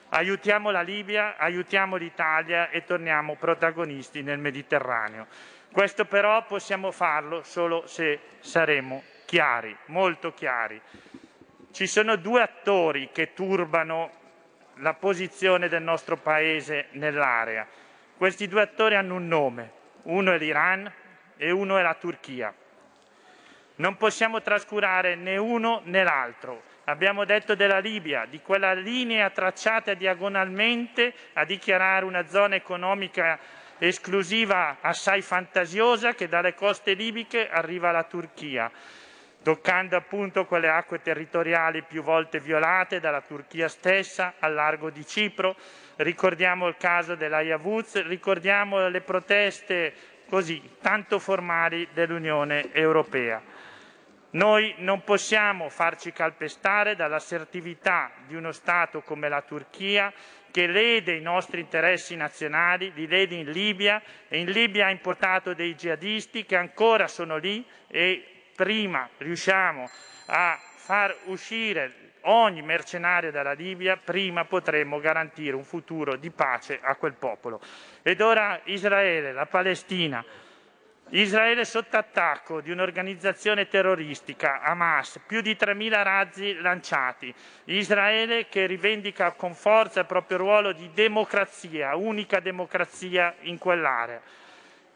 Aiutiamo 0.10 0.70
la 0.70 0.82
Libia, 0.82 1.38
aiutiamo 1.38 1.96
l'Italia 1.96 2.72
e 2.72 2.84
torniamo 2.84 3.36
protagonisti 3.36 4.22
nel 4.22 4.40
Mediterraneo. 4.40 5.28
Questo 5.72 6.06
però 6.06 6.44
possiamo 6.46 6.92
farlo 6.92 7.44
solo 7.44 7.86
se 7.86 8.20
saremo 8.40 9.04
chiari, 9.26 9.76
molto 9.86 10.34
chiari. 10.34 10.82
Ci 11.72 11.86
sono 11.86 12.16
due 12.16 12.42
attori 12.42 13.10
che 13.12 13.34
turbano 13.34 14.12
la 14.78 14.96
posizione 14.96 15.68
del 15.68 15.84
nostro 15.84 16.18
Paese 16.18 16.88
nell'area. 16.92 17.68
Questi 18.18 18.48
due 18.48 18.62
attori 18.62 18.96
hanno 18.96 19.14
un 19.14 19.28
nome, 19.28 19.72
uno 20.04 20.32
è 20.32 20.38
l'Iran 20.40 20.92
e 21.38 21.52
uno 21.52 21.78
è 21.78 21.84
la 21.84 21.94
Turchia. 21.94 22.54
Non 23.76 23.96
possiamo 23.96 24.42
trascurare 24.42 25.14
né 25.16 25.38
uno 25.38 25.82
né 25.86 26.04
l'altro. 26.04 26.64
Abbiamo 26.86 27.24
detto 27.24 27.54
della 27.54 27.78
Libia, 27.78 28.26
di 28.26 28.42
quella 28.42 28.74
linea 28.74 29.30
tracciata 29.30 29.94
diagonalmente 29.94 31.14
a 31.34 31.46
dichiarare 31.46 32.04
una 32.04 32.26
zona 32.26 32.56
economica 32.56 33.40
esclusiva 33.80 34.78
assai 34.82 35.22
fantasiosa 35.22 36.14
che 36.14 36.28
dalle 36.28 36.54
coste 36.54 36.94
libiche 36.94 37.50
arriva 37.50 37.90
alla 37.90 38.04
Turchia, 38.04 38.70
toccando 39.42 39.96
appunto 39.96 40.46
quelle 40.46 40.70
acque 40.70 41.02
territoriali 41.02 41.82
più 41.84 42.04
volte 42.04 42.40
violate 42.40 43.00
dalla 43.00 43.22
Turchia 43.22 43.68
stessa 43.68 44.34
al 44.40 44.54
largo 44.54 44.90
di 44.90 45.06
Cipro. 45.06 45.56
Ricordiamo 45.96 46.68
il 46.68 46.76
caso 46.78 47.16
dell'Ayavuz, 47.16 48.06
ricordiamo 48.06 48.88
le 48.88 49.02
proteste 49.02 49.94
così 50.28 50.76
tanto 50.82 51.18
formali 51.18 51.88
dell'Unione 51.94 52.72
Europea. 52.74 53.42
Noi 54.32 54.76
non 54.78 55.04
possiamo 55.04 55.70
farci 55.70 56.12
calpestare 56.12 56.96
dall'assertività 56.96 58.12
di 58.28 58.36
uno 58.36 58.52
Stato 58.52 59.02
come 59.02 59.28
la 59.28 59.42
Turchia 59.42 60.14
che 60.52 60.68
lede 60.68 61.14
i 61.16 61.22
nostri 61.22 61.60
interessi 61.60 62.16
nazionali, 62.16 62.92
li 62.94 63.08
lede 63.08 63.36
in 63.36 63.52
Libia 63.52 64.02
e 64.28 64.40
in 64.40 64.52
Libia 64.52 64.88
ha 64.88 64.90
importato 64.90 65.54
dei 65.54 65.76
jihadisti 65.76 66.46
che 66.46 66.56
ancora 66.56 67.08
sono 67.08 67.38
lì 67.38 67.66
e 67.88 68.24
prima 68.56 69.08
riusciamo 69.18 69.90
a 70.28 70.60
far 70.76 71.16
uscire 71.26 72.08
ogni 72.24 72.62
mercenario 72.62 73.32
dalla 73.32 73.54
Libia, 73.54 73.98
prima 73.98 74.46
potremo 74.46 75.00
garantire 75.00 75.56
un 75.56 75.64
futuro 75.64 76.16
di 76.16 76.32
pace 76.32 76.80
a 76.82 76.96
quel 76.96 77.14
popolo. 77.14 77.62
Ed 78.02 78.22
ora 78.22 78.60
Israele, 78.66 79.32
la 79.32 79.46
Palestina, 79.46 80.24
Israele 81.12 81.66
sotto 81.66 81.98
attacco 81.98 82.62
di 82.62 82.70
un'organizzazione 82.70 83.68
terroristica, 83.68 84.62
Hamas, 84.62 85.20
più 85.26 85.42
di 85.42 85.58
3.000 85.60 86.04
razzi 86.04 86.54
lanciati. 86.60 87.34
Israele 87.66 88.48
che 88.48 88.68
rivendica 88.68 89.32
con 89.32 89.56
forza 89.56 90.02
il 90.02 90.06
proprio 90.06 90.38
ruolo 90.38 90.72
di 90.72 90.92
democrazia, 90.94 91.96
unica 91.96 92.40
democrazia 92.40 93.34
in 93.42 93.58
quell'area. 93.58 94.22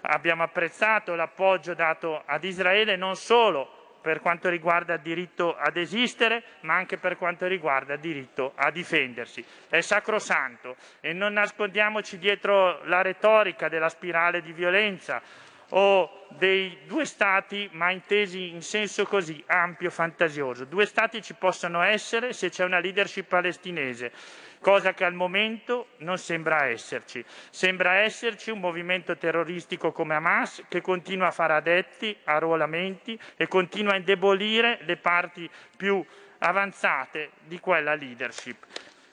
Abbiamo 0.02 0.44
apprezzato 0.44 1.16
l'appoggio 1.16 1.74
dato 1.74 2.22
ad 2.26 2.44
Israele 2.44 2.96
non 2.96 3.16
solo 3.16 3.98
per 4.00 4.20
quanto 4.20 4.50
riguarda 4.50 4.96
il 4.96 5.00
diritto 5.00 5.56
ad 5.56 5.78
esistere, 5.78 6.44
ma 6.60 6.76
anche 6.76 6.98
per 6.98 7.18
quanto 7.18 7.48
riguarda 7.48 7.94
il 7.94 8.00
diritto 8.00 8.52
a 8.54 8.70
difendersi. 8.70 9.44
È 9.68 9.82
sacrosanto 9.82 10.76
e 11.00 11.12
non 11.14 11.34
nascondiamoci 11.34 12.20
dietro 12.20 12.84
la 12.84 13.02
retorica 13.02 13.68
della 13.68 13.90
spirale 13.90 14.42
di 14.44 14.52
violenza 14.52 15.22
o 15.70 16.26
dei 16.30 16.80
due 16.86 17.06
stati, 17.06 17.70
ma 17.74 17.92
intesi 17.92 18.50
in 18.50 18.62
senso 18.62 19.06
così 19.06 19.44
ampio 19.48 19.90
fantasioso. 19.90 20.66
Due 20.66 20.86
stati 20.86 21.22
ci 21.22 21.34
possono 21.34 21.82
essere 21.82 22.34
se 22.34 22.50
c'è 22.50 22.64
una 22.64 22.80
leadership 22.80 23.28
palestinese, 23.28 24.12
cosa 24.60 24.94
che 24.94 25.06
al 25.06 25.14
momento 25.14 25.88
non 25.98 26.18
sembra 26.18 26.66
esserci. 26.66 27.24
Sembra 27.50 27.96
esserci 27.96 28.50
un 28.50 28.60
movimento 28.60 29.16
terroristico 29.18 29.92
come 29.92 30.16
Hamas 30.16 30.64
che 30.68 30.82
continua 30.82 31.28
a 31.28 31.32
fare 31.32 31.54
adetti, 31.54 32.18
arruolamenti 32.24 33.20
e 33.36 33.48
continua 33.48 33.94
a 33.94 33.98
indebolire 33.98 34.80
le 34.82 34.98
parti 34.98 35.50
più 35.76 36.04
avanzate 36.40 37.32
di 37.44 37.60
quella 37.60 37.94
leadership. 37.94 38.66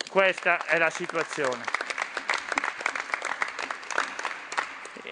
Questa 0.09 0.65
è 0.65 0.79
la 0.79 0.91
situazione. 0.91 1.80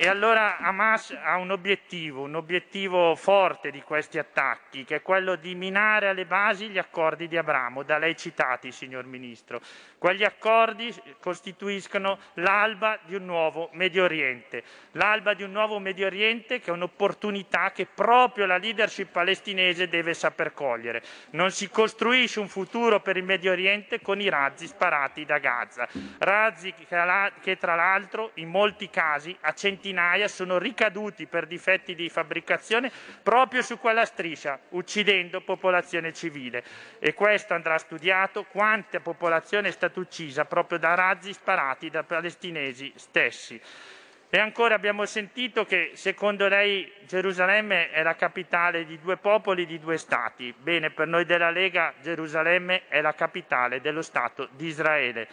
E 0.01 0.07
allora 0.07 0.59
Hamas 0.59 1.11
ha 1.11 1.39
un 1.39 1.51
obiettivo, 1.51 2.23
un 2.23 2.37
obiettivo 2.37 3.17
forte 3.17 3.73
di 3.73 3.83
questi 3.83 4.17
attacchi, 4.17 4.85
che 4.85 4.95
è 4.95 5.03
quello 5.03 5.35
di 5.35 5.57
minare 5.57 6.07
alle 6.07 6.25
basi 6.25 6.69
gli 6.69 6.79
accordi 6.79 7.27
di 7.27 7.37
Abramo, 7.37 7.83
da 7.83 7.99
lei 7.99 8.17
citati, 8.17 8.71
signor 8.71 9.07
Ministro. 9.07 9.61
Quegli 9.99 10.23
accordi 10.23 10.95
costituiscono 11.19 12.17
l'alba 12.35 13.01
di 13.07 13.17
un 13.17 13.25
nuovo 13.25 13.71
Medio 13.73 14.05
Oriente, 14.05 14.63
l'alba 14.93 15.35
di 15.35 15.43
un 15.43 15.51
nuovo 15.51 15.81
Medio 15.81 16.07
Oriente 16.07 16.61
che 16.61 16.71
è 16.71 16.73
un'opportunità 16.73 17.73
che 17.73 17.87
proprio 17.93 18.47
la 18.47 18.57
leadership 18.57 19.11
palestinese 19.11 19.89
deve 19.89 20.15
saper 20.15 20.55
cogliere. 20.55 21.03
Non 21.31 21.51
si 21.51 21.69
costruisce 21.71 22.39
un 22.39 22.47
futuro 22.47 23.01
per 23.01 23.17
il 23.17 23.25
Medio 23.25 23.51
Oriente 23.51 24.01
con 24.01 24.21
i 24.21 24.29
razzi 24.29 24.69
sparati 24.69 25.25
da 25.25 25.39
Gaza, 25.39 25.89
razzi 26.19 26.73
che 26.73 27.57
tra 27.59 27.75
l'altro 27.75 28.31
in 28.35 28.49
molti 28.49 28.89
casi 28.91 29.37
a 29.41 29.53
centinaia 29.55 29.87
sono 30.29 30.59
ricaduti 30.59 31.27
per 31.27 31.47
difetti 31.47 31.95
di 31.95 32.09
fabbricazione 32.09 32.91
proprio 33.23 33.63
su 33.63 33.79
quella 33.79 34.05
striscia, 34.05 34.59
uccidendo 34.71 35.41
popolazione 35.41 36.13
civile. 36.13 36.65
E 36.99 37.15
questo 37.15 37.55
andrà 37.55 37.79
studiato 37.79 38.45
quanta 38.45 39.01
popolazione 39.01 39.69
è 39.69 39.73
stata 39.73 40.01
uccisa 40.01 40.45
proprio 40.45 40.79
da 40.79 40.95
razzi 40.95 41.33
sparati 41.33 41.91
da 41.91 42.03
palestinesi 42.03 42.93
stessi. 42.97 43.61
E 44.31 44.39
ancora 44.39 44.75
abbiamo 44.75 45.07
sentito 45.07 45.65
che 45.65 45.93
secondo 45.95 46.49
lei 46.49 46.93
Gerusalemme 47.07 47.91
è 47.91 48.03
la 48.03 48.15
capitale 48.15 48.85
di 48.85 48.99
due 49.01 49.17
popoli, 49.17 49.65
di 49.65 49.79
due 49.79 49.97
stati. 49.97 50.55
Bene, 50.55 50.91
per 50.91 51.07
noi 51.07 51.25
della 51.25 51.49
Lega 51.49 51.95
Gerusalemme 52.03 52.89
è 52.89 53.01
la 53.01 53.15
capitale 53.15 53.81
dello 53.81 54.03
Stato 54.03 54.49
di 54.53 54.67
Israele. 54.67 55.29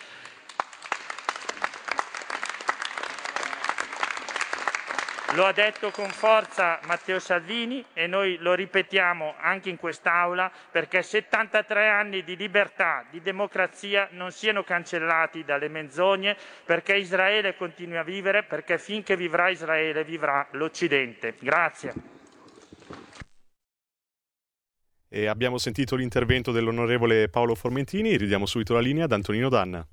Lo 5.35 5.43
ha 5.43 5.51
detto 5.51 5.91
con 5.91 6.07
forza 6.07 6.79
Matteo 6.85 7.19
Salvini 7.19 7.83
e 7.93 8.07
noi 8.07 8.37
lo 8.39 8.53
ripetiamo 8.53 9.33
anche 9.37 9.69
in 9.69 9.75
quest'Aula 9.75 10.49
perché 10.71 11.03
73 11.03 11.89
anni 11.89 12.23
di 12.23 12.37
libertà, 12.37 13.05
di 13.11 13.21
democrazia 13.21 14.07
non 14.11 14.31
siano 14.31 14.63
cancellati 14.63 15.43
dalle 15.43 15.67
menzogne, 15.67 16.37
perché 16.63 16.95
Israele 16.95 17.57
continui 17.57 17.97
a 17.97 18.03
vivere, 18.03 18.43
perché 18.43 18.77
finché 18.77 19.17
vivrà 19.17 19.49
Israele 19.49 20.05
vivrà 20.05 20.47
l'Occidente. 20.51 21.35
Grazie. 21.37 21.93
E 25.09 25.25
abbiamo 25.27 25.57
sentito 25.57 25.97
l'intervento 25.97 26.53
dell'onorevole 26.53 27.27
Paolo 27.27 27.55
Formentini, 27.55 28.15
ridiamo 28.15 28.45
subito 28.45 28.73
la 28.73 28.79
linea 28.79 29.03
ad 29.03 29.11
Antonino 29.11 29.49
Danna. 29.49 29.85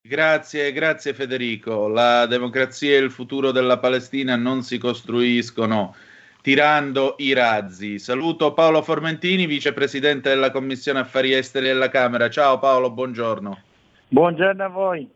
Grazie, 0.00 0.72
grazie 0.72 1.12
Federico. 1.12 1.86
La 1.88 2.26
democrazia 2.26 2.96
e 2.96 3.00
il 3.00 3.10
futuro 3.10 3.50
della 3.50 3.78
Palestina 3.78 4.36
non 4.36 4.62
si 4.62 4.78
costruiscono 4.78 5.94
tirando 6.40 7.16
i 7.18 7.34
razzi. 7.34 7.98
Saluto 7.98 8.54
Paolo 8.54 8.80
Formentini, 8.82 9.44
vicepresidente 9.44 10.30
della 10.30 10.50
Commissione 10.50 11.00
Affari 11.00 11.34
Esteri 11.34 11.66
della 11.66 11.90
Camera. 11.90 12.30
Ciao 12.30 12.58
Paolo, 12.58 12.90
buongiorno. 12.90 13.62
Buongiorno 14.08 14.64
a 14.64 14.68
voi. 14.68 15.10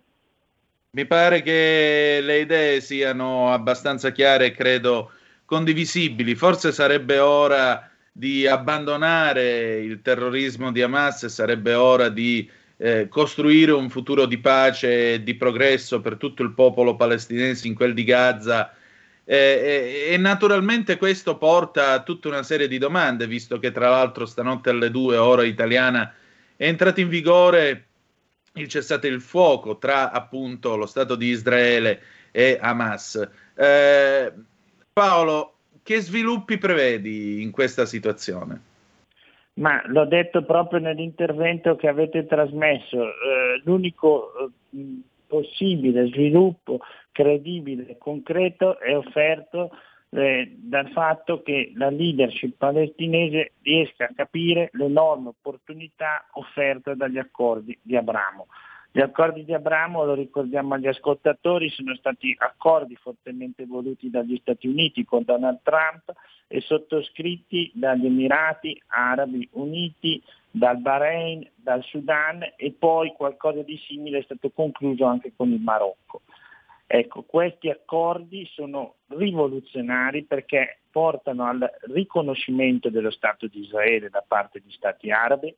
Mi 0.91 1.07
pare 1.07 1.41
che 1.41 2.21
le 2.23 2.41
idee 2.41 2.83
siano 2.83 3.51
abbastanza 3.51 4.11
chiare 4.11 4.47
e 4.47 4.53
credo 4.53 5.13
condivisibili. 5.47 6.35
Forse 6.35 6.71
sarebbe 6.71 7.19
ora 7.19 7.89
di 8.13 8.47
abbandonare 8.47 9.81
il 9.81 10.03
terrorismo 10.03 10.71
di 10.71 10.83
Hamas, 10.83 11.25
sarebbe 11.27 11.73
ora 11.73 12.11
di 12.11 12.47
eh, 12.83 13.07
costruire 13.09 13.71
un 13.71 13.89
futuro 13.89 14.27
di 14.27 14.39
pace 14.39 15.15
e 15.15 15.23
di 15.23 15.37
progresso 15.37 16.01
per 16.01 16.17
tutto 16.17 16.43
il 16.43 16.51
popolo 16.51 16.97
palestinese 16.97 17.69
in 17.69 17.77
quel 17.77 17.95
di 17.95 18.03
Gaza. 18.03 18.75
Eh, 19.25 20.07
e, 20.09 20.13
e, 20.15 20.17
naturalmente 20.17 20.97
questo 20.97 21.39
porta 21.39 21.93
a 21.93 22.03
tutta 22.03 22.27
una 22.27 22.43
serie 22.43 22.67
di 22.67 22.79
domande, 22.79 23.29
visto 23.29 23.61
che 23.61 23.71
tra 23.71 23.89
l'altro 23.89 24.27
stanotte 24.27 24.71
alle 24.71 24.91
due, 24.91 25.17
ora 25.17 25.45
italiana, 25.45 26.13
è 26.57 26.67
entrato 26.67 26.99
in 26.99 27.09
vigore 27.09 27.87
il 28.55 28.67
cessate 28.67 29.07
il 29.07 29.21
fuoco 29.21 29.79
tra 29.79 30.11
appunto 30.11 30.75
lo 30.77 30.87
Stato 30.87 31.15
di 31.15 31.29
Israele 31.29 32.03
e 32.33 32.59
Hamas. 32.61 33.29
Eh, 33.55 34.33
Paolo, 34.93 35.55
che 35.85 36.01
sviluppi 36.01 36.59
prevedi 36.59 37.43
in 37.43 37.53
questa 37.53 37.87
situazione? 37.87 38.72
Ma 39.55 39.83
l'ho 39.87 40.07
detto 40.07 40.45
proprio 40.45 40.81
nell'intervento 40.81 41.77
che 41.77 41.89
avete 41.89 42.27
trasmesso, 42.27 43.03
eh, 43.05 43.61
l'unico 43.65 44.33
eh, 44.71 45.03
possibile 45.27 46.07
sviluppo 46.07 46.81
credibile 47.11 47.87
e 47.89 47.99
concreto 47.99 48.79
è 48.79 48.97
offerto 48.97 49.71
eh, 50.11 50.55
dal 50.57 50.91
fatto 50.91 51.43
che 51.43 51.73
la 51.75 51.91
leadership 51.91 52.57
palestinese 52.57 53.53
riesca 53.63 54.05
a 54.05 54.13
capire 54.15 54.71
l'enorme 54.73 55.29
opportunità 55.29 56.27
offerta 56.33 56.95
dagli 56.95 57.19
accordi 57.19 57.79
di 57.81 57.97
Abramo. 57.97 58.47
Gli 58.95 59.01
accordi 59.01 59.43
di 59.47 59.55
Abramo, 59.55 60.05
lo 60.05 60.13
ricordiamo 60.13 60.75
agli 60.75 60.87
ascoltatori, 60.87 61.71
sono 61.71 61.95
stati 61.95 62.37
accordi 62.39 62.95
fortemente 62.97 63.65
voluti 63.65 64.11
dagli 64.11 64.37
Stati 64.37 64.69
Uniti 64.69 65.03
con 65.07 65.23
Donald 65.25 65.61
Trump 65.63 66.13
e 66.47 66.61
sottoscritti 66.61 67.71
dagli 67.73 68.05
Emirati 68.05 68.79
Arabi 68.89 69.49
Uniti, 69.53 70.23
dal 70.51 70.77
Bahrain, 70.77 71.49
dal 71.55 71.83
Sudan 71.85 72.43
e 72.55 72.73
poi 72.79 73.15
qualcosa 73.17 73.63
di 73.63 73.79
simile 73.79 74.19
è 74.19 74.23
stato 74.25 74.51
concluso 74.51 75.07
anche 75.07 75.33
con 75.35 75.51
il 75.51 75.61
Marocco. 75.63 76.21
Ecco, 76.87 77.23
questi 77.23 77.71
accordi 77.71 78.45
sono 78.53 78.97
rivoluzionari 79.07 80.25
perché 80.25 80.81
portano 80.91 81.47
al 81.47 81.67
riconoscimento 81.95 82.91
dello 82.91 83.11
Stato 83.11 83.47
di 83.47 83.61
Israele 83.61 84.11
da 84.11 84.23
parte 84.27 84.61
di 84.63 84.71
Stati 84.71 85.11
arabi, 85.11 85.57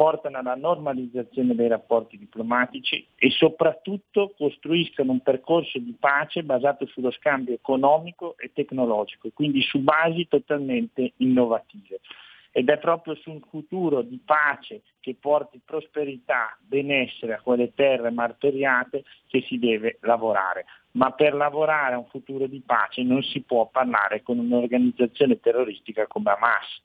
portano 0.00 0.38
alla 0.38 0.54
normalizzazione 0.54 1.54
dei 1.54 1.68
rapporti 1.68 2.16
diplomatici 2.16 3.06
e 3.16 3.28
soprattutto 3.28 4.32
costruiscono 4.34 5.12
un 5.12 5.20
percorso 5.20 5.78
di 5.78 5.94
pace 6.00 6.42
basato 6.42 6.86
sullo 6.86 7.10
scambio 7.10 7.52
economico 7.52 8.34
e 8.38 8.50
tecnologico, 8.54 9.28
quindi 9.34 9.60
su 9.60 9.80
basi 9.80 10.26
totalmente 10.26 11.12
innovative. 11.18 12.00
Ed 12.50 12.70
è 12.70 12.78
proprio 12.78 13.14
sul 13.16 13.44
futuro 13.50 14.00
di 14.00 14.18
pace 14.24 14.80
che 15.00 15.16
porti 15.20 15.60
prosperità, 15.62 16.56
benessere 16.62 17.34
a 17.34 17.42
quelle 17.42 17.74
terre 17.74 18.10
martoriate 18.10 19.04
che 19.26 19.42
si 19.42 19.58
deve 19.58 19.98
lavorare. 20.00 20.64
Ma 20.92 21.12
per 21.12 21.34
lavorare 21.34 21.94
a 21.96 21.98
un 21.98 22.06
futuro 22.06 22.46
di 22.46 22.62
pace 22.64 23.02
non 23.02 23.22
si 23.22 23.42
può 23.42 23.68
parlare 23.68 24.22
con 24.22 24.38
un'organizzazione 24.38 25.40
terroristica 25.40 26.06
come 26.06 26.30
Hamas 26.30 26.80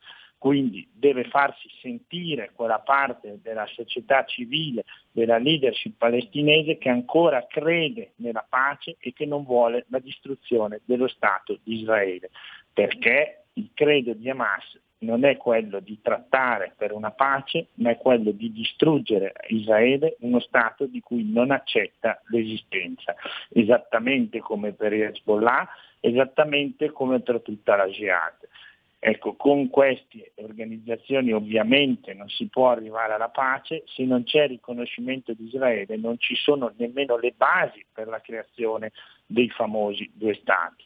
quindi 0.46 0.88
deve 0.94 1.24
farsi 1.24 1.68
sentire 1.82 2.52
quella 2.54 2.78
parte 2.78 3.40
della 3.42 3.66
società 3.66 4.26
civile, 4.26 4.84
della 5.10 5.40
leadership 5.40 5.96
palestinese 5.98 6.78
che 6.78 6.88
ancora 6.88 7.48
crede 7.48 8.12
nella 8.18 8.46
pace 8.48 8.96
e 9.00 9.12
che 9.12 9.26
non 9.26 9.44
vuole 9.44 9.86
la 9.90 9.98
distruzione 9.98 10.82
dello 10.86 11.08
Stato 11.08 11.58
di 11.64 11.80
Israele, 11.80 12.30
perché 12.72 13.46
il 13.54 13.72
credo 13.74 14.14
di 14.14 14.30
Hamas 14.30 14.80
non 15.00 15.26
è 15.26 15.36
quello 15.36 15.80
di 15.80 16.00
trattare 16.00 16.76
per 16.78 16.92
una 16.92 17.10
pace, 17.10 17.70
ma 17.78 17.90
è 17.90 17.98
quello 17.98 18.30
di 18.30 18.52
distruggere 18.52 19.34
Israele, 19.48 20.16
uno 20.20 20.40
Stato 20.40 20.86
di 20.86 21.00
cui 21.00 21.28
non 21.28 21.50
accetta 21.50 22.22
l'esistenza, 22.28 23.16
esattamente 23.50 24.38
come 24.42 24.74
per 24.74 24.94
Hezbollah, 24.94 25.68
esattamente 26.02 26.92
come 26.92 27.20
per 27.22 27.42
tutta 27.42 27.76
la 27.76 27.88
jihad. 27.88 28.48
Ecco, 29.08 29.36
con 29.36 29.70
queste 29.70 30.32
organizzazioni 30.38 31.32
ovviamente 31.32 32.16
non 32.16 32.28
si 32.28 32.48
può 32.48 32.72
arrivare 32.72 33.14
alla 33.14 33.30
pace, 33.30 33.84
se 33.86 34.04
non 34.04 34.24
c'è 34.24 34.48
riconoscimento 34.48 35.32
di 35.34 35.46
Israele 35.46 35.96
non 35.96 36.18
ci 36.18 36.34
sono 36.34 36.74
nemmeno 36.76 37.16
le 37.18 37.32
basi 37.38 37.86
per 37.94 38.08
la 38.08 38.20
creazione 38.20 38.94
dei 39.28 39.48
famosi 39.52 40.10
due 40.12 40.34
Stati. 40.34 40.84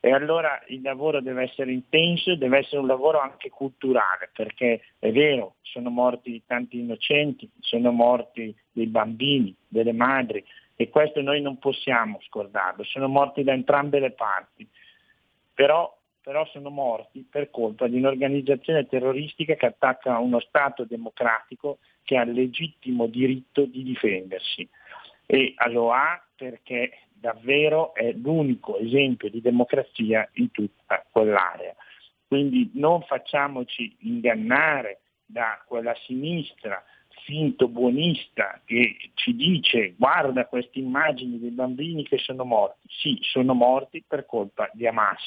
E 0.00 0.10
allora 0.10 0.60
il 0.66 0.82
lavoro 0.82 1.20
deve 1.20 1.44
essere 1.44 1.70
intenso, 1.70 2.34
deve 2.34 2.58
essere 2.58 2.78
un 2.78 2.88
lavoro 2.88 3.20
anche 3.20 3.48
culturale, 3.48 4.28
perché 4.32 4.82
è 4.98 5.12
vero, 5.12 5.54
sono 5.62 5.88
morti 5.88 6.42
tanti 6.46 6.80
innocenti, 6.80 7.48
sono 7.60 7.92
morti 7.92 8.52
dei 8.72 8.88
bambini, 8.88 9.54
delle 9.68 9.92
madri, 9.92 10.44
e 10.74 10.88
questo 10.88 11.22
noi 11.22 11.40
non 11.40 11.60
possiamo 11.60 12.18
scordarlo, 12.26 12.82
sono 12.82 13.06
morti 13.06 13.44
da 13.44 13.52
entrambe 13.52 14.00
le 14.00 14.10
parti, 14.10 14.68
però, 15.54 15.95
però 16.26 16.44
sono 16.46 16.70
morti 16.70 17.24
per 17.30 17.50
colpa 17.50 17.86
di 17.86 17.98
un'organizzazione 17.98 18.88
terroristica 18.88 19.54
che 19.54 19.66
attacca 19.66 20.18
uno 20.18 20.40
Stato 20.40 20.82
democratico 20.82 21.78
che 22.02 22.16
ha 22.16 22.22
il 22.22 22.32
legittimo 22.32 23.06
diritto 23.06 23.64
di 23.64 23.84
difendersi 23.84 24.68
e 25.24 25.54
lo 25.68 25.92
ha 25.92 26.20
perché 26.34 27.02
davvero 27.12 27.94
è 27.94 28.10
l'unico 28.10 28.76
esempio 28.76 29.30
di 29.30 29.40
democrazia 29.40 30.28
in 30.32 30.50
tutta 30.50 31.06
quell'area. 31.12 31.76
Quindi 32.26 32.72
non 32.74 33.02
facciamoci 33.02 33.94
ingannare 34.00 35.02
da 35.24 35.62
quella 35.64 35.94
sinistra 36.06 36.82
finto 37.22 37.68
buonista 37.68 38.60
che 38.64 38.96
ci 39.14 39.32
dice 39.36 39.94
guarda 39.96 40.46
queste 40.46 40.80
immagini 40.80 41.38
dei 41.38 41.50
bambini 41.50 42.02
che 42.02 42.18
sono 42.18 42.44
morti. 42.44 42.88
Sì, 42.88 43.16
sono 43.20 43.54
morti 43.54 44.02
per 44.04 44.26
colpa 44.26 44.68
di 44.72 44.88
Hamas 44.88 45.22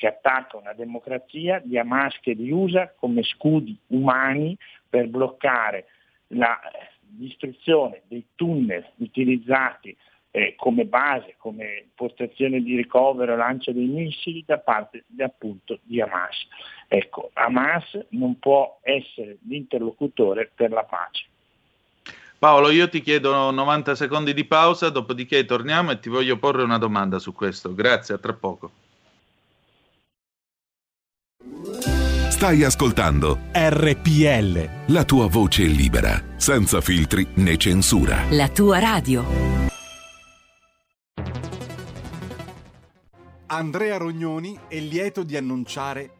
che 0.00 0.06
attacca 0.06 0.56
una 0.56 0.72
democrazia, 0.72 1.60
di 1.62 1.76
Hamas 1.76 2.18
che 2.22 2.32
li 2.32 2.50
usa 2.50 2.90
come 2.98 3.22
scudi 3.22 3.76
umani 3.88 4.56
per 4.88 5.08
bloccare 5.08 5.88
la 6.28 6.58
distruzione 7.00 8.00
dei 8.08 8.24
tunnel 8.34 8.82
utilizzati 8.96 9.94
eh, 10.30 10.54
come 10.56 10.86
base, 10.86 11.34
come 11.36 11.88
postazione 11.94 12.62
di 12.62 12.76
ricovero 12.76 13.36
lancio 13.36 13.72
dei 13.72 13.84
missili 13.84 14.42
da 14.46 14.56
parte 14.56 15.04
appunto 15.18 15.80
di 15.82 16.00
Hamas. 16.00 16.46
Ecco, 16.88 17.28
Hamas 17.34 18.06
non 18.10 18.38
può 18.38 18.78
essere 18.80 19.36
l'interlocutore 19.46 20.50
per 20.54 20.70
la 20.70 20.84
pace. 20.84 21.26
Paolo, 22.38 22.70
io 22.70 22.88
ti 22.88 23.02
chiedo 23.02 23.50
90 23.50 23.94
secondi 23.94 24.32
di 24.32 24.46
pausa, 24.46 24.88
dopodiché 24.88 25.44
torniamo 25.44 25.90
e 25.90 26.00
ti 26.00 26.08
voglio 26.08 26.38
porre 26.38 26.62
una 26.62 26.78
domanda 26.78 27.18
su 27.18 27.34
questo. 27.34 27.74
Grazie, 27.74 28.14
a 28.14 28.18
tra 28.18 28.32
poco. 28.32 28.88
Stai 32.40 32.64
ascoltando 32.64 33.38
RPL. 33.52 34.92
la 34.94 35.04
tua 35.04 35.26
voce 35.26 35.64
libera, 35.64 36.24
senza 36.36 36.80
filtri 36.80 37.26
né 37.34 37.58
censura. 37.58 38.24
La 38.30 38.48
tua 38.48 38.78
radio. 38.78 39.22
Andrea 43.48 43.98
Rognoni 43.98 44.58
è 44.68 44.78
lieto 44.78 45.22
di 45.22 45.36
annunciare 45.36 46.19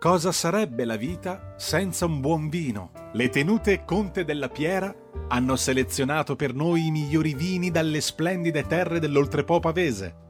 Cosa 0.00 0.32
sarebbe 0.32 0.86
la 0.86 0.96
vita 0.96 1.52
senza 1.58 2.06
un 2.06 2.20
buon 2.20 2.48
vino? 2.48 2.90
Le 3.12 3.28
tenute 3.28 3.84
Conte 3.84 4.24
della 4.24 4.48
Piera 4.48 4.90
hanno 5.28 5.56
selezionato 5.56 6.36
per 6.36 6.54
noi 6.54 6.86
i 6.86 6.90
migliori 6.90 7.34
vini 7.34 7.70
dalle 7.70 8.00
splendide 8.00 8.66
terre 8.66 8.98
dell'Oltrepo 8.98 9.60
pavese. 9.60 10.29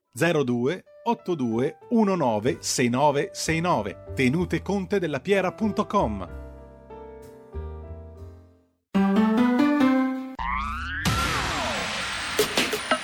02 0.15 0.83
82 1.05 1.73
19 1.89 2.57
6969 2.61 3.97
tenutecontedellapiera.com 4.15 6.27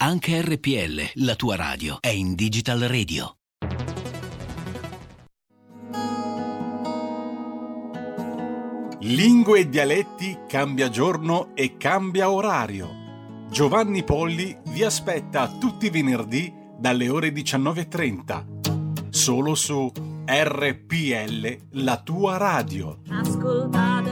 Anche 0.00 0.40
RPL, 0.40 1.24
la 1.24 1.34
tua 1.34 1.56
radio, 1.56 1.96
è 2.00 2.06
in 2.06 2.36
Digital 2.36 2.82
Radio. 2.82 3.34
Lingue 9.00 9.58
e 9.58 9.68
dialetti 9.68 10.38
cambia 10.46 10.88
giorno 10.88 11.50
e 11.56 11.76
cambia 11.76 12.30
orario. 12.30 12.88
Giovanni 13.50 14.04
Polli 14.04 14.56
vi 14.66 14.84
aspetta 14.84 15.48
tutti 15.58 15.86
i 15.86 15.90
venerdì 15.90 16.54
dalle 16.78 17.08
ore 17.08 17.30
19.30. 17.30 19.08
Solo 19.08 19.56
su 19.56 19.90
RPL, 20.24 21.58
la 21.70 22.00
tua 22.00 22.36
radio. 22.36 23.00
Ascoltate 23.08 24.07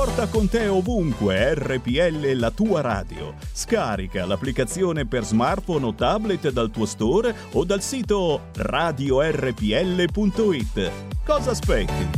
Porta 0.00 0.28
con 0.28 0.48
te 0.48 0.66
ovunque 0.66 1.52
RPL 1.52 2.32
la 2.38 2.50
tua 2.50 2.80
radio. 2.80 3.34
Scarica 3.52 4.24
l'applicazione 4.24 5.04
per 5.04 5.24
smartphone 5.24 5.84
o 5.84 5.94
tablet 5.94 6.50
dal 6.52 6.70
tuo 6.70 6.86
store 6.86 7.34
o 7.52 7.64
dal 7.66 7.82
sito 7.82 8.46
radiorpl.it. 8.54 9.60
Cosa 11.22 11.50
aspetti? 11.50 12.08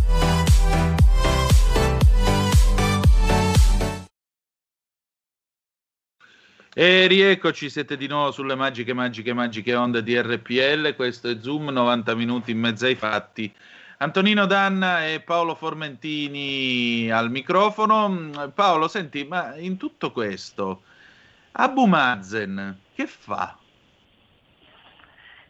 E 6.72 7.06
rieccoci, 7.08 7.68
siete 7.68 7.96
di 7.96 8.06
nuovo 8.06 8.30
sulle 8.30 8.54
magiche, 8.54 8.92
magiche, 8.92 9.32
magiche 9.32 9.74
onde 9.74 10.04
di 10.04 10.16
RPL. 10.16 10.94
Questo 10.94 11.28
è 11.28 11.36
Zoom, 11.40 11.70
90 11.70 12.14
minuti 12.14 12.52
in 12.52 12.60
mezzo 12.60 12.86
ai 12.86 12.94
fatti. 12.94 13.52
Antonino 14.02 14.46
Danna 14.46 15.06
e 15.06 15.20
Paolo 15.20 15.54
Formentini 15.54 17.08
al 17.08 17.30
microfono. 17.30 18.08
Mm, 18.08 18.32
Paolo, 18.52 18.88
senti, 18.88 19.22
ma 19.22 19.56
in 19.56 19.76
tutto 19.76 20.10
questo, 20.10 20.82
Abu 21.52 21.84
Mazen 21.84 22.80
che 22.96 23.06
fa? 23.06 23.56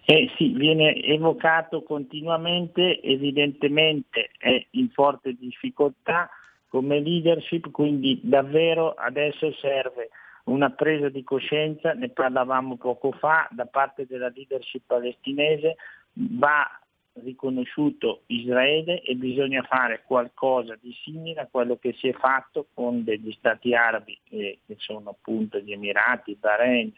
Eh 0.05 0.31
sì, 0.37 0.49
viene 0.49 1.03
evocato 1.03 1.83
continuamente, 1.83 3.01
evidentemente 3.01 4.29
è 4.37 4.67
in 4.73 4.91
forte 4.91 5.33
difficoltà 5.33 6.29
come 6.69 7.01
leadership, 7.01 7.71
quindi 7.71 8.21
davvero 8.23 8.93
adesso 8.93 9.51
serve 9.63 10.11
una 10.45 10.69
presa 10.69 11.09
di 11.09 11.25
coscienza, 11.25 11.95
ne 11.95 12.11
parlavamo 12.11 12.77
poco 12.77 13.13
fa, 13.13 13.49
da 13.51 13.65
parte 13.65 14.05
della 14.07 14.29
leadership 14.29 14.83
palestinese, 14.87 15.77
va 16.13 16.69
riconosciuto 17.15 18.23
Israele 18.27 19.03
e 19.03 19.15
bisogna 19.15 19.63
fare 19.63 20.03
qualcosa 20.05 20.77
di 20.81 20.93
simile 21.05 21.43
a 21.43 21.49
quello 21.51 21.77
che 21.77 21.95
si 21.99 22.09
è 22.09 22.13
fatto 22.13 22.69
con 22.73 23.05
degli 23.05 23.33
stati 23.33 23.75
arabi, 23.75 24.19
eh, 24.31 24.61
che 24.67 24.77
sono 24.79 25.11
appunto 25.11 25.59
gli 25.59 25.73
Emirati, 25.73 26.37
Bahrain, 26.39 26.93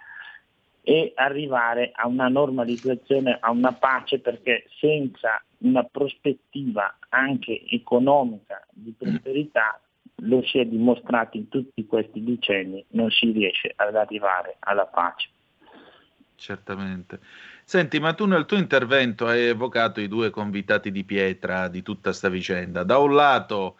e 0.83 1.13
arrivare 1.15 1.93
a 1.95 2.07
una 2.07 2.29
normalizzazione, 2.29 3.39
a 3.41 3.51
una 3.51 3.73
pace 3.73 4.21
perché 4.21 4.67
senza 4.79 5.43
una 5.59 5.83
prospettiva 5.83 6.99
anche 7.09 7.63
economica 7.71 8.67
di 8.71 8.95
prosperità 8.97 9.81
lo 10.25 10.43
si 10.43 10.59
è 10.59 10.65
dimostrato 10.65 11.37
in 11.37 11.49
tutti 11.49 11.87
questi 11.87 12.23
decenni, 12.23 12.85
non 12.91 13.11
si 13.11 13.31
riesce 13.33 13.73
ad 13.75 13.97
arrivare 13.97 14.57
alla 14.61 14.87
pace. 14.87 15.29
Certamente. 16.37 17.21
Senti, 17.65 17.99
ma 17.99 18.13
tu 18.13 18.27
nel 18.27 18.45
tuo 18.45 18.59
intervento 18.59 19.27
hai 19.27 19.47
evocato 19.47 20.01
i 20.01 20.09
due 20.09 20.31
convitati 20.31 20.91
di 20.91 21.05
pietra 21.05 21.69
di 21.69 21.83
tutta 21.83 22.11
questa 22.11 22.29
vicenda. 22.29 22.83
Da 22.83 22.99
un 22.99 23.15
lato 23.15 23.77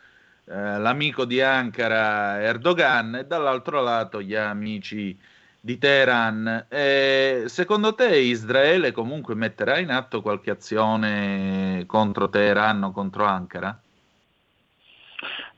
eh, 0.47 0.79
l'amico 0.79 1.25
di 1.25 1.41
Ankara 1.41 2.41
Erdogan 2.41 3.17
e 3.17 3.27
dall'altro 3.27 3.83
lato 3.83 4.21
gli 4.21 4.35
amici 4.35 5.17
di 5.59 5.79
Teheran. 5.79 6.67
Eh, 6.69 7.45
secondo 7.47 7.95
te 7.95 8.19
Israele 8.19 8.93
comunque 8.93 9.35
metterà 9.35 9.79
in 9.79 9.91
atto 9.91 10.21
qualche 10.21 10.51
azione 10.51 11.85
contro 11.87 12.29
Teheran 12.29 12.83
o 12.83 12.93
contro 12.93 13.25
Ankara? 13.25 13.81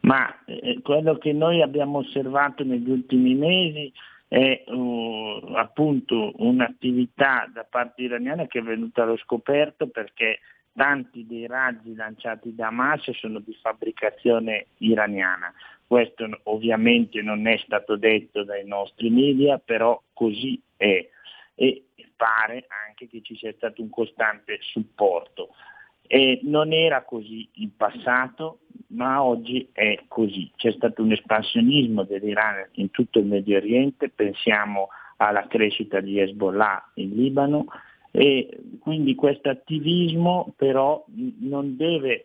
Ma 0.01 0.45
eh, 0.45 0.79
quello 0.83 1.19
che 1.19 1.33
noi 1.33 1.63
abbiamo 1.63 1.99
osservato 1.99 2.63
negli 2.63 2.89
ultimi 2.89 3.35
mesi 3.35 3.93
è 4.29 4.65
uh, 4.67 5.53
appunto 5.55 6.33
un'attività 6.37 7.49
da 7.53 7.65
parte 7.65 8.03
iraniana 8.03 8.47
che 8.47 8.59
è 8.59 8.63
venuta 8.63 9.03
allo 9.03 9.17
scoperto 9.17 9.89
perché 9.89 10.41
tanti 10.75 11.27
dei 11.27 11.47
razzi 11.47 11.95
lanciati 11.95 12.55
da 12.55 12.67
Hamas 12.67 13.11
sono 13.13 13.39
di 13.39 13.57
fabbricazione 13.61 14.67
iraniana. 14.79 15.53
Questo 15.87 16.29
ovviamente 16.45 17.23
non 17.23 17.47
è 17.47 17.57
stato 17.59 17.97
detto 17.97 18.43
dai 18.43 18.67
nostri 18.67 19.09
media, 19.09 19.59
però 19.59 20.01
così 20.13 20.61
è 20.77 21.09
e 21.59 21.85
pare 22.17 22.67
anche 22.87 23.09
che 23.09 23.21
ci 23.23 23.37
sia 23.37 23.53
stato 23.57 23.83
un 23.83 23.91
costante 23.91 24.59
supporto. 24.61 25.51
E 26.07 26.41
non 26.43 26.73
era 26.73 27.03
così 27.03 27.49
in 27.55 27.77
passato, 27.77 28.61
ma 28.89 29.23
oggi 29.23 29.69
è 29.73 30.01
così. 30.09 30.51
C'è 30.57 30.73
stato 30.73 31.03
un 31.03 31.13
espansionismo 31.13 32.05
dell'Iran 32.05 32.69
in 32.73 32.91
tutto 32.91 33.19
il 33.19 33.27
Medio 33.27 33.57
Oriente, 33.57 34.09
pensiamo 34.09 34.89
alla 35.17 35.47
crescita 35.47 36.01
di 36.01 36.19
Hezbollah 36.19 36.93
in 36.95 37.15
Libano 37.15 37.67
e 38.11 38.49
quindi 38.81 39.15
questo 39.15 39.49
attivismo 39.51 40.53
però 40.57 41.05
non 41.41 41.77
deve 41.77 42.25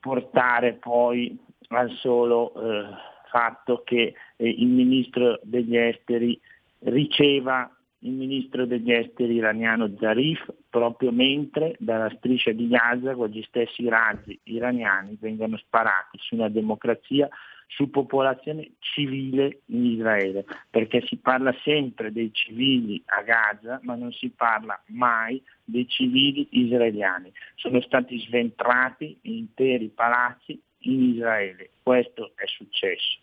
portare 0.00 0.74
poi 0.74 1.36
al 1.68 1.90
solo 1.96 2.52
eh, 2.54 2.86
fatto 3.30 3.82
che 3.84 4.14
eh, 4.36 4.48
il 4.48 4.66
ministro 4.66 5.38
degli 5.42 5.76
esteri 5.76 6.40
riceva 6.80 7.70
il 8.00 8.12
ministro 8.12 8.64
degli 8.66 8.92
esteri 8.92 9.34
iraniano 9.34 9.94
Zarif 9.98 10.52
proprio 10.70 11.10
mentre 11.10 11.76
dalla 11.78 12.10
striscia 12.16 12.52
di 12.52 12.68
Gaza 12.68 13.14
quegli 13.14 13.42
stessi 13.42 13.88
razzi 13.88 14.38
iraniani 14.44 15.18
vengono 15.20 15.56
sparati 15.58 16.18
su 16.18 16.34
una 16.34 16.48
democrazia, 16.48 17.28
su 17.66 17.90
popolazione 17.90 18.72
civile 18.78 19.60
in 19.66 19.84
Israele, 19.84 20.44
perché 20.70 21.02
si 21.06 21.16
parla 21.16 21.54
sempre 21.62 22.10
dei 22.10 22.32
civili 22.32 23.00
a 23.06 23.22
Gaza, 23.22 23.78
ma 23.82 23.94
non 23.94 24.12
si 24.12 24.30
parla 24.30 24.80
mai 24.86 25.40
dei 25.62 25.86
civili 25.86 26.48
israeliani. 26.50 27.32
Sono 27.54 27.80
stati 27.82 28.18
sventrati 28.20 29.18
interi 29.22 29.88
palazzi 29.88 30.60
in 30.84 31.14
Israele, 31.14 31.70
questo 31.82 32.32
è 32.34 32.46
successo. 32.46 33.18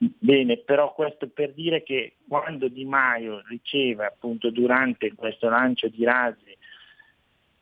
Bene, 0.00 0.58
però 0.58 0.94
questo 0.94 1.28
per 1.28 1.52
dire 1.52 1.82
che 1.82 2.18
quando 2.28 2.68
Di 2.68 2.84
Maio 2.84 3.42
riceve 3.48 4.06
appunto 4.06 4.50
durante 4.50 5.12
questo 5.14 5.48
lancio 5.48 5.88
di 5.88 6.04
razzi 6.04 6.56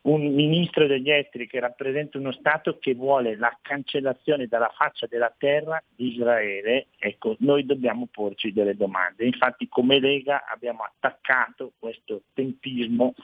un 0.03 0.33
ministro 0.35 0.87
degli 0.87 1.11
esteri 1.11 1.49
che 1.49 1.59
rappresenta 1.61 2.19
uno 2.19 2.33
Stato 2.33 2.79
che 2.79 2.95
vuole 2.95 3.37
la 3.37 3.57
cancellazione 3.61 4.47
dalla 4.47 4.71
faccia 4.77 5.07
della 5.07 5.35
terra 5.37 5.83
di 5.89 6.13
Israele, 6.13 6.89
ecco, 6.99 7.37
noi 7.41 7.65
dobbiamo 7.65 8.07
porci 8.11 8.53
delle 8.53 8.77
domande. 8.77 9.25
Infatti 9.25 9.67
come 9.69 9.99
Lega 9.99 10.45
abbiamo 10.47 10.85
attaccato 10.85 11.73
questo 11.79 12.23
tempismo 12.35 13.15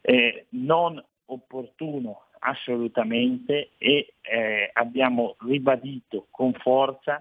eh, 0.00 0.46
non 0.50 1.02
opportuno 1.26 2.26
assolutamente 2.38 3.70
e 3.76 4.14
eh, 4.22 4.70
abbiamo 4.72 5.36
ribadito 5.40 6.28
con 6.30 6.52
forza 6.52 7.20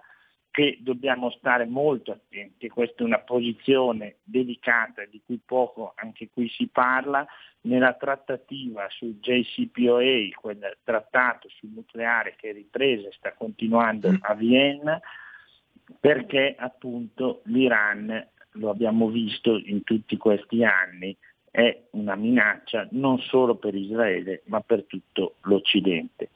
che 0.55 0.77
dobbiamo 0.79 1.31
stare 1.31 1.65
molto 1.65 2.13
attenti, 2.13 2.69
questa 2.69 3.03
è 3.03 3.05
una 3.05 3.19
posizione 3.19 4.19
delicata 4.23 5.03
di 5.03 5.21
cui 5.25 5.37
poco 5.45 5.91
anche 5.97 6.29
qui 6.31 6.47
si 6.47 6.67
parla, 6.67 7.27
nella 7.63 7.91
trattativa 7.91 8.87
sul 8.89 9.19
JCPOA, 9.19 10.29
quel 10.39 10.77
trattato 10.81 11.49
sul 11.49 11.71
nucleare 11.73 12.35
che 12.37 12.51
è 12.51 12.53
ripresa 12.53 13.09
e 13.09 13.11
sta 13.17 13.33
continuando 13.33 14.11
mm. 14.11 14.15
a 14.21 14.33
Vienna, 14.33 15.01
perché 15.99 16.55
appunto 16.57 17.41
l'Iran, 17.47 18.25
lo 18.51 18.69
abbiamo 18.69 19.09
visto 19.09 19.57
in 19.57 19.83
tutti 19.83 20.15
questi 20.15 20.63
anni, 20.63 21.13
è 21.51 21.87
una 21.91 22.15
minaccia 22.15 22.87
non 22.91 23.19
solo 23.19 23.55
per 23.55 23.75
Israele 23.75 24.43
ma 24.45 24.61
per 24.61 24.85
tutto 24.85 25.35
l'Occidente. 25.41 26.29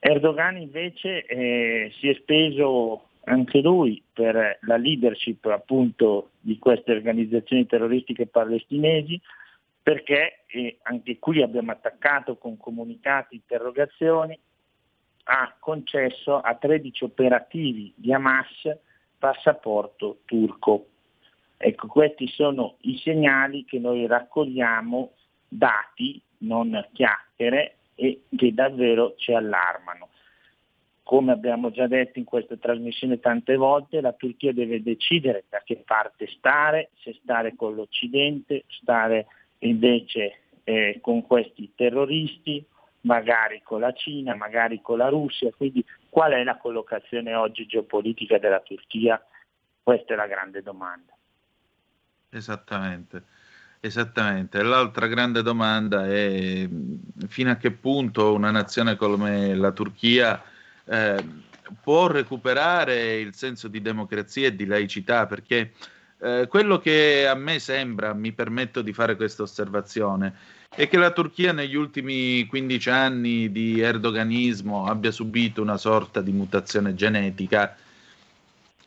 Erdogan 0.00 0.58
invece 0.58 1.24
eh, 1.24 1.92
si 1.98 2.10
è 2.10 2.14
speso 2.14 3.06
anche 3.24 3.60
lui 3.60 4.02
per 4.12 4.58
la 4.62 4.76
leadership 4.76 5.44
appunto 5.46 6.30
di 6.40 6.58
queste 6.58 6.92
organizzazioni 6.92 7.66
terroristiche 7.66 8.26
palestinesi 8.26 9.20
perché 9.82 10.44
e 10.46 10.78
anche 10.82 11.18
qui 11.18 11.42
abbiamo 11.42 11.72
attaccato 11.72 12.36
con 12.36 12.56
comunicati, 12.56 13.36
interrogazioni, 13.36 14.38
ha 15.24 15.56
concesso 15.58 16.38
a 16.38 16.54
13 16.54 17.04
operativi 17.04 17.92
di 17.96 18.12
Hamas 18.12 18.76
passaporto 19.18 20.18
turco. 20.24 20.86
Ecco, 21.56 21.86
questi 21.86 22.28
sono 22.28 22.76
i 22.82 22.98
segnali 22.98 23.64
che 23.64 23.78
noi 23.78 24.06
raccogliamo, 24.06 25.12
dati, 25.48 26.20
non 26.38 26.88
chiacchiere, 26.92 27.76
e 27.94 28.22
che 28.36 28.54
davvero 28.54 29.14
ci 29.16 29.32
allarmano 29.32 30.08
come 31.02 31.32
abbiamo 31.32 31.70
già 31.70 31.86
detto 31.86 32.18
in 32.18 32.24
questa 32.24 32.56
trasmissione 32.56 33.18
tante 33.18 33.56
volte, 33.56 34.00
la 34.00 34.12
Turchia 34.12 34.52
deve 34.52 34.82
decidere 34.82 35.44
da 35.48 35.60
che 35.64 35.82
parte 35.84 36.28
stare, 36.36 36.90
se 37.02 37.18
stare 37.22 37.54
con 37.56 37.74
l'Occidente, 37.74 38.64
stare 38.68 39.26
invece 39.58 40.38
eh, 40.64 40.98
con 41.00 41.26
questi 41.26 41.72
terroristi, 41.74 42.64
magari 43.02 43.62
con 43.64 43.80
la 43.80 43.92
Cina, 43.92 44.34
magari 44.34 44.80
con 44.80 44.98
la 44.98 45.08
Russia, 45.08 45.50
quindi 45.56 45.84
qual 46.08 46.32
è 46.32 46.44
la 46.44 46.56
collocazione 46.56 47.34
oggi 47.34 47.66
geopolitica 47.66 48.38
della 48.38 48.60
Turchia? 48.60 49.20
Questa 49.82 50.12
è 50.12 50.16
la 50.16 50.26
grande 50.26 50.62
domanda. 50.62 51.12
Esattamente. 52.30 53.24
Esattamente, 53.84 54.62
l'altra 54.62 55.08
grande 55.08 55.42
domanda 55.42 56.06
è 56.06 56.68
fino 57.26 57.50
a 57.50 57.56
che 57.56 57.72
punto 57.72 58.32
una 58.32 58.52
nazione 58.52 58.94
come 58.94 59.56
la 59.56 59.72
Turchia 59.72 60.40
eh, 60.84 61.24
può 61.80 62.06
recuperare 62.06 63.18
il 63.18 63.34
senso 63.34 63.68
di 63.68 63.80
democrazia 63.80 64.48
e 64.48 64.56
di 64.56 64.66
laicità, 64.66 65.26
perché 65.26 65.72
eh, 66.18 66.46
quello 66.48 66.78
che 66.78 67.26
a 67.26 67.34
me 67.34 67.58
sembra, 67.58 68.12
mi 68.14 68.32
permetto 68.32 68.82
di 68.82 68.92
fare 68.92 69.16
questa 69.16 69.42
osservazione, 69.42 70.34
è 70.74 70.88
che 70.88 70.96
la 70.96 71.10
Turchia 71.10 71.52
negli 71.52 71.74
ultimi 71.74 72.46
15 72.46 72.90
anni 72.90 73.52
di 73.52 73.80
erdoganismo 73.80 74.86
abbia 74.86 75.10
subito 75.10 75.60
una 75.60 75.76
sorta 75.76 76.22
di 76.22 76.32
mutazione 76.32 76.94
genetica 76.94 77.76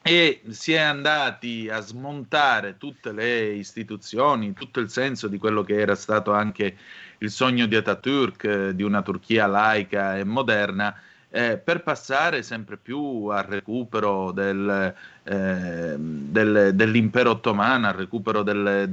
e 0.01 0.41
si 0.49 0.73
è 0.73 0.77
andati 0.77 1.67
a 1.67 1.79
smontare 1.81 2.77
tutte 2.77 3.11
le 3.11 3.53
istituzioni, 3.53 4.53
tutto 4.53 4.79
il 4.79 4.89
senso 4.89 5.27
di 5.27 5.37
quello 5.37 5.63
che 5.63 5.79
era 5.79 5.95
stato 5.95 6.31
anche 6.31 6.77
il 7.19 7.31
sogno 7.31 7.65
di 7.65 7.75
Atatürk, 7.75 8.43
eh, 8.45 8.75
di 8.75 8.83
una 8.83 9.01
Turchia 9.01 9.47
laica 9.47 10.17
e 10.17 10.23
moderna, 10.23 10.95
eh, 11.35 11.57
per 11.57 11.83
passare 11.83 12.43
sempre 12.43 12.77
più 12.77 13.25
al 13.25 13.43
recupero 13.43 14.31
del, 14.31 14.95
eh, 15.23 15.95
del, 15.97 16.71
dell'impero 16.73 17.31
ottomano, 17.31 17.87
al 17.87 17.93
recupero 17.93 18.41
del, 18.41 18.87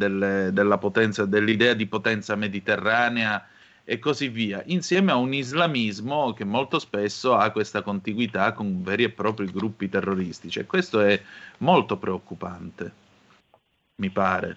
della 0.53 0.79
potenza, 0.79 1.25
dell'idea 1.25 1.75
di 1.75 1.87
potenza 1.87 2.35
mediterranea 2.35 3.47
e 3.85 4.01
così 4.01 4.29
via, 4.29 4.61
insieme 4.67 5.13
a 5.13 5.17
un 5.17 5.33
islamismo 5.33 6.33
che 6.33 6.43
molto 6.43 6.81
spesso 6.81 7.37
ha 7.37 7.51
questa 7.51 7.83
contiguità 7.83 8.53
con 8.55 8.83
veri 8.83 9.05
e 9.05 9.11
propri 9.11 9.47
gruppi 9.47 9.89
terroristici 9.89 10.59
e 10.59 10.67
questo 10.67 11.01
è 11.01 11.23
molto 11.59 11.97
preoccupante, 11.97 12.93
mi 14.01 14.11
pare. 14.11 14.57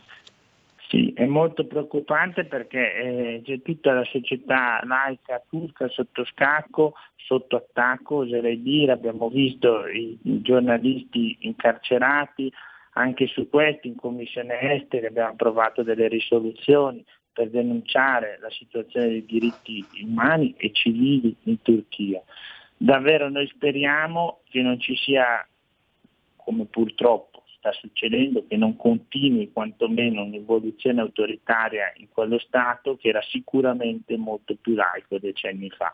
Sì, 0.96 1.12
è 1.14 1.26
molto 1.26 1.68
preoccupante 1.68 2.46
perché 2.46 2.96
eh, 2.96 3.42
c'è 3.44 3.62
tutta 3.62 3.92
la 3.92 4.06
società 4.06 4.80
laica 4.86 5.44
turca 5.50 5.90
sotto 5.90 6.24
scacco, 6.24 6.94
sotto 7.18 7.58
attacco, 7.58 8.20
oserei 8.20 8.62
dire, 8.62 8.94
abbiamo 8.94 9.28
visto 9.28 9.88
i, 9.88 10.18
i 10.24 10.42
giornalisti 10.42 11.36
incarcerati, 11.42 12.50
Anche 12.98 13.28
su 13.28 13.50
questo 13.50 13.88
in 13.88 13.96
Commissione 13.96 14.58
Esteri 14.74 15.08
abbiamo 15.08 15.32
approvato 15.32 15.84
delle 15.84 16.08
risoluzioni 16.08 17.04
per 17.34 17.50
denunciare 17.50 18.38
la 18.40 18.50
situazione 18.50 19.08
dei 19.08 19.26
diritti 19.26 19.86
umani 20.02 20.56
e 20.56 20.72
civili 20.72 21.36
in 21.44 21.62
Turchia. 21.62 22.24
Davvero 22.78 23.28
noi 23.28 23.48
speriamo 23.48 24.44
che 24.48 24.62
non 24.62 24.80
ci 24.80 24.96
sia, 24.96 25.46
come 26.38 26.64
purtroppo 26.64 27.35
sta 27.66 27.72
succedendo, 27.72 28.46
che 28.48 28.58
non 28.58 28.76
continui 28.76 29.52
quantomeno 29.52 30.24
un'evoluzione 30.24 31.02
autoritaria 31.02 31.92
in 31.98 32.08
quello 32.12 32.38
Stato 32.38 32.96
che 32.96 33.10
era 33.10 33.22
sicuramente 33.24 34.16
molto 34.18 34.56
più 34.56 34.76
laico 34.76 35.18
decenni 35.18 35.70
fa. 35.72 35.94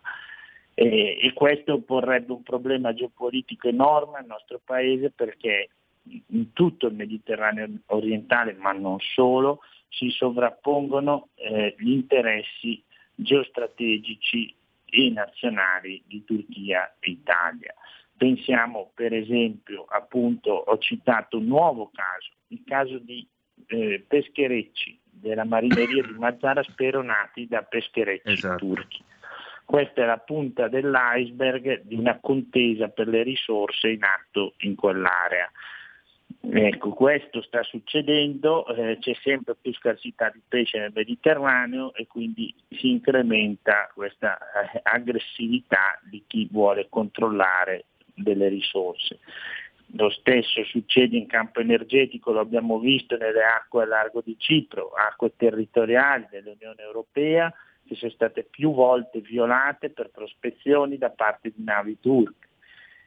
E, 0.73 1.17
e 1.21 1.33
questo 1.33 1.79
porrebbe 1.79 2.33
un 2.33 2.43
problema 2.43 2.93
geopolitico 2.93 3.69
enorme 3.69 4.17
al 4.17 4.25
nostro 4.25 4.59
Paese 4.63 5.11
perché 5.11 5.69
in 6.03 6.51
tutto 6.51 6.87
il 6.87 6.95
Mediterraneo 6.95 7.67
orientale, 7.87 8.53
ma 8.53 8.71
non 8.71 8.97
solo, 8.99 9.59
si 9.87 10.09
sovrappongono 10.09 11.29
eh, 11.35 11.75
gli 11.77 11.91
interessi 11.91 12.81
geostrategici 13.13 14.53
e 14.85 15.09
nazionali 15.09 16.01
di 16.05 16.23
Turchia 16.25 16.95
e 16.99 17.11
Italia. 17.11 17.73
Pensiamo 18.21 18.91
per 18.93 19.15
esempio, 19.15 19.83
appunto, 19.89 20.51
ho 20.51 20.77
citato 20.77 21.39
un 21.39 21.45
nuovo 21.45 21.89
caso, 21.91 22.29
il 22.49 22.61
caso 22.63 22.99
di 22.99 23.27
eh, 23.65 24.05
pescherecci 24.07 24.99
della 25.09 25.43
marineria 25.43 26.03
di 26.03 26.13
Mazara 26.19 26.61
speronati 26.61 27.47
da 27.47 27.63
pescherecci 27.63 28.31
esatto. 28.31 28.57
turchi. 28.63 29.03
Questa 29.65 30.03
è 30.03 30.05
la 30.05 30.19
punta 30.19 30.67
dell'iceberg 30.67 31.81
di 31.81 31.95
una 31.95 32.19
contesa 32.19 32.89
per 32.89 33.07
le 33.07 33.23
risorse 33.23 33.89
in 33.89 34.03
atto 34.03 34.53
in 34.57 34.75
quell'area. 34.75 35.51
Ecco, 36.41 36.91
questo 36.91 37.41
sta 37.41 37.63
succedendo, 37.63 38.67
eh, 38.67 38.99
c'è 38.99 39.15
sempre 39.23 39.55
più 39.59 39.73
scarsità 39.73 40.29
di 40.29 40.41
pesce 40.47 40.77
nel 40.77 40.91
Mediterraneo 40.93 41.91
e 41.95 42.05
quindi 42.05 42.53
si 42.69 42.91
incrementa 42.91 43.89
questa 43.95 44.37
eh, 44.37 44.79
aggressività 44.83 45.99
di 46.03 46.23
chi 46.27 46.47
vuole 46.51 46.85
controllare 46.87 47.85
delle 48.21 48.47
risorse. 48.47 49.19
Lo 49.95 50.09
stesso 50.09 50.63
succede 50.63 51.17
in 51.17 51.27
campo 51.27 51.59
energetico, 51.59 52.31
lo 52.31 52.39
abbiamo 52.39 52.79
visto 52.79 53.17
nelle 53.17 53.43
acque 53.43 53.83
a 53.83 53.87
largo 53.87 54.21
di 54.21 54.35
Cipro, 54.37 54.91
acque 54.91 55.33
territoriali 55.35 56.27
dell'Unione 56.29 56.81
Europea 56.81 57.53
che 57.85 57.95
sono 57.95 58.11
state 58.11 58.43
più 58.43 58.73
volte 58.73 59.19
violate 59.19 59.89
per 59.89 60.09
prospezioni 60.09 60.97
da 60.97 61.09
parte 61.09 61.51
di 61.53 61.63
navi 61.63 61.99
turche. 61.99 62.47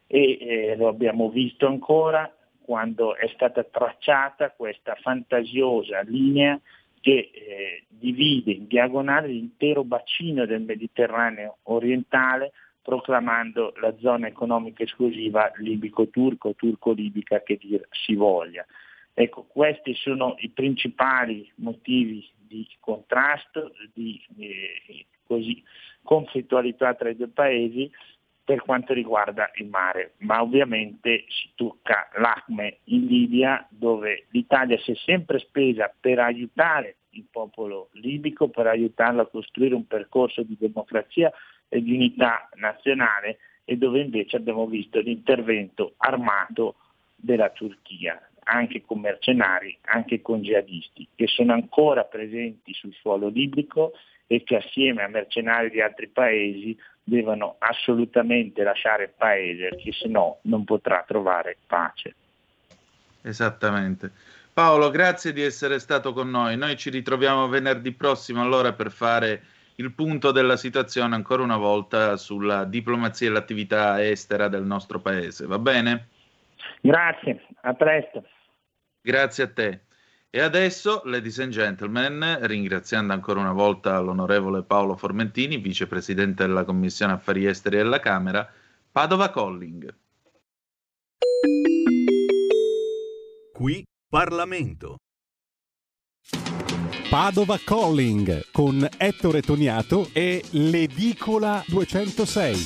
E 0.07 0.39
eh, 0.39 0.77
lo 0.77 0.89
abbiamo 0.89 1.31
visto 1.31 1.67
ancora 1.67 2.31
quando 2.61 3.17
è 3.17 3.29
stata 3.29 3.65
tracciata 3.65 4.51
questa 4.51 4.95
fantasiosa 5.01 6.01
linea 6.03 6.61
che 7.01 7.31
eh, 7.33 7.85
divide 7.89 8.53
in 8.53 8.67
diagonale 8.67 9.29
l'intero 9.29 9.85
bacino 9.85 10.47
del 10.47 10.63
Mediterraneo 10.63 11.59
orientale 11.65 12.53
proclamando 12.85 13.73
la 13.81 13.95
zona 13.99 14.27
economica 14.27 14.83
esclusiva 14.83 15.51
libico-turco, 15.57 16.55
turco-libica 16.55 17.43
che 17.43 17.57
dir 17.57 17.89
si 17.91 18.15
voglia. 18.15 18.65
Ecco, 19.15 19.45
questi 19.45 19.95
sono 19.95 20.35
i 20.41 20.51
principali 20.51 21.51
motivi 21.57 22.29
di 22.37 22.69
contrasto, 22.81 23.73
di 23.95 24.23
eh, 24.37 25.07
così, 25.25 25.63
conflittualità 26.03 26.93
tra 26.95 27.09
i 27.09 27.17
due 27.17 27.29
paesi 27.29 27.91
per 28.45 28.61
quanto 28.61 28.93
riguarda 28.93 29.51
il 29.55 29.67
mare, 29.69 30.13
ma 30.19 30.43
ovviamente 30.43 31.25
si 31.29 31.49
tocca 31.55 32.11
l'acme 32.19 32.81
in 32.85 33.07
Libia 33.07 33.67
dove 33.71 34.27
l'Italia 34.33 34.77
si 34.81 34.93
è 34.93 34.95
sempre 34.97 35.39
spesa 35.39 35.91
per 35.99 36.19
aiutare 36.19 36.97
il 37.11 37.25
popolo 37.31 37.89
libico, 37.93 38.49
per 38.49 38.67
aiutarlo 38.67 39.23
a 39.23 39.29
costruire 39.29 39.75
un 39.75 39.87
percorso 39.87 40.43
di 40.43 40.57
democrazia 40.59 41.33
e 41.69 41.83
di 41.83 41.95
unità 41.95 42.49
nazionale 42.55 43.39
e 43.65 43.77
dove 43.77 44.01
invece 44.01 44.37
abbiamo 44.37 44.67
visto 44.67 45.01
l'intervento 45.01 45.95
armato 45.97 46.77
della 47.17 47.51
Turchia, 47.51 48.21
anche 48.45 48.83
con 48.85 49.01
mercenari, 49.01 49.77
anche 49.87 50.21
con 50.21 50.43
jihadisti, 50.43 51.09
che 51.15 51.27
sono 51.27 51.53
ancora 51.53 52.05
presenti 52.05 52.75
sul 52.75 52.93
suolo 52.93 53.29
libico 53.29 53.93
e 54.27 54.43
che 54.43 54.57
assieme 54.57 55.03
a 55.03 55.09
mercenari 55.09 55.71
di 55.71 55.81
altri 55.81 56.09
paesi 56.09 56.77
devono 57.03 57.57
assolutamente 57.59 58.63
lasciare 58.63 59.05
il 59.05 59.13
paese 59.17 59.69
perché 59.69 59.93
se 59.93 60.09
no 60.09 60.39
non 60.43 60.65
potrà 60.65 61.05
trovare 61.07 61.57
pace. 61.67 62.15
Esattamente. 63.23 64.11
Paolo, 64.53 64.91
grazie 64.91 65.33
di 65.33 65.43
essere 65.43 65.79
stato 65.79 66.13
con 66.13 66.31
noi. 66.31 66.57
Noi 66.57 66.77
ci 66.77 66.91
ritroviamo 66.91 67.49
venerdì 67.49 67.93
prossimo 67.93 68.41
allora 68.41 68.73
per 68.73 68.91
fare 68.91 69.43
il 69.77 69.93
punto 69.93 70.31
della 70.31 70.57
situazione 70.57 71.15
ancora 71.15 71.43
una 71.43 71.57
volta 71.57 72.17
sulla 72.17 72.65
diplomazia 72.65 73.29
e 73.29 73.31
l'attività 73.31 74.05
estera 74.05 74.49
del 74.49 74.65
nostro 74.65 75.01
paese. 75.01 75.47
Va 75.47 75.59
bene? 75.59 76.09
Grazie, 76.81 77.47
a 77.63 77.75
presto. 77.75 78.25
Grazie 79.01 79.45
a 79.45 79.53
te. 79.53 79.81
E 80.31 80.41
adesso, 80.41 81.03
ladies 81.05 81.39
and 81.39 81.53
gentlemen, 81.53 82.39
ringraziando 82.43 83.13
ancora 83.13 83.39
una 83.41 83.53
volta 83.53 84.01
l'onorevole 84.01 84.65
Paolo 84.65 84.97
Formentini, 84.97 85.59
vicepresidente 85.59 86.45
della 86.45 86.65
Commissione 86.65 87.13
Affari 87.13 87.47
Esteri 87.47 87.77
della 87.77 88.01
Camera, 88.01 88.51
Padova 88.91 89.31
Calling. 89.31 89.95
Qui 93.53 93.85
Parlamento. 94.09 94.97
Padova 97.15 97.61
Calling 97.65 98.47
con 98.51 98.89
Ettore 98.97 99.41
Toniato 99.41 100.09
e 100.13 100.43
l'Edicola 100.51 101.63
206. 101.65 102.57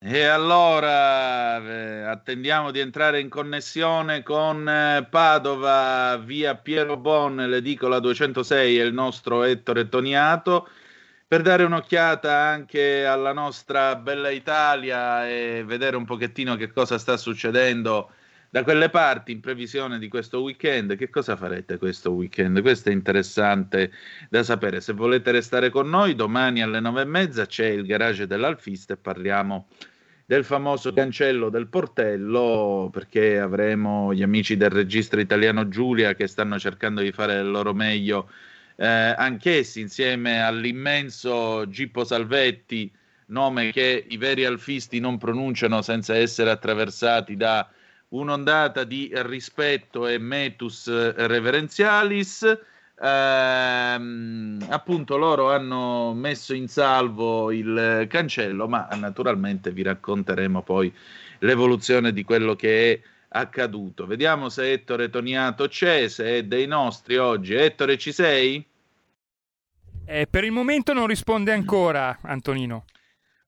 E 0.00 0.24
allora 0.24 1.62
eh, 1.62 2.02
attendiamo 2.02 2.72
di 2.72 2.80
entrare 2.80 3.20
in 3.20 3.28
connessione 3.28 4.24
con 4.24 4.68
eh, 4.68 5.06
Padova 5.08 6.16
via 6.16 6.56
Piero 6.56 6.96
Bon, 6.96 7.36
l'edicola 7.36 8.00
206 8.00 8.80
e 8.80 8.82
il 8.82 8.92
nostro 8.92 9.44
Ettore 9.44 9.88
Toniato 9.88 10.68
per 11.24 11.42
dare 11.42 11.62
un'occhiata 11.62 12.36
anche 12.36 13.06
alla 13.06 13.32
nostra 13.32 13.94
bella 13.94 14.30
Italia 14.30 15.28
e 15.28 15.62
vedere 15.64 15.94
un 15.94 16.04
pochettino 16.04 16.56
che 16.56 16.72
cosa 16.72 16.98
sta 16.98 17.16
succedendo 17.16 18.10
da 18.50 18.64
quelle 18.64 18.90
parti 18.90 19.30
in 19.30 19.40
previsione 19.40 19.98
di 19.98 20.08
questo 20.08 20.42
weekend. 20.42 20.96
Che 20.96 21.08
cosa 21.08 21.36
farete 21.36 21.78
questo 21.78 22.10
weekend? 22.10 22.60
Questo 22.60 22.88
è 22.88 22.92
interessante 22.92 23.92
da 24.28 24.42
sapere. 24.42 24.80
Se 24.80 24.92
volete 24.92 25.30
restare 25.30 25.70
con 25.70 25.88
noi, 25.88 26.16
domani 26.16 26.60
alle 26.60 26.80
nove 26.80 27.02
e 27.02 27.04
mezza 27.06 27.46
c'è 27.46 27.66
il 27.66 27.86
garage 27.86 28.26
dell'Alfista 28.26 28.94
e 28.94 28.96
parliamo 28.96 29.68
del 30.26 30.44
famoso 30.44 30.92
cancello 30.92 31.48
del 31.48 31.68
portello, 31.68 32.88
perché 32.92 33.38
avremo 33.38 34.12
gli 34.12 34.22
amici 34.22 34.56
del 34.56 34.70
registro 34.70 35.20
italiano 35.20 35.68
Giulia 35.68 36.14
che 36.14 36.26
stanno 36.26 36.58
cercando 36.58 37.00
di 37.00 37.10
fare 37.10 37.40
il 37.40 37.50
loro 37.50 37.72
meglio, 37.72 38.30
eh, 38.76 38.86
anch'essi 38.86 39.80
insieme 39.80 40.42
all'immenso 40.42 41.68
Gippo 41.68 42.04
Salvetti, 42.04 42.90
nome 43.26 43.72
che 43.72 44.04
i 44.08 44.16
veri 44.16 44.44
alfisti 44.44 45.00
non 45.00 45.18
pronunciano 45.18 45.82
senza 45.82 46.14
essere 46.14 46.50
attraversati 46.50 47.36
da 47.36 47.68
un'ondata 48.10 48.84
di 48.84 49.10
rispetto 49.12 50.06
e 50.06 50.18
metus 50.18 50.88
reverenzialis 51.14 52.58
ehm, 53.00 54.66
appunto 54.68 55.16
loro 55.16 55.50
hanno 55.50 56.12
messo 56.12 56.54
in 56.54 56.68
salvo 56.68 57.50
il 57.50 58.06
cancello, 58.08 58.68
ma 58.68 58.88
naturalmente 58.94 59.70
vi 59.72 59.82
racconteremo 59.82 60.62
poi 60.62 60.92
l'evoluzione 61.38 62.12
di 62.12 62.22
quello 62.22 62.54
che 62.54 62.92
è 62.92 63.00
accaduto. 63.30 64.06
Vediamo 64.06 64.48
se 64.48 64.72
Ettore 64.72 65.08
Toniato 65.08 65.68
c'è, 65.68 66.08
se 66.08 66.38
è 66.38 66.44
dei 66.44 66.66
nostri 66.66 67.16
oggi. 67.16 67.54
Ettore, 67.54 67.96
ci 67.96 68.12
sei? 68.12 68.64
Eh, 70.04 70.26
per 70.28 70.44
il 70.44 70.50
momento 70.50 70.92
non 70.92 71.06
risponde 71.06 71.52
ancora, 71.52 72.18
Antonino. 72.22 72.84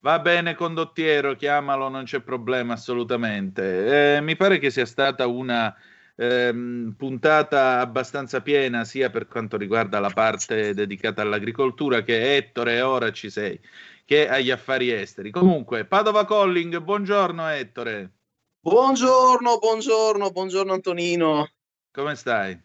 Va 0.03 0.19
bene, 0.19 0.53
condottiero, 0.53 1.33
chiamalo, 1.33 1.87
non 1.87 2.03
c'è 2.03 2.19
problema 2.19 2.73
assolutamente. 2.73 4.15
Eh, 4.17 4.21
mi 4.21 4.35
pare 4.35 4.59
che 4.59 4.69
sia 4.69 4.85
stata 4.85 5.27
una 5.27 5.73
ehm, 6.17 6.93
puntata 6.97 7.79
abbastanza 7.79 8.41
piena 8.41 8.83
sia 8.83 9.09
per 9.09 9.27
quanto 9.27 9.55
riguarda 9.55 10.01
la 10.01 10.09
parte 10.09 10.73
dedicata 10.73 11.21
all'agricoltura 11.21 12.01
che 12.01 12.35
Ettore, 12.35 12.81
ora 12.81 13.13
ci 13.13 13.29
sei, 13.29 13.57
che 14.03 14.27
agli 14.27 14.51
affari 14.51 14.91
esteri. 14.91 15.31
Comunque, 15.31 15.85
Padova 15.85 16.25
Calling, 16.25 16.79
buongiorno 16.79 17.47
Ettore. 17.47 18.11
Buongiorno, 18.59 19.57
buongiorno, 19.57 20.31
buongiorno 20.31 20.73
Antonino. 20.73 21.49
Come 21.93 22.15
stai? 22.15 22.61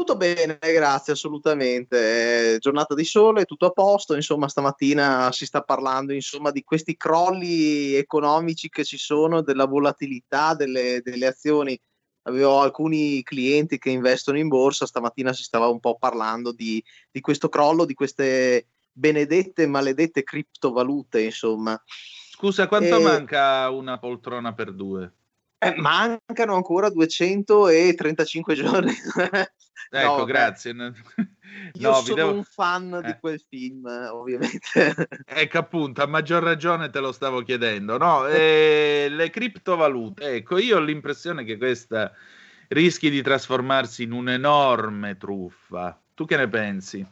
Tutto 0.00 0.16
bene, 0.16 0.58
grazie, 0.58 1.12
assolutamente. 1.12 2.54
Eh, 2.54 2.58
giornata 2.58 2.94
di 2.94 3.04
sole, 3.04 3.44
tutto 3.44 3.66
a 3.66 3.70
posto. 3.70 4.14
Insomma, 4.14 4.48
stamattina 4.48 5.30
si 5.30 5.44
sta 5.44 5.60
parlando 5.60 6.14
insomma, 6.14 6.50
di 6.50 6.64
questi 6.64 6.96
crolli 6.96 7.92
economici 7.92 8.70
che 8.70 8.82
ci 8.82 8.96
sono, 8.96 9.42
della 9.42 9.66
volatilità 9.66 10.54
delle, 10.54 11.02
delle 11.04 11.26
azioni. 11.26 11.78
Avevo 12.22 12.60
alcuni 12.60 13.22
clienti 13.22 13.76
che 13.76 13.90
investono 13.90 14.38
in 14.38 14.48
borsa, 14.48 14.86
stamattina 14.86 15.34
si 15.34 15.42
stava 15.42 15.68
un 15.68 15.80
po' 15.80 15.98
parlando 15.98 16.50
di, 16.52 16.82
di 17.10 17.20
questo 17.20 17.50
crollo, 17.50 17.84
di 17.84 17.92
queste 17.92 18.68
benedette, 18.90 19.66
maledette 19.66 20.22
criptovalute, 20.22 21.20
insomma. 21.20 21.78
Scusa, 21.84 22.68
quanto 22.68 22.96
E- 22.96 23.02
manca 23.02 23.68
una 23.68 23.98
poltrona 23.98 24.54
per 24.54 24.72
due? 24.72 25.12
Eh, 25.62 25.74
mancano 25.76 26.54
ancora 26.54 26.88
235 26.88 28.54
giorni. 28.54 28.92
Ecco, 29.92 30.18
No, 30.18 30.24
grazie. 30.24 30.70
Io 30.70 30.92
No, 31.90 31.98
vi 31.98 32.04
sono 32.04 32.14
devo- 32.14 32.32
un 32.32 32.44
fan 32.44 33.00
di 33.02 33.10
Eh. 33.10 33.18
quel 33.18 33.42
film, 33.48 33.84
eh, 33.88 34.06
ovviamente. 34.06 34.94
Ecco 35.26 35.58
appunto, 35.58 36.02
a 36.02 36.06
maggior 36.06 36.44
ragione 36.44 36.90
te 36.90 37.00
lo 37.00 37.10
stavo 37.10 37.42
chiedendo. 37.42 37.98
No, 37.98 38.26
eh, 38.28 39.08
le 39.10 39.30
criptovalute, 39.30 40.34
ecco, 40.36 40.58
io 40.58 40.76
ho 40.76 40.80
l'impressione 40.80 41.42
che 41.44 41.56
questa 41.56 42.12
rischi 42.68 43.10
di 43.10 43.20
trasformarsi 43.20 44.04
in 44.04 44.12
un'enorme 44.12 45.16
truffa. 45.16 46.00
Tu 46.14 46.24
che 46.24 46.36
ne 46.36 46.48
pensi? 46.48 47.04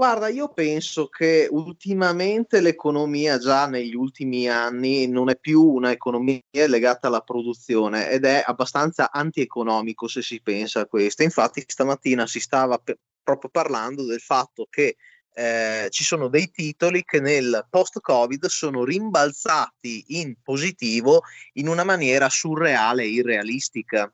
Guarda, 0.00 0.28
io 0.28 0.48
penso 0.48 1.08
che 1.08 1.46
ultimamente 1.50 2.62
l'economia 2.62 3.36
già 3.36 3.66
negli 3.66 3.94
ultimi 3.94 4.48
anni 4.48 5.06
non 5.06 5.28
è 5.28 5.36
più 5.36 5.62
un'economia 5.62 6.40
legata 6.68 7.08
alla 7.08 7.20
produzione 7.20 8.08
ed 8.08 8.24
è 8.24 8.42
abbastanza 8.42 9.10
antieconomico 9.10 10.08
se 10.08 10.22
si 10.22 10.40
pensa 10.40 10.80
a 10.80 10.86
questo. 10.86 11.22
Infatti 11.22 11.62
stamattina 11.66 12.26
si 12.26 12.40
stava 12.40 12.78
pe- 12.78 12.98
proprio 13.22 13.50
parlando 13.50 14.06
del 14.06 14.20
fatto 14.20 14.66
che 14.70 14.96
eh, 15.34 15.88
ci 15.90 16.02
sono 16.02 16.28
dei 16.28 16.50
titoli 16.50 17.04
che 17.04 17.20
nel 17.20 17.66
post-Covid 17.68 18.46
sono 18.46 18.84
rimbalzati 18.84 20.18
in 20.18 20.34
positivo 20.42 21.24
in 21.58 21.68
una 21.68 21.84
maniera 21.84 22.30
surreale 22.30 23.02
e 23.02 23.08
irrealistica 23.08 24.10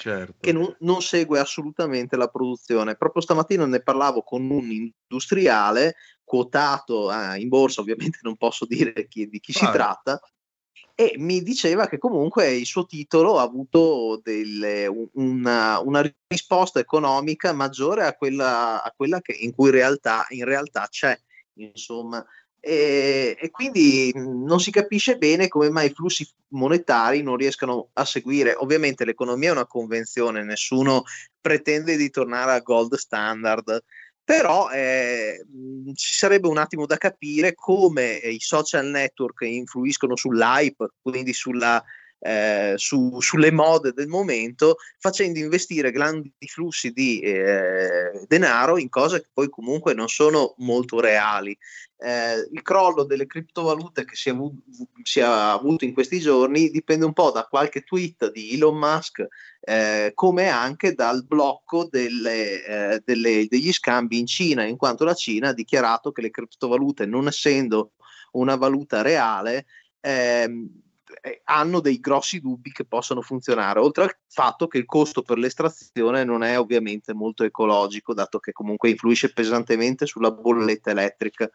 Certo. 0.00 0.36
che 0.40 0.52
non, 0.52 0.74
non 0.80 1.02
segue 1.02 1.38
assolutamente 1.38 2.16
la 2.16 2.28
produzione. 2.28 2.96
Proprio 2.96 3.20
stamattina 3.20 3.66
ne 3.66 3.82
parlavo 3.82 4.22
con 4.22 4.48
un 4.48 4.70
industriale 4.70 5.96
quotato 6.24 7.12
eh, 7.12 7.38
in 7.38 7.48
borsa, 7.48 7.82
ovviamente 7.82 8.20
non 8.22 8.36
posso 8.38 8.64
dire 8.64 9.06
chi- 9.08 9.28
di 9.28 9.40
chi 9.40 9.52
si 9.52 9.64
Vai. 9.64 9.74
tratta, 9.74 10.18
e 10.94 11.14
mi 11.18 11.42
diceva 11.42 11.86
che 11.86 11.98
comunque 11.98 12.50
il 12.54 12.64
suo 12.64 12.86
titolo 12.86 13.38
ha 13.38 13.42
avuto 13.42 14.20
delle- 14.22 14.86
un- 14.86 15.08
una, 15.12 15.80
una 15.80 16.02
risposta 16.28 16.78
economica 16.80 17.52
maggiore 17.52 18.06
a 18.06 18.14
quella, 18.14 18.82
a 18.82 18.92
quella 18.96 19.20
che 19.20 19.32
in 19.32 19.54
cui 19.54 19.66
in 19.68 19.74
realtà, 19.74 20.24
in 20.30 20.44
realtà 20.46 20.86
c'è. 20.88 21.18
Insomma, 21.54 22.24
e, 22.60 23.36
e 23.40 23.50
quindi 23.50 24.12
non 24.14 24.60
si 24.60 24.70
capisce 24.70 25.16
bene 25.16 25.48
come 25.48 25.70
mai 25.70 25.86
i 25.86 25.94
flussi 25.94 26.28
monetari 26.48 27.22
non 27.22 27.36
riescano 27.36 27.88
a 27.94 28.04
seguire. 28.04 28.54
Ovviamente 28.54 29.04
l'economia 29.04 29.48
è 29.48 29.52
una 29.52 29.66
convenzione, 29.66 30.44
nessuno 30.44 31.04
pretende 31.40 31.96
di 31.96 32.10
tornare 32.10 32.52
al 32.52 32.62
gold 32.62 32.94
standard, 32.94 33.82
però 34.22 34.70
eh, 34.70 35.44
ci 35.94 36.14
sarebbe 36.14 36.48
un 36.48 36.58
attimo 36.58 36.86
da 36.86 36.98
capire 36.98 37.54
come 37.54 38.20
eh, 38.20 38.30
i 38.30 38.40
social 38.40 38.86
network 38.86 39.40
influiscono 39.42 40.14
sull'hype, 40.14 40.90
quindi 41.00 41.32
sulla, 41.32 41.82
eh, 42.20 42.74
su- 42.76 43.20
sulle 43.20 43.50
mode 43.50 43.92
del 43.92 44.06
momento, 44.06 44.76
facendo 44.98 45.38
investire 45.38 45.90
grandi 45.90 46.32
flussi 46.46 46.92
di 46.92 47.20
eh, 47.20 48.24
denaro 48.26 48.78
in 48.78 48.88
cose 48.88 49.22
che 49.22 49.28
poi 49.32 49.48
comunque 49.48 49.94
non 49.94 50.08
sono 50.08 50.54
molto 50.58 51.00
reali. 51.00 51.56
Eh, 52.02 52.48
il 52.52 52.62
crollo 52.62 53.04
delle 53.04 53.26
criptovalute 53.26 54.04
che 54.04 54.16
si 54.16 54.28
è, 54.30 54.32
avu- 54.32 54.54
si 55.02 55.20
è 55.20 55.22
avuto 55.22 55.84
in 55.84 55.92
questi 55.92 56.18
giorni 56.18 56.70
dipende 56.70 57.04
un 57.04 57.12
po' 57.12 57.30
da 57.30 57.44
qualche 57.44 57.82
tweet 57.82 58.30
di 58.32 58.54
Elon 58.54 58.76
Musk, 58.76 59.26
eh, 59.60 60.12
come 60.14 60.48
anche 60.48 60.94
dal 60.94 61.24
blocco 61.26 61.86
delle, 61.90 62.64
eh, 62.64 63.02
delle- 63.04 63.46
degli 63.48 63.72
scambi 63.72 64.18
in 64.18 64.26
Cina, 64.26 64.64
in 64.64 64.76
quanto 64.76 65.04
la 65.04 65.14
Cina 65.14 65.48
ha 65.48 65.54
dichiarato 65.54 66.12
che 66.12 66.22
le 66.22 66.30
criptovalute, 66.30 67.04
non 67.06 67.26
essendo 67.26 67.92
una 68.32 68.56
valuta 68.56 69.02
reale, 69.02 69.66
ehm, 70.00 70.66
eh, 70.66 70.88
hanno 71.44 71.80
dei 71.80 72.00
grossi 72.00 72.40
dubbi 72.40 72.72
che 72.72 72.84
possano 72.84 73.22
funzionare, 73.22 73.80
oltre 73.80 74.04
al 74.04 74.16
fatto 74.28 74.66
che 74.66 74.78
il 74.78 74.84
costo 74.84 75.22
per 75.22 75.38
l'estrazione 75.38 76.24
non 76.24 76.42
è 76.42 76.58
ovviamente 76.58 77.12
molto 77.14 77.44
ecologico, 77.44 78.14
dato 78.14 78.38
che 78.38 78.52
comunque 78.52 78.90
influisce 78.90 79.32
pesantemente 79.32 80.06
sulla 80.06 80.30
bolletta 80.30 80.90
elettrica. 80.90 81.50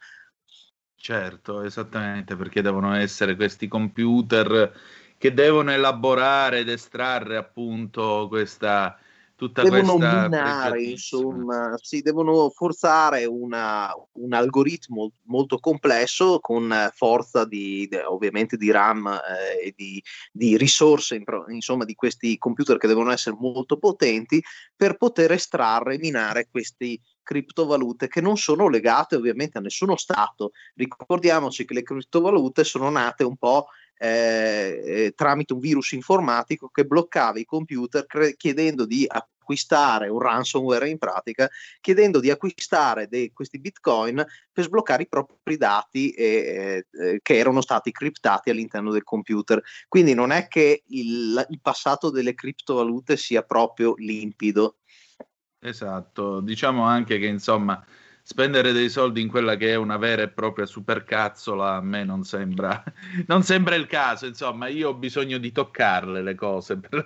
Certo, 0.95 1.62
esattamente, 1.62 2.36
perché 2.36 2.62
devono 2.62 2.95
essere 2.95 3.36
questi 3.36 3.68
computer 3.68 4.74
che 5.18 5.34
devono 5.34 5.72
elaborare 5.72 6.60
ed 6.60 6.70
estrarre 6.70 7.38
appunto 7.38 8.28
questa 8.28 8.97
tutta 9.36 9.63
devono 9.63 9.97
minare, 9.97 10.81
insomma, 10.81 11.75
sì, 11.81 12.01
devono 12.01 12.49
forzare 12.49 13.25
una- 13.25 13.93
un 14.13 14.33
algoritmo 14.33 15.11
molto 15.23 15.59
complesso 15.59 16.39
con 16.39 16.73
forza 16.93 17.43
di, 17.45 17.89
ovviamente 18.07 18.55
di 18.55 18.71
RAM 18.71 19.07
eh, 19.07 19.67
e 19.67 19.73
di, 19.75 20.01
di 20.31 20.57
risorse, 20.57 21.21
insomma, 21.49 21.83
di 21.83 21.95
questi 21.95 22.38
computer 22.38 22.77
che 22.77 22.88
devono 22.88 23.11
essere 23.11 23.36
molto 23.38 23.77
potenti 23.77 24.41
per 24.75 24.95
poter 24.97 25.33
estrarre 25.33 25.95
e 25.95 25.99
minare 25.99 26.47
questi 26.49 26.99
criptovalute 27.21 28.07
che 28.07 28.21
non 28.21 28.38
sono 28.38 28.69
legate 28.69 29.15
ovviamente 29.15 29.57
a 29.57 29.61
nessuno 29.61 29.97
stato. 29.97 30.51
Ricordiamoci 30.75 31.65
che 31.65 31.73
le 31.73 31.83
criptovalute 31.83 32.63
sono 32.63 32.89
nate 32.89 33.23
un 33.23 33.36
po' 33.36 33.67
eh, 33.98 34.82
eh, 34.86 35.14
tramite 35.16 35.54
un 35.54 35.60
virus 35.60 35.91
informatico 35.93 36.70
che 36.70 36.86
bloccava 36.86 37.39
i 37.39 37.46
computer 37.46 38.06
cre- 38.06 38.36
chiedendo 38.36 38.86
di 38.86 39.06
acquistare 39.08 40.10
un 40.10 40.20
ransomware 40.20 40.89
in 40.89 40.98
pratica, 40.98 41.50
chiedendo 41.80 42.20
di 42.20 42.32
acquistare 42.32 43.08
dei- 43.08 43.32
questi 43.32 43.60
bitcoin 43.60 44.26
per 44.52 44.64
sbloccare 44.64 45.04
i 45.04 45.08
propri 45.08 45.56
dati 45.58 46.10
eh, 46.12 46.88
eh, 46.91 47.20
che 47.22 47.38
erano 47.38 47.62
stati 47.62 47.91
criptati 47.91 48.50
all'interno 48.50 48.91
del 48.91 49.04
computer. 49.04 49.62
Quindi 49.88 50.14
non 50.14 50.32
è 50.32 50.48
che 50.48 50.84
il, 50.88 51.46
il 51.50 51.60
passato 51.62 52.10
delle 52.10 52.34
criptovalute 52.34 53.18
sia 53.18 53.43
proprio 53.43 53.93
limpido. 53.98 54.78
Esatto, 55.60 56.41
diciamo 56.41 56.84
anche 56.84 57.18
che 57.18 57.28
insomma 57.28 57.84
spendere 58.28 58.71
dei 58.71 58.89
soldi 58.89 59.21
in 59.21 59.28
quella 59.28 59.55
che 59.55 59.69
è 59.69 59.76
una 59.76 59.97
vera 59.97 60.23
e 60.23 60.30
propria 60.30 60.65
supercazzola 60.65 61.76
a 61.76 61.82
me 61.82 62.03
non 62.03 62.23
sembra, 62.23 62.84
non 63.28 63.43
sembra 63.43 63.76
il 63.76 63.86
caso, 63.86 64.26
insomma 64.26 64.67
io 64.67 64.89
ho 64.89 64.93
bisogno 64.95 65.38
di 65.38 65.51
toccarle 65.51 66.23
le 66.23 66.34
cose 66.34 66.76
per, 66.82 67.05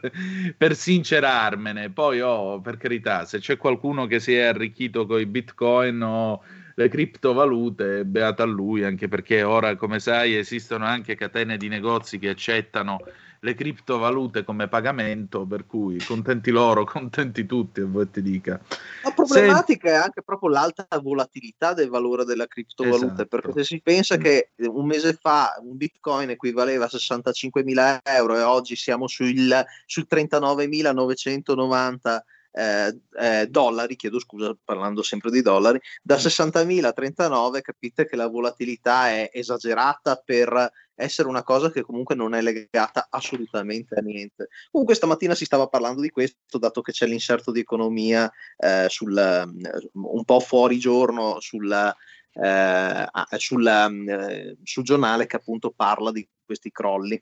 per 0.55 0.75
sincerarmene, 0.77 1.89
poi 1.89 2.21
oh, 2.21 2.61
per 2.61 2.77
carità, 2.77 3.25
se 3.25 3.39
c'è 3.39 3.57
qualcuno 3.57 4.07
che 4.07 4.21
si 4.21 4.33
è 4.33 4.43
arricchito 4.43 5.05
con 5.05 5.19
i 5.19 5.25
bitcoin 5.25 6.01
o 6.01 6.41
le 6.75 6.87
criptovalute, 6.87 8.05
beata 8.05 8.43
a 8.43 8.45
lui, 8.45 8.85
anche 8.85 9.09
perché 9.09 9.43
ora 9.43 9.75
come 9.75 9.99
sai 9.99 10.37
esistono 10.37 10.85
anche 10.85 11.15
catene 11.15 11.57
di 11.57 11.67
negozi 11.67 12.17
che 12.17 12.29
accettano 12.29 13.01
le 13.41 13.53
criptovalute 13.53 14.43
come 14.43 14.67
pagamento, 14.67 15.45
per 15.45 15.65
cui 15.65 16.03
contenti 16.03 16.51
loro, 16.51 16.83
contenti 16.85 17.45
tutti, 17.45 17.79
e 17.81 17.85
voi 17.85 18.09
ti 18.09 18.21
dica. 18.21 18.59
La 19.03 19.11
problematica 19.11 19.89
è 19.89 19.95
anche 19.95 20.21
proprio 20.21 20.49
l'alta 20.49 20.85
volatilità 21.01 21.73
del 21.73 21.89
valore 21.89 22.25
della 22.25 22.47
criptovaluta, 22.47 23.05
Esatto. 23.05 23.25
perché 23.27 23.51
se 23.53 23.63
si 23.63 23.81
pensa 23.81 24.17
che 24.17 24.51
un 24.57 24.85
mese 24.85 25.13
fa 25.13 25.57
un 25.61 25.77
bitcoin 25.77 26.31
equivaleva 26.31 26.83
a 26.85 26.89
65.000 26.91 27.99
euro 28.03 28.37
e 28.37 28.41
oggi 28.41 28.75
siamo 28.75 29.07
sul, 29.07 29.65
sui 29.85 30.05
39.990 30.09 32.19
eh, 32.51 32.99
eh, 33.19 33.47
dollari, 33.47 33.95
chiedo 33.95 34.19
scusa 34.19 34.55
parlando 34.63 35.01
sempre 35.03 35.31
di 35.31 35.41
dollari, 35.41 35.79
da 36.01 36.15
60.000 36.15 36.85
a 36.85 36.93
39 36.93 37.61
capite 37.61 38.05
che 38.05 38.15
la 38.15 38.27
volatilità 38.27 39.09
è 39.09 39.29
esagerata 39.33 40.21
per 40.23 40.71
essere 40.99 41.29
una 41.29 41.43
cosa 41.43 41.71
che 41.71 41.81
comunque 41.81 42.13
non 42.13 42.35
è 42.35 42.41
legata 42.41 43.07
assolutamente 43.09 43.95
a 43.95 44.01
niente. 44.01 44.49
Comunque 44.69 44.95
stamattina 44.95 45.33
si 45.33 45.45
stava 45.45 45.67
parlando 45.67 46.01
di 46.01 46.09
questo, 46.09 46.57
dato 46.57 46.81
che 46.81 46.91
c'è 46.91 47.07
l'inserto 47.07 47.51
di 47.51 47.61
economia 47.61 48.29
eh, 48.57 48.87
sul, 48.89 49.17
eh, 49.17 49.89
un 49.93 50.23
po' 50.25 50.39
fuori 50.39 50.77
giorno 50.77 51.39
sul, 51.39 51.71
eh, 51.71 53.07
ah, 53.11 53.27
sul, 53.37 53.65
eh, 53.65 54.57
sul 54.63 54.83
giornale 54.83 55.25
che 55.25 55.37
appunto 55.37 55.71
parla 55.71 56.11
di 56.11 56.27
questi 56.45 56.69
crolli. 56.71 57.21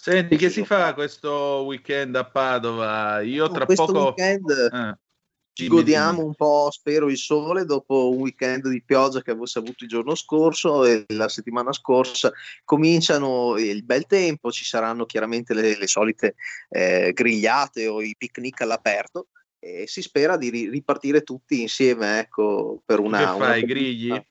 Senti, 0.00 0.36
che 0.36 0.48
si 0.48 0.64
fa 0.64 0.94
questo 0.94 1.64
weekend 1.66 2.14
a 2.14 2.24
Padova? 2.24 3.20
Io 3.20 3.50
tra 3.50 3.64
questo 3.64 3.86
poco... 3.86 4.14
weekend 4.16 4.48
Eh, 4.72 4.98
ci 5.52 5.66
godiamo 5.66 6.24
un 6.24 6.36
po', 6.36 6.68
spero, 6.70 7.10
il 7.10 7.16
sole 7.16 7.64
dopo 7.64 8.10
un 8.10 8.18
weekend 8.18 8.68
di 8.68 8.80
pioggia 8.80 9.22
che 9.22 9.32
avevo 9.32 9.46
avuto 9.52 9.82
il 9.82 9.90
giorno 9.90 10.14
scorso 10.14 10.84
e 10.84 11.04
la 11.08 11.28
settimana 11.28 11.72
scorsa 11.72 12.32
cominciano 12.64 13.58
il 13.58 13.82
bel 13.82 14.06
tempo, 14.06 14.52
ci 14.52 14.64
saranno 14.64 15.04
chiaramente 15.04 15.52
le, 15.52 15.76
le 15.76 15.86
solite 15.88 16.36
eh, 16.68 17.10
grigliate 17.12 17.88
o 17.88 18.00
i 18.00 18.14
picnic 18.16 18.60
all'aperto. 18.60 19.26
e 19.58 19.88
si 19.88 20.00
spera 20.00 20.36
di 20.36 20.48
ri- 20.48 20.68
ripartire 20.68 21.22
tutti 21.22 21.60
insieme 21.60 22.20
ecco, 22.20 22.80
per 22.84 23.00
una... 23.00 23.18
che 23.18 23.24
una 23.24 23.36
fai, 23.36 23.64
bellissima- 23.64 24.14
grigli? 24.14 24.26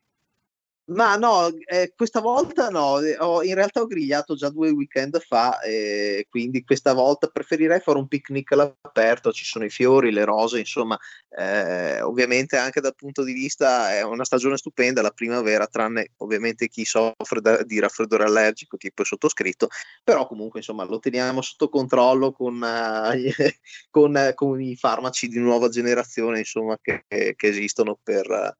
Ma 0.89 1.17
no, 1.17 1.49
eh, 1.65 1.91
questa 1.97 2.21
volta 2.21 2.69
no, 2.69 2.99
eh, 3.01 3.17
ho- 3.19 3.43
in 3.43 3.55
realtà 3.55 3.81
ho 3.81 3.87
grigliato 3.87 4.35
già 4.35 4.47
due 4.49 4.69
weekend 4.69 5.19
fa, 5.19 5.59
e 5.59 6.25
quindi 6.29 6.63
questa 6.63 6.93
volta 6.93 7.27
preferirei 7.27 7.81
fare 7.81 7.97
un 7.97 8.07
picnic 8.07 8.53
all'aperto, 8.53 9.33
ci 9.33 9.43
sono 9.43 9.65
i 9.65 9.69
fiori, 9.69 10.11
le 10.13 10.23
rose, 10.23 10.59
insomma, 10.59 10.97
eh, 11.37 11.99
ovviamente 12.01 12.55
anche 12.55 12.79
dal 12.79 12.95
punto 12.95 13.23
di 13.25 13.33
vista 13.33 13.93
è 13.93 14.01
una 14.03 14.23
stagione 14.23 14.55
stupenda, 14.55 15.01
la 15.01 15.09
primavera, 15.11 15.67
tranne 15.67 16.11
ovviamente 16.17 16.69
chi 16.69 16.85
soffre 16.85 17.41
da- 17.41 17.63
di 17.63 17.79
raffreddore 17.79 18.23
allergico, 18.23 18.77
tipo 18.77 19.01
il 19.01 19.07
sottoscritto, 19.07 19.67
però 20.05 20.25
comunque 20.25 20.59
insomma 20.59 20.85
lo 20.85 20.99
teniamo 20.99 21.41
sotto 21.41 21.67
controllo 21.67 22.31
con, 22.31 22.63
eh, 22.63 23.33
con, 23.91 24.15
eh, 24.15 24.33
con 24.33 24.61
i 24.61 24.77
farmaci 24.77 25.27
di 25.27 25.39
nuova 25.39 25.67
generazione, 25.67 26.39
insomma, 26.39 26.77
che, 26.81 27.03
che 27.07 27.47
esistono 27.47 27.99
per... 28.01 28.55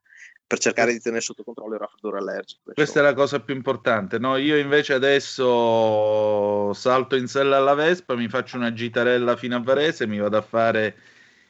per 0.48 0.60
cercare 0.60 0.94
di 0.94 1.02
tenere 1.02 1.22
sotto 1.22 1.44
controllo 1.44 1.74
il 1.74 1.82
raffreddore 1.82 2.20
allergico. 2.20 2.72
Questa 2.74 3.02
è 3.02 3.04
la 3.04 3.14
cosa 3.14 3.42
più 3.42 3.54
importante. 3.54 4.18
No, 4.18 4.38
io 4.38 4.56
invece 4.56 4.94
adesso 4.94 6.72
salto 6.74 7.18
in 7.18 7.28
sella 7.28 7.58
alla 7.58 7.74
Vespa, 7.74 8.16
mi 8.16 8.30
faccio 8.30 8.56
una 8.56 8.72
gitarella 8.72 9.36
fino 9.36 9.58
a 9.58 9.62
Varese, 9.62 10.08
mi 10.08 10.20
vado 10.20 10.38
a 10.38 10.42
fare 10.42 10.96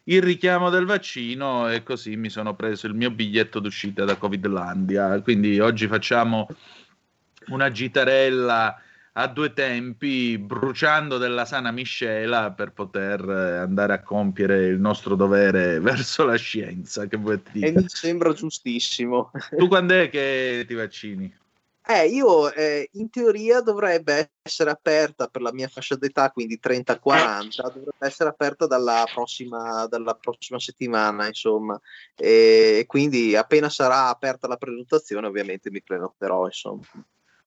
il 0.06 0.24
richiamo 0.24 0.72
del 0.72 0.86
vaccino 0.86 1.69
e 1.69 1.84
così 1.84 2.15
mi 2.15 2.30
sono 2.30 2.56
preso 2.56 2.88
il 2.88 2.95
mio 2.95 3.11
biglietto 3.11 3.60
d'uscita 3.60 4.03
da 4.03 4.15
Covidlandia. 4.15 5.22
Quindi 5.22 5.60
oggi 5.60 5.88
facciamo 5.88 6.48
una 7.49 7.69
gitarella 7.69 8.82
a 9.19 9.27
due 9.27 9.52
tempi, 9.52 10.38
bruciando 10.38 11.18
della 11.18 11.45
sana 11.45 11.72
miscela 11.72 12.52
per 12.52 12.72
poter 12.72 13.27
eh, 13.27 13.57
andare 13.57 13.94
a 13.94 14.03
compiere 14.03 14.68
il 14.68 14.80
nostro 14.80 15.15
dovere 15.15 15.80
verso 15.81 16.23
la 16.23 16.35
scienza. 16.35 17.07
Che 17.07 17.18
vuoi 17.18 17.35
E 17.35 17.49
dire? 17.52 17.72
mi 17.72 17.85
sembra 17.88 18.31
giustissimo. 18.34 19.31
Tu 19.57 19.68
quando 19.68 19.95
è 19.95 20.10
che 20.10 20.65
ti 20.68 20.76
vaccini? 20.76 21.35
Eh, 21.89 22.07
io 22.07 22.53
eh, 22.53 22.89
in 22.94 23.10
teoria 23.10 23.61
dovrebbe 23.61 24.34
essere 24.41 24.69
aperta 24.69 25.27
per 25.27 25.41
la 25.41 25.53
mia 25.53 25.69
fascia 25.69 25.95
d'età, 25.95 26.30
quindi 26.31 26.60
30-40, 26.61 27.61
dovrebbe 27.61 27.94
essere 27.99 28.30
aperta 28.30 28.68
dalla 28.68 29.06
prossima, 29.11 29.88
dalla 29.88 30.14
prossima 30.14 30.60
settimana, 30.60 31.27
insomma. 31.27 31.80
E 32.14 32.84
quindi 32.85 33.35
appena 33.38 33.69
sarà 33.69 34.10
aperta 34.10 34.48
la 34.48 34.57
prenotazione, 34.57 35.27
ovviamente 35.27 35.72
mi 35.72 35.81
prenoterò, 35.81 36.45
insomma. 36.45 36.84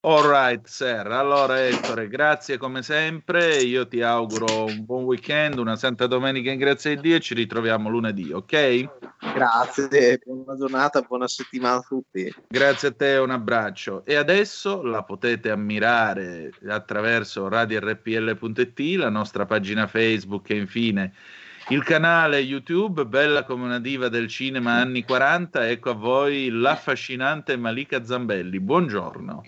All 0.03 0.27
right, 0.27 0.67
sir. 0.67 1.07
Allora, 1.09 1.67
Ettore, 1.67 2.09
grazie 2.09 2.57
come 2.57 2.83
sempre. 2.83 3.61
Io 3.61 3.87
ti 3.87 4.01
auguro 4.01 4.65
un 4.65 4.83
buon 4.87 5.05
weekend, 5.05 5.59
una 5.59 5.77
Santa 5.77 6.07
Domenica 6.07 6.51
in 6.51 6.59
grazia 6.59 6.95
di 6.95 7.03
Dio 7.03 7.17
e 7.17 7.21
ci 7.21 7.35
ritroviamo 7.35 7.91
lunedì, 7.91 8.33
ok? 8.33 8.89
Grazie, 9.35 10.19
buona 10.25 10.57
giornata, 10.57 11.03
buona 11.03 11.29
settimana 11.29 11.77
a 11.77 11.85
tutti. 11.87 12.35
Grazie 12.49 12.89
a 12.89 12.93
te, 12.93 13.17
un 13.17 13.29
abbraccio. 13.29 14.03
E 14.07 14.15
adesso 14.15 14.83
la 14.83 15.03
potete 15.03 15.51
ammirare 15.51 16.51
attraverso 16.67 17.49
radiorpl.it, 17.49 18.81
la 18.97 19.11
nostra 19.11 19.45
pagina 19.45 19.87
Facebook 19.87 20.49
e 20.49 20.57
infine 20.57 21.13
il 21.69 21.85
canale 21.85 22.39
YouTube, 22.39 23.05
bella 23.05 23.45
come 23.45 23.65
una 23.65 23.79
diva 23.79 24.09
del 24.09 24.29
cinema 24.29 24.73
anni 24.77 25.05
40. 25.05 25.69
Ecco 25.69 25.91
a 25.91 25.95
voi 25.95 26.49
l'affascinante 26.49 27.55
Malika 27.59 28.03
Zambelli. 28.03 28.59
Buongiorno. 28.61 29.43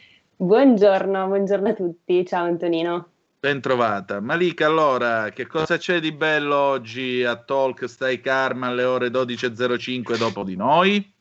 Buongiorno, 0.47 1.29
buongiorno 1.29 1.69
a 1.69 1.73
tutti. 1.73 2.27
Ciao 2.27 2.47
Antonino. 2.47 3.11
Ben 3.39 3.61
trovata. 3.61 4.19
Malika, 4.21 4.67
allora, 4.67 5.31
che 5.31 5.47
cosa 5.47 5.77
c'è 5.77 6.01
di 6.01 6.11
bello 6.11 6.57
oggi 6.57 7.23
a 7.23 7.37
Talk 7.37 7.89
Stai 7.89 8.21
Karma 8.21 8.67
alle 8.67 8.83
ore 8.83 9.09
12.05 9.09 10.17
dopo 10.17 10.43
di 10.43 10.57
noi? 10.57 11.15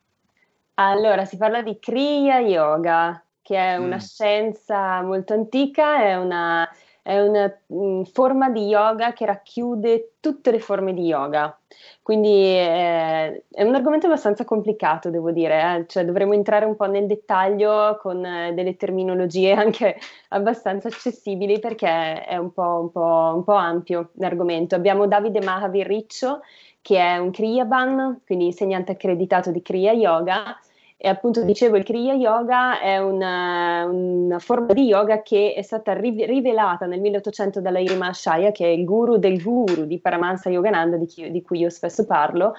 Allora, 0.75 1.25
si 1.25 1.37
parla 1.37 1.61
di 1.61 1.77
Kriya 1.77 2.39
Yoga, 2.39 3.23
che 3.43 3.55
è 3.57 3.75
una 3.77 3.97
Mm. 3.97 3.99
scienza 3.99 5.01
molto 5.03 5.33
antica, 5.33 6.01
è 6.01 6.15
una, 6.17 6.67
è 7.01 7.19
una 7.19 7.51
mm, 7.73 8.03
forma 8.03 8.49
di 8.49 8.65
yoga 8.67 9.13
che 9.13 9.25
racchiude 9.25 10.13
tutte 10.19 10.51
le 10.51 10.59
forme 10.59 10.93
di 10.93 11.05
yoga. 11.05 11.57
Quindi 12.03 12.29
eh, 12.29 13.43
è 13.49 13.63
un 13.63 13.73
argomento 13.73 14.05
abbastanza 14.05 14.45
complicato, 14.45 15.09
devo 15.09 15.31
dire, 15.31 15.77
eh. 15.77 15.85
Cioè, 15.87 16.05
dovremmo 16.05 16.33
entrare 16.33 16.65
un 16.65 16.75
po' 16.75 16.85
nel 16.85 17.07
dettaglio 17.07 17.97
con 18.01 18.23
eh, 18.23 18.53
delle 18.53 18.75
terminologie 18.75 19.53
anche 19.53 19.97
abbastanza 20.29 20.87
accessibili 20.87 21.59
perché 21.59 22.23
è 22.23 22.37
un 22.37 22.51
po', 22.51 22.79
un 22.81 22.91
po', 22.91 23.33
un 23.35 23.43
po' 23.43 23.53
ampio 23.53 24.11
l'argomento. 24.15 24.75
Abbiamo 24.75 25.07
Davide 25.07 25.41
Mahavir 25.41 25.87
Riccio, 25.87 26.41
che 26.81 26.97
è 26.97 27.17
un 27.17 27.31
Kriyaban, 27.31 28.21
quindi 28.25 28.45
insegnante 28.45 28.91
accreditato 28.91 29.51
di 29.51 29.61
Kriya 29.61 29.91
Yoga. 29.91 30.57
E 31.03 31.09
appunto 31.09 31.43
dicevo, 31.43 31.77
il 31.77 31.83
Kriya 31.83 32.13
Yoga 32.13 32.79
è 32.79 32.99
una, 32.99 33.85
una 33.85 34.37
forma 34.37 34.71
di 34.71 34.83
yoga 34.83 35.23
che 35.23 35.55
è 35.55 35.63
stata 35.63 35.93
rive- 35.93 36.27
rivelata 36.27 36.85
nel 36.85 36.99
1800 37.01 37.59
dalla 37.59 37.79
Irima 37.79 38.13
Shaya, 38.13 38.51
che 38.51 38.65
è 38.65 38.67
il 38.67 38.85
guru 38.85 39.17
del 39.17 39.41
guru 39.41 39.85
di 39.85 39.99
Paramahansa 39.99 40.51
Yogananda, 40.51 40.97
di, 40.97 41.07
chi- 41.07 41.31
di 41.31 41.41
cui 41.41 41.57
io 41.57 41.71
spesso 41.71 42.05
parlo, 42.05 42.53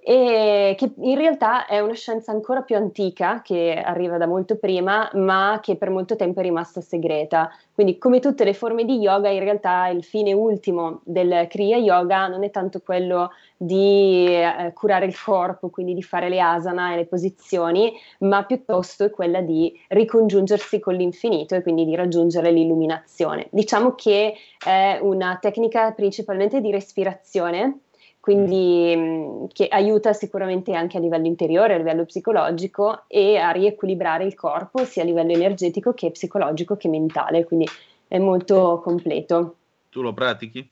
e 0.00 0.74
che 0.78 0.92
in 0.96 1.16
realtà 1.16 1.66
è 1.66 1.80
una 1.80 1.92
scienza 1.92 2.30
ancora 2.30 2.62
più 2.62 2.76
antica, 2.76 3.42
che 3.42 3.74
arriva 3.74 4.16
da 4.16 4.26
molto 4.26 4.56
prima, 4.56 5.10
ma 5.14 5.58
che 5.60 5.76
per 5.76 5.90
molto 5.90 6.16
tempo 6.16 6.40
è 6.40 6.42
rimasta 6.42 6.80
segreta. 6.80 7.50
Quindi, 7.74 7.98
come 7.98 8.20
tutte 8.20 8.44
le 8.44 8.54
forme 8.54 8.84
di 8.84 8.98
yoga, 8.98 9.28
in 9.28 9.40
realtà 9.40 9.88
il 9.88 10.04
fine 10.04 10.32
ultimo 10.32 11.00
del 11.04 11.46
Kriya 11.48 11.76
Yoga 11.76 12.26
non 12.28 12.44
è 12.44 12.50
tanto 12.50 12.80
quello 12.80 13.32
di 13.56 14.26
eh, 14.28 14.72
curare 14.72 15.06
il 15.06 15.20
corpo, 15.20 15.68
quindi 15.68 15.94
di 15.94 16.02
fare 16.02 16.28
le 16.28 16.40
asana 16.40 16.92
e 16.92 16.96
le 16.96 17.06
posizioni, 17.06 17.92
ma 18.20 18.44
piuttosto 18.44 19.04
è 19.04 19.10
quella 19.10 19.40
di 19.40 19.78
ricongiungersi 19.88 20.80
con 20.80 20.94
l'infinito 20.94 21.54
e 21.54 21.62
quindi 21.62 21.84
di 21.84 21.94
raggiungere 21.94 22.50
l'illuminazione. 22.52 23.48
Diciamo 23.50 23.94
che 23.94 24.34
è 24.64 24.98
una 25.02 25.38
tecnica 25.40 25.90
principalmente 25.92 26.60
di 26.60 26.70
respirazione 26.70 27.80
quindi 28.28 28.94
mh, 28.94 29.46
che 29.54 29.68
aiuta 29.68 30.12
sicuramente 30.12 30.74
anche 30.74 30.98
a 30.98 31.00
livello 31.00 31.26
interiore, 31.26 31.72
a 31.72 31.78
livello 31.78 32.04
psicologico 32.04 33.04
e 33.06 33.38
a 33.38 33.52
riequilibrare 33.52 34.24
il 34.24 34.34
corpo 34.34 34.84
sia 34.84 35.00
a 35.00 35.06
livello 35.06 35.32
energetico 35.32 35.94
che 35.94 36.10
psicologico 36.10 36.76
che 36.76 36.88
mentale, 36.88 37.46
quindi 37.46 37.66
è 38.06 38.18
molto 38.18 38.82
completo. 38.84 39.56
Tu 39.88 40.02
lo 40.02 40.12
pratichi? 40.12 40.70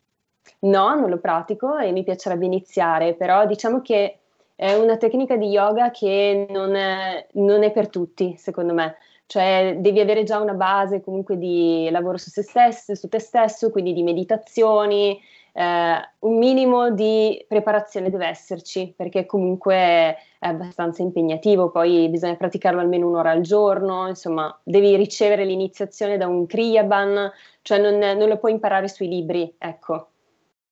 No, 0.60 1.00
non 1.00 1.08
lo 1.08 1.16
pratico 1.16 1.78
e 1.78 1.92
mi 1.92 2.04
piacerebbe 2.04 2.44
iniziare, 2.44 3.14
però 3.14 3.46
diciamo 3.46 3.80
che 3.80 4.18
è 4.54 4.74
una 4.74 4.98
tecnica 4.98 5.38
di 5.38 5.46
yoga 5.46 5.90
che 5.90 6.46
non 6.50 6.74
è, 6.74 7.26
non 7.32 7.62
è 7.62 7.72
per 7.72 7.88
tutti, 7.88 8.34
secondo 8.36 8.74
me. 8.74 8.96
Cioè, 9.24 9.76
devi 9.78 10.00
avere 10.00 10.24
già 10.24 10.38
una 10.40 10.52
base 10.52 11.00
comunque 11.00 11.38
di 11.38 11.88
lavoro 11.90 12.18
su 12.18 12.28
se 12.28 12.42
stesso, 12.42 12.94
su 12.94 13.08
te 13.08 13.18
stesso, 13.18 13.70
quindi 13.70 13.94
di 13.94 14.02
meditazioni, 14.02 15.18
eh, 15.58 16.10
un 16.18 16.36
minimo 16.36 16.90
di 16.90 17.42
preparazione 17.48 18.10
deve 18.10 18.26
esserci, 18.26 18.92
perché 18.94 19.24
comunque 19.24 19.74
è 19.74 20.16
abbastanza 20.40 21.00
impegnativo, 21.00 21.70
poi 21.70 22.10
bisogna 22.10 22.36
praticarlo 22.36 22.78
almeno 22.78 23.08
un'ora 23.08 23.30
al 23.30 23.40
giorno, 23.40 24.06
insomma, 24.06 24.54
devi 24.62 24.94
ricevere 24.96 25.46
l'iniziazione 25.46 26.18
da 26.18 26.26
un 26.26 26.44
Kriyaban, 26.44 27.32
cioè 27.62 27.78
non, 27.78 27.96
non 27.96 28.28
lo 28.28 28.36
puoi 28.36 28.52
imparare 28.52 28.86
sui 28.88 29.08
libri, 29.08 29.54
ecco. 29.56 30.10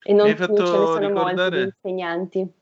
E 0.02 0.12
non, 0.12 0.27
ce 0.27 0.32
ne 0.32 0.39
fatto 0.39 0.66
sono 0.66 1.09
molti 1.09 1.31
ricordare- 1.31 1.56
di 1.56 1.62
insegnanti. 1.62 2.52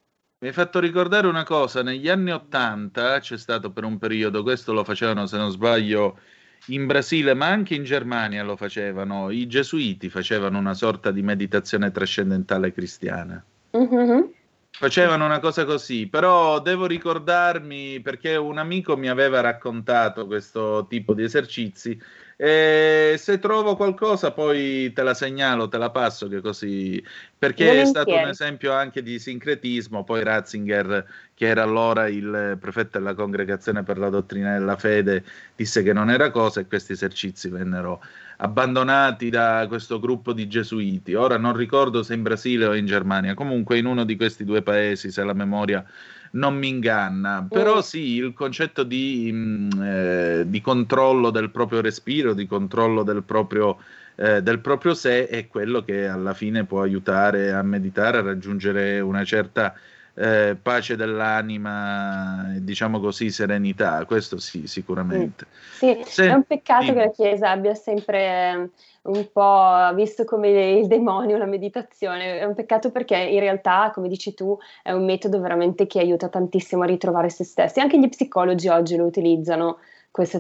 Mi 0.43 0.49
hai 0.49 0.55
fatto 0.55 0.79
ricordare 0.79 1.27
una 1.27 1.45
cosa, 1.45 1.83
negli 1.83 2.09
anni 2.09 2.31
Ottanta 2.31 3.19
c'è 3.19 3.37
stato 3.37 3.73
per 3.73 3.83
un 3.83 3.99
periodo, 3.99 4.45
questo 4.45 4.73
lo 4.73 4.85
facevano 4.85 5.27
se 5.27 5.37
non 5.37 5.51
sbaglio 5.51 6.19
in 6.67 6.87
Brasile, 6.87 7.35
ma 7.35 7.49
anche 7.49 7.75
in 7.75 7.85
Germania 7.85 8.45
lo 8.45 8.57
facevano, 8.57 9.31
i 9.31 9.47
gesuiti 9.47 10.09
facevano 10.09 10.59
una 10.59 10.75
sorta 10.75 11.11
di 11.11 11.23
meditazione 11.23 11.91
trascendentale 11.91 12.73
cristiana. 12.73 13.43
Mhm. 13.71 14.31
Facevano 14.75 15.27
una 15.27 15.39
cosa 15.39 15.65
così, 15.67 16.07
però 16.09 16.61
devo 16.61 16.87
ricordarmi 16.87 18.01
perché 18.01 18.37
un 18.37 18.57
amico 18.57 18.97
mi 18.97 19.09
aveva 19.09 19.41
raccontato 19.41 20.27
questo 20.27 20.87
tipo 20.89 21.13
di 21.13 21.23
esercizi 21.23 22.01
e 22.45 23.15
se 23.19 23.39
trovo 23.39 23.77
qualcosa 23.77 24.33
poi 24.33 24.93
te 24.93 25.05
la 25.05 25.15
segnalo, 25.15 25.69
te 25.69 25.79
la 25.79 25.91
passo 25.91 26.27
che 26.27 26.41
così 26.41 27.01
perché 27.39 27.83
è 27.83 27.85
stato 27.85 28.11
un 28.11 28.17
Volentieri. 28.17 28.31
esempio 28.31 28.73
anche 28.73 29.01
di 29.01 29.21
sincretismo, 29.21 30.03
poi 30.03 30.25
Ratzinger 30.25 31.07
che 31.35 31.47
era 31.47 31.63
allora 31.63 32.09
il 32.09 32.59
prefetto 32.61 32.99
della 32.99 33.15
congregazione 33.15 33.85
per 33.85 33.97
la 33.97 34.09
dottrina 34.09 34.59
della 34.59 34.77
fede 34.77 35.23
disse 35.55 35.85
che 35.85 35.93
non 35.93 36.11
era 36.11 36.33
cosa 36.33 36.59
e 36.59 36.67
questi 36.67 36.91
esercizi 36.95 37.49
vennero 37.49 38.03
abbandonati 38.39 39.31
da 39.31 39.65
questo 39.69 40.01
gruppo 40.01 40.33
di 40.33 40.49
gesuiti. 40.49 41.15
Ora 41.15 41.39
non 41.39 41.55
ricordo 41.55 42.03
se 42.03 42.15
in 42.15 42.23
Brasile 42.23 42.67
o 42.67 42.75
in 42.75 42.87
Germania, 42.87 43.35
comunque 43.35 43.79
in 43.79 43.87
uno 43.87 44.03
di 44.03 44.17
questi 44.17 44.43
due 44.45 44.63
paesi, 44.63 45.13
se 45.13 45.23
la 45.23 45.33
memoria 45.33 45.85
non 46.33 46.57
mi 46.57 46.69
inganna. 46.69 47.47
Però 47.49 47.77
Mm. 47.77 47.81
sì, 47.81 48.15
il 48.17 48.33
concetto 48.35 48.83
di, 48.83 49.31
mh, 49.33 49.83
eh, 49.83 50.45
di 50.47 50.61
controllo 50.61 51.31
del 51.31 51.51
proprio 51.51 51.81
respiro, 51.81 52.35
di 52.35 52.47
controllo 52.47 53.03
del 53.03 53.23
proprio 53.23 53.79
eh, 54.17 54.43
del 54.43 54.61
proprio 54.61 54.95
sé 54.95 55.27
è 55.27 55.47
quello 55.49 55.83
che 55.83 56.07
alla 56.07 56.35
fine 56.35 56.65
può 56.65 56.83
aiutare 56.83 57.53
a 57.53 57.63
meditare, 57.63 58.19
a 58.19 58.23
raggiungere 58.23 59.01
una 59.01 59.25
certa 59.25 59.75
eh, 60.15 60.57
pace 60.61 60.97
dell'anima, 60.97 62.53
diciamo 62.59 63.01
così, 63.01 63.31
serenità, 63.31 64.05
questo 64.05 64.39
sì, 64.39 64.67
sicuramente. 64.67 65.47
Sì, 65.79 66.03
Se, 66.05 66.29
è 66.29 66.33
un 66.33 66.45
peccato 66.45 66.85
sì. 66.85 66.93
che 66.93 66.99
la 66.99 67.11
Chiesa 67.11 67.51
abbia 67.51 67.75
sempre 67.75 68.71
un 69.03 69.29
po' 69.33 69.93
visto 69.95 70.25
come 70.25 70.79
il 70.79 70.87
demonio 70.87 71.37
la 71.37 71.47
meditazione, 71.47 72.39
è 72.39 72.45
un 72.45 72.55
peccato 72.55 72.91
perché 72.91 73.17
in 73.17 73.41
realtà, 73.41 73.91
come 73.93 74.09
dici 74.09 74.35
tu, 74.35 74.57
è 74.83 74.93
un 74.93 75.05
metodo 75.05 75.41
veramente 75.41 75.87
che 75.87 75.99
aiuta 75.99 76.29
tantissimo 76.29 76.83
a 76.83 76.87
ritrovare 76.87 77.29
se 77.29 77.45
stessi, 77.45 77.81
anche 77.81 77.99
gli 77.99 78.09
psicologi 78.09 78.69
oggi 78.69 78.97
lo 78.97 79.05
utilizzano 79.05 79.79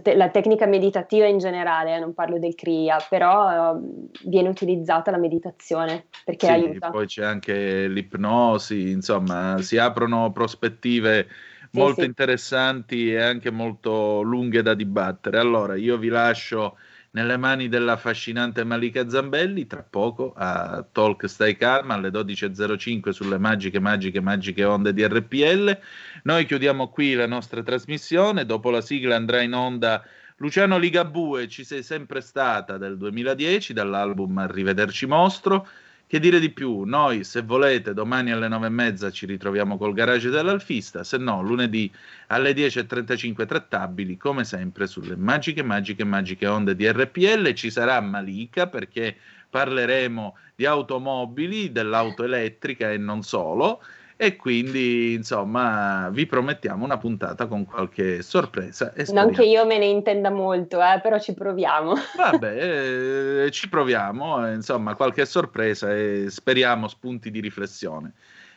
te- 0.02 0.14
la 0.14 0.28
tecnica 0.28 0.66
meditativa 0.66 1.26
in 1.26 1.38
generale, 1.38 1.96
eh, 1.96 1.98
non 1.98 2.12
parlo 2.14 2.38
del 2.38 2.54
Kriya, 2.54 2.98
però 3.08 3.72
uh, 3.72 4.08
viene 4.24 4.48
utilizzata 4.48 5.10
la 5.10 5.16
meditazione 5.16 6.04
perché 6.24 6.46
sì, 6.46 6.52
aiuta. 6.52 6.90
Poi 6.90 7.06
c'è 7.06 7.24
anche 7.24 7.88
l'ipnosi, 7.88 8.90
insomma, 8.90 9.56
si 9.60 9.78
aprono 9.78 10.30
prospettive 10.30 11.26
molto 11.72 12.02
sì, 12.02 12.06
interessanti 12.06 13.12
e 13.12 13.22
anche 13.22 13.50
molto 13.50 14.20
lunghe 14.20 14.62
da 14.62 14.74
dibattere. 14.74 15.38
Allora, 15.38 15.74
io 15.74 15.96
vi 15.96 16.08
lascio 16.08 16.76
nelle 17.12 17.36
mani 17.36 17.68
dell'affascinante 17.68 18.64
Malika 18.64 19.08
Zambelli, 19.08 19.66
tra 19.66 19.82
poco 19.82 20.32
a 20.34 20.84
Talk 20.90 21.28
Stai 21.28 21.56
Calma 21.56 21.94
alle 21.94 22.08
12.05 22.08 23.10
sulle 23.10 23.38
magiche, 23.38 23.80
magiche, 23.80 24.20
magiche 24.20 24.64
onde 24.64 24.92
di 24.94 25.06
RPL. 25.06 25.78
Noi 26.24 26.46
chiudiamo 26.46 26.88
qui 26.88 27.14
la 27.14 27.26
nostra 27.26 27.62
trasmissione, 27.62 28.46
dopo 28.46 28.70
la 28.70 28.80
sigla 28.80 29.16
andrà 29.16 29.42
in 29.42 29.52
onda 29.52 30.02
Luciano 30.36 30.78
Ligabue, 30.78 31.48
ci 31.48 31.64
sei 31.64 31.82
sempre 31.82 32.20
stata 32.20 32.78
del 32.78 32.96
2010 32.96 33.74
dall'album 33.74 34.38
Arrivederci 34.38 35.06
Mostro. 35.06 35.68
Che 36.12 36.20
dire 36.20 36.40
di 36.40 36.50
più? 36.50 36.82
Noi, 36.82 37.24
se 37.24 37.40
volete, 37.40 37.94
domani 37.94 38.32
alle 38.32 38.46
nove 38.46 38.66
e 38.66 38.68
mezza 38.68 39.10
ci 39.10 39.24
ritroviamo 39.24 39.78
col 39.78 39.94
garage 39.94 40.28
dell'Alfista, 40.28 41.04
se 41.04 41.16
no 41.16 41.40
lunedì 41.40 41.90
alle 42.26 42.52
10.35 42.52 43.46
trattabili, 43.46 44.18
come 44.18 44.44
sempre, 44.44 44.86
sulle 44.86 45.16
magiche, 45.16 45.62
magiche, 45.62 46.04
magiche 46.04 46.46
onde 46.46 46.76
di 46.76 46.86
RPL. 46.86 47.54
Ci 47.54 47.70
sarà 47.70 47.98
Malika 48.02 48.68
perché 48.68 49.16
parleremo 49.48 50.36
di 50.54 50.66
automobili, 50.66 51.72
dell'auto 51.72 52.24
elettrica 52.24 52.90
e 52.90 52.98
non 52.98 53.22
solo 53.22 53.82
e 54.22 54.36
quindi 54.36 55.14
insomma 55.14 56.08
vi 56.10 56.26
promettiamo 56.26 56.84
una 56.84 56.96
puntata 56.96 57.48
con 57.48 57.64
qualche 57.64 58.22
sorpresa. 58.22 58.92
non 59.08 59.32
che 59.32 59.42
io 59.42 59.66
me 59.66 59.78
ne 59.78 59.86
intenda 59.86 60.30
molto, 60.30 60.80
eh, 60.80 61.00
però 61.02 61.18
ci 61.18 61.34
proviamo. 61.34 61.94
Vabbè, 62.16 63.46
eh, 63.46 63.50
ci 63.50 63.68
proviamo, 63.68 64.46
eh, 64.46 64.54
insomma 64.54 64.94
qualche 64.94 65.26
sorpresa 65.26 65.92
e 65.92 66.26
speriamo 66.28 66.86
spunti 66.86 67.32
di 67.32 67.40
riflessione. 67.40 68.12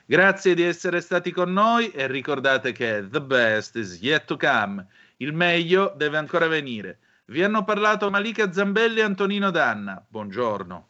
Grazie 0.06 0.54
di 0.54 0.62
essere 0.62 1.02
stati 1.02 1.32
con 1.32 1.52
noi 1.52 1.90
e 1.90 2.06
ricordate 2.06 2.72
che 2.72 3.08
the 3.10 3.22
best 3.22 3.76
is 3.76 4.00
yet 4.00 4.26
to 4.26 4.38
come, 4.38 4.86
il 5.18 5.34
meglio 5.34 5.96
deve 5.98 6.18
ancora 6.20 6.46
venire. 6.46 7.00
Vi 7.26 7.42
hanno 7.42 7.64
parlato 7.64 8.12
Malika 8.12 8.52
Zambelli 8.52 9.00
e 9.00 9.04
Antonino 9.04 9.50
Danna. 9.50 10.06
Buongiorno. 10.08 10.90